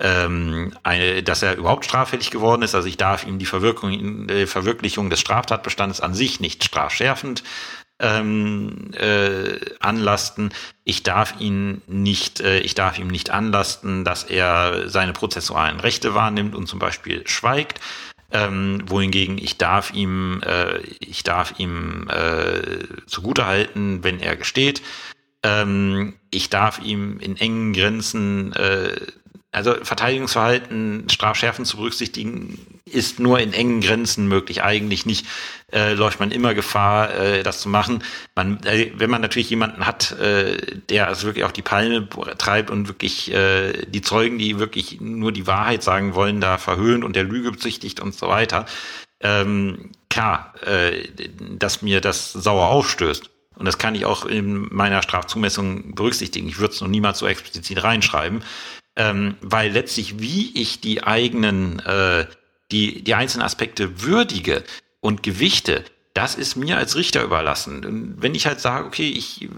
[0.00, 2.74] ähm, eine, dass er überhaupt straffällig geworden ist.
[2.74, 7.42] Also ich darf ihm die Verwirkung, äh, Verwirklichung des Straftatbestandes an sich nicht strafschärfend
[7.98, 10.52] ähm, äh, anlasten.
[10.84, 16.14] Ich darf ihn nicht, äh, ich darf ihm nicht anlasten, dass er seine prozessualen Rechte
[16.14, 17.80] wahrnimmt und zum Beispiel schweigt.
[18.34, 24.82] Ähm, wohingegen ich darf ihm, äh, ich darf ihm äh, zugutehalten, wenn er gesteht.
[25.44, 28.96] Ähm, ich darf ihm in engen Grenzen äh,
[29.54, 34.62] also Verteidigungsverhalten, Strafschärfen zu berücksichtigen, ist nur in engen Grenzen möglich.
[34.62, 35.26] Eigentlich nicht
[35.72, 38.02] äh, läuft man immer Gefahr, äh, das zu machen.
[38.34, 40.56] Man, äh, wenn man natürlich jemanden hat, äh,
[40.88, 45.32] der also wirklich auch die Palme treibt und wirklich äh, die Zeugen, die wirklich nur
[45.32, 48.66] die Wahrheit sagen wollen, da verhöhnt und der Lüge bezichtigt und so weiter.
[49.20, 51.08] Ähm, klar, äh,
[51.58, 53.30] dass mir das sauer aufstößt.
[53.56, 56.48] Und das kann ich auch in meiner Strafzumessung berücksichtigen.
[56.48, 58.42] Ich würde es noch niemals so explizit reinschreiben
[58.96, 62.26] ähm, weil letztlich, wie ich die eigenen, äh,
[62.70, 64.64] die, die einzelnen Aspekte würdige
[65.00, 65.84] und gewichte,
[66.14, 67.84] das ist mir als Richter überlassen.
[67.84, 69.48] Und wenn ich halt sage, okay, ich,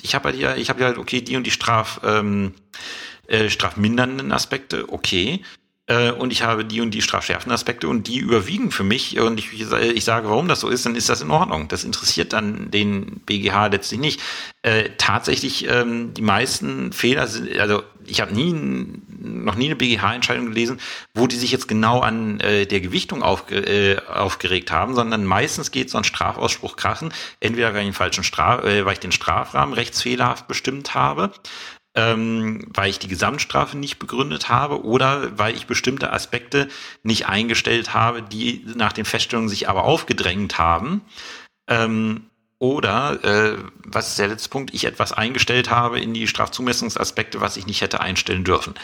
[0.00, 2.54] ich habe halt ja, ich habe ja, okay, die und die Straf, ähm,
[3.26, 5.42] äh, strafmindernden Aspekte, okay,
[5.86, 9.38] äh, und ich habe die und die strafschärfenden Aspekte und die überwiegen für mich und
[9.38, 11.68] ich, ich sage, warum das so ist, dann ist das in Ordnung.
[11.68, 14.20] Das interessiert dann den BGH letztlich nicht.
[14.62, 18.52] Äh, tatsächlich, ähm, die meisten Fehler sind, also ich habe nie
[19.24, 20.80] noch nie eine BGH-Entscheidung gelesen,
[21.14, 25.70] wo die sich jetzt genau an äh, der Gewichtung aufge, äh, aufgeregt haben, sondern meistens
[25.70, 29.12] geht so ein Strafausspruch krachen, entweder weil ich den falschen Straf, äh, weil ich den
[29.12, 31.32] Strafrahmen rechtsfehlerhaft bestimmt habe
[31.94, 36.68] ähm, weil ich die Gesamtstrafe nicht begründet habe oder weil ich bestimmte Aspekte
[37.02, 41.02] nicht eingestellt habe, die nach den Feststellungen sich aber aufgedrängt haben.
[41.68, 42.26] Ähm,
[42.58, 47.56] oder, äh, was ist der letzte Punkt, ich etwas eingestellt habe in die Strafzumessungsaspekte, was
[47.56, 48.74] ich nicht hätte einstellen dürfen.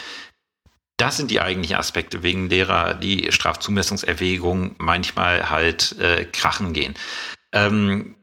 [0.97, 6.93] Das sind die eigentlichen Aspekte, wegen derer die Strafzumessungserwägungen manchmal halt äh, krachen gehen.
[7.53, 8.15] Ähm,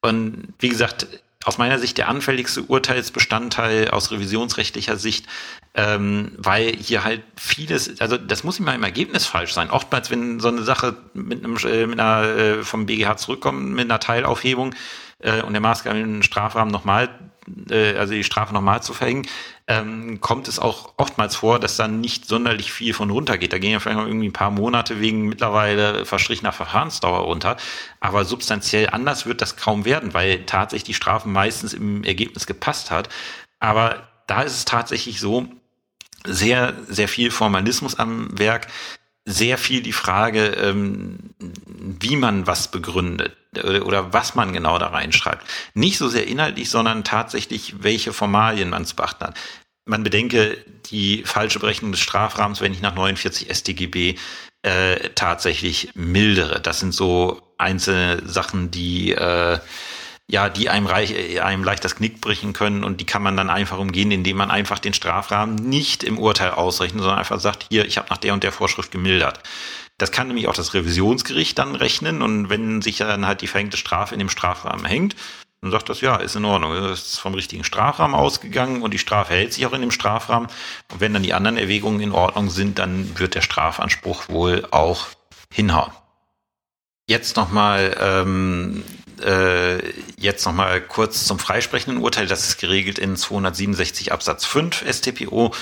[0.00, 1.06] und wie gesagt,
[1.44, 5.26] aus meiner Sicht der anfälligste Urteilsbestandteil aus revisionsrechtlicher Sicht,
[5.74, 9.70] ähm, weil hier halt vieles, also das muss immer im Ergebnis falsch sein.
[9.70, 13.84] Oftmals, wenn so eine Sache mit einem äh, mit einer äh, vom BGH zurückkommt, mit
[13.84, 14.74] einer Teilaufhebung
[15.20, 17.08] äh, und der maßgebenden Strafrahmen nochmal
[17.70, 19.26] äh, also die Strafe nochmal zu verhängen,
[19.68, 23.52] ähm, kommt es auch oftmals vor, dass dann nicht sonderlich viel von runtergeht.
[23.52, 27.56] Da gehen ja vielleicht noch irgendwie ein paar Monate wegen mittlerweile verstrichener Verfahrensdauer runter.
[28.00, 32.90] Aber substanziell anders wird das kaum werden, weil tatsächlich die Strafe meistens im Ergebnis gepasst
[32.90, 33.08] hat.
[33.60, 35.48] Aber da ist es tatsächlich so,
[36.24, 38.68] sehr, sehr viel Formalismus am Werk,
[39.24, 45.46] sehr viel die Frage, ähm, wie man was begründet oder was man genau da reinschreibt.
[45.74, 49.36] Nicht so sehr inhaltlich, sondern tatsächlich, welche Formalien man zu beachten hat.
[49.84, 54.16] Man bedenke die falsche Berechnung des Strafrahmens, wenn ich nach 49 StGB
[54.62, 56.60] äh, tatsächlich mildere.
[56.60, 59.58] Das sind so einzelne Sachen, die äh,
[60.32, 63.50] ja, die einem, reich, einem leicht das Knick brechen können und die kann man dann
[63.50, 67.84] einfach umgehen, indem man einfach den Strafrahmen nicht im Urteil ausrechnet, sondern einfach sagt, hier,
[67.84, 69.40] ich habe nach der und der Vorschrift gemildert.
[69.98, 73.76] Das kann nämlich auch das Revisionsgericht dann rechnen und wenn sich dann halt die verhängte
[73.76, 75.16] Strafe in dem Strafrahmen hängt,
[75.60, 76.72] dann sagt das, ja, ist in Ordnung.
[76.72, 80.48] Das ist vom richtigen Strafrahmen ausgegangen und die Strafe hält sich auch in dem Strafrahmen.
[80.90, 85.08] Und wenn dann die anderen Erwägungen in Ordnung sind, dann wird der Strafanspruch wohl auch
[85.52, 85.92] hinhauen.
[87.06, 88.82] Jetzt nochmal ähm,
[89.20, 89.78] äh,
[90.16, 92.26] jetzt nochmal kurz zum freisprechenden Urteil.
[92.26, 95.52] Das ist geregelt in 267 Absatz 5 StPO.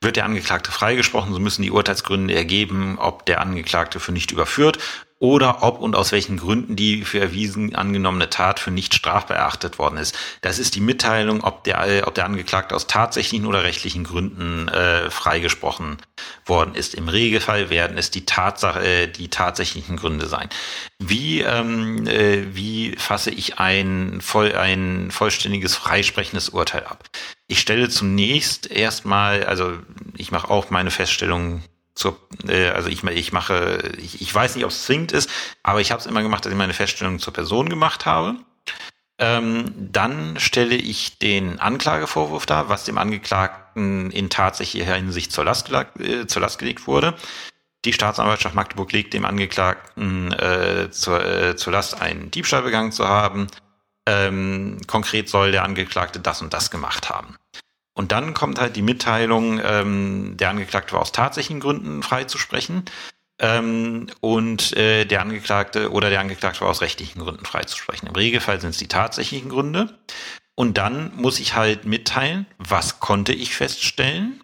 [0.00, 4.78] Wird der Angeklagte freigesprochen, so müssen die Urteilsgründe ergeben, ob der Angeklagte für nicht überführt
[5.20, 9.78] oder ob und aus welchen Gründen die für erwiesen angenommene Tat für nicht strafbar erachtet
[9.78, 10.16] worden ist.
[10.40, 15.10] Das ist die Mitteilung, ob der, ob der Angeklagte aus tatsächlichen oder rechtlichen Gründen äh,
[15.10, 15.98] freigesprochen
[16.44, 16.94] worden ist.
[16.94, 20.48] Im Regelfall werden es die Tatsache, äh, die tatsächlichen Gründe sein.
[20.98, 27.04] Wie, ähm, äh, wie fasse ich ein, voll, ein vollständiges freisprechendes Urteil ab?
[27.46, 29.78] Ich stelle zunächst erstmal, also
[30.16, 31.62] ich mache auch meine Feststellung
[31.94, 32.18] zur,
[32.48, 35.30] äh, also ich, ich mache, ich, ich weiß nicht, ob es zwingend ist,
[35.62, 38.36] aber ich habe es immer gemacht, dass ich meine Feststellung zur Person gemacht habe.
[39.18, 45.70] Ähm, dann stelle ich den Anklagevorwurf dar, was dem Angeklagten in tatsächlicher Hinsicht zur Last,
[46.00, 47.14] äh, zur Last gelegt wurde.
[47.84, 53.06] Die Staatsanwaltschaft Magdeburg legt dem Angeklagten äh, zur, äh, zur Last, einen Diebstahl begangen zu
[53.06, 53.46] haben.
[54.06, 57.36] Ähm, konkret soll der Angeklagte das und das gemacht haben.
[57.94, 62.84] Und dann kommt halt die Mitteilung, ähm, der Angeklagte war aus tatsächlichen Gründen freizusprechen.
[63.38, 68.08] Ähm, und äh, der Angeklagte oder der Angeklagte war aus rechtlichen Gründen freizusprechen.
[68.08, 69.98] Im Regelfall sind es die tatsächlichen Gründe.
[70.56, 74.40] Und dann muss ich halt mitteilen, was konnte ich feststellen.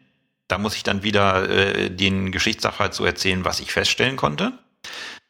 [0.49, 4.53] Da muss ich dann wieder äh, den Geschichtssachverhalt so erzählen, was ich feststellen konnte.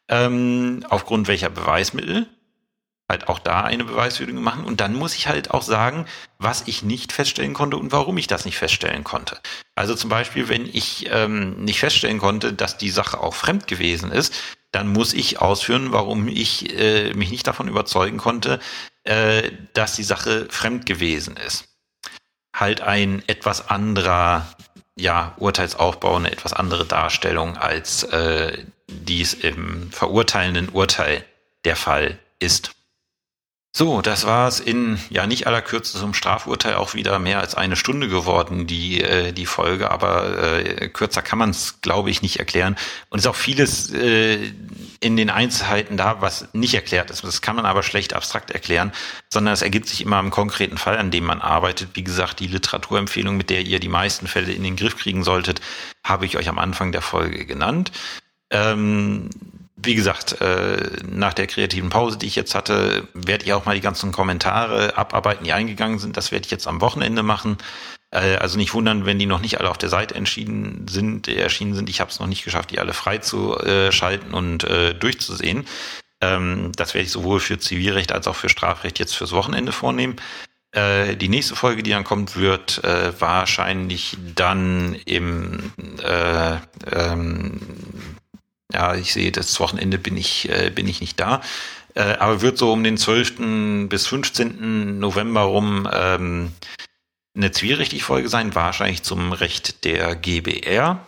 [0.09, 2.27] Ähm, aufgrund welcher Beweismittel
[3.11, 4.65] halt auch da eine Beweisführung machen.
[4.65, 6.07] Und dann muss ich halt auch sagen,
[6.39, 9.39] was ich nicht feststellen konnte und warum ich das nicht feststellen konnte.
[9.75, 14.11] Also zum Beispiel, wenn ich ähm, nicht feststellen konnte, dass die Sache auch fremd gewesen
[14.11, 14.35] ist,
[14.73, 18.61] dann muss ich ausführen, warum ich äh, mich nicht davon überzeugen konnte,
[19.05, 21.69] äh, dass die Sache fremd gewesen ist.
[22.55, 24.47] Halt ein etwas anderer
[24.97, 31.25] ja, Urteilsaufbau, eine etwas andere Darstellung, als äh, dies im verurteilenden Urteil
[31.65, 32.73] der Fall ist.
[33.73, 37.77] So, das war's in ja nicht aller Kürze zum Strafurteil auch wieder mehr als eine
[37.77, 42.41] Stunde geworden, die äh, die Folge, aber äh, kürzer kann man es, glaube ich, nicht
[42.41, 42.75] erklären.
[43.11, 44.53] Und es ist auch vieles äh,
[44.99, 47.23] in den Einzelheiten da, was nicht erklärt ist.
[47.23, 48.91] Das kann man aber schlecht abstrakt erklären,
[49.33, 51.91] sondern es ergibt sich immer im konkreten Fall, an dem man arbeitet.
[51.95, 55.61] Wie gesagt, die Literaturempfehlung, mit der ihr die meisten Fälle in den Griff kriegen solltet,
[56.03, 57.93] habe ich euch am Anfang der Folge genannt.
[58.51, 59.31] Ähm,
[59.83, 63.75] wie gesagt, äh, nach der kreativen Pause, die ich jetzt hatte, werde ich auch mal
[63.75, 66.17] die ganzen Kommentare abarbeiten, die eingegangen sind.
[66.17, 67.59] Das werde ich jetzt am Wochenende machen.
[68.11, 71.75] Äh, also nicht wundern, wenn die noch nicht alle auf der Seite entschieden sind, erschienen
[71.75, 71.89] sind.
[71.89, 75.67] Ich habe es noch nicht geschafft, die alle freizuschalten und äh, durchzusehen.
[76.21, 80.17] Ähm, das werde ich sowohl für Zivilrecht als auch für Strafrecht jetzt fürs Wochenende vornehmen.
[80.73, 86.57] Äh, die nächste Folge, die dann kommt, wird äh, wahrscheinlich dann im äh,
[86.93, 87.61] ähm,
[88.73, 91.41] ja, ich sehe, das Wochenende bin ich, äh, bin ich nicht da.
[91.95, 93.89] Äh, aber wird so um den 12.
[93.89, 94.99] bis 15.
[94.99, 96.53] November rum ähm,
[97.35, 101.01] eine Zivilrechtlich-Folge sein, wahrscheinlich zum Recht der GBR.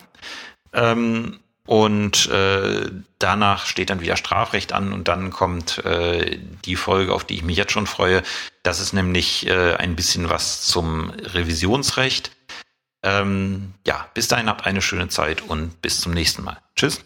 [0.73, 7.15] Ähm, und äh, danach steht dann wieder Strafrecht an und dann kommt äh, die Folge,
[7.15, 8.23] auf die ich mich jetzt schon freue.
[8.65, 12.33] Das ist nämlich äh, ein bisschen was zum Revisionsrecht.
[13.05, 16.59] Ähm, ja, bis dahin habt eine schöne Zeit und bis zum nächsten Mal.
[16.77, 17.05] Tschüss.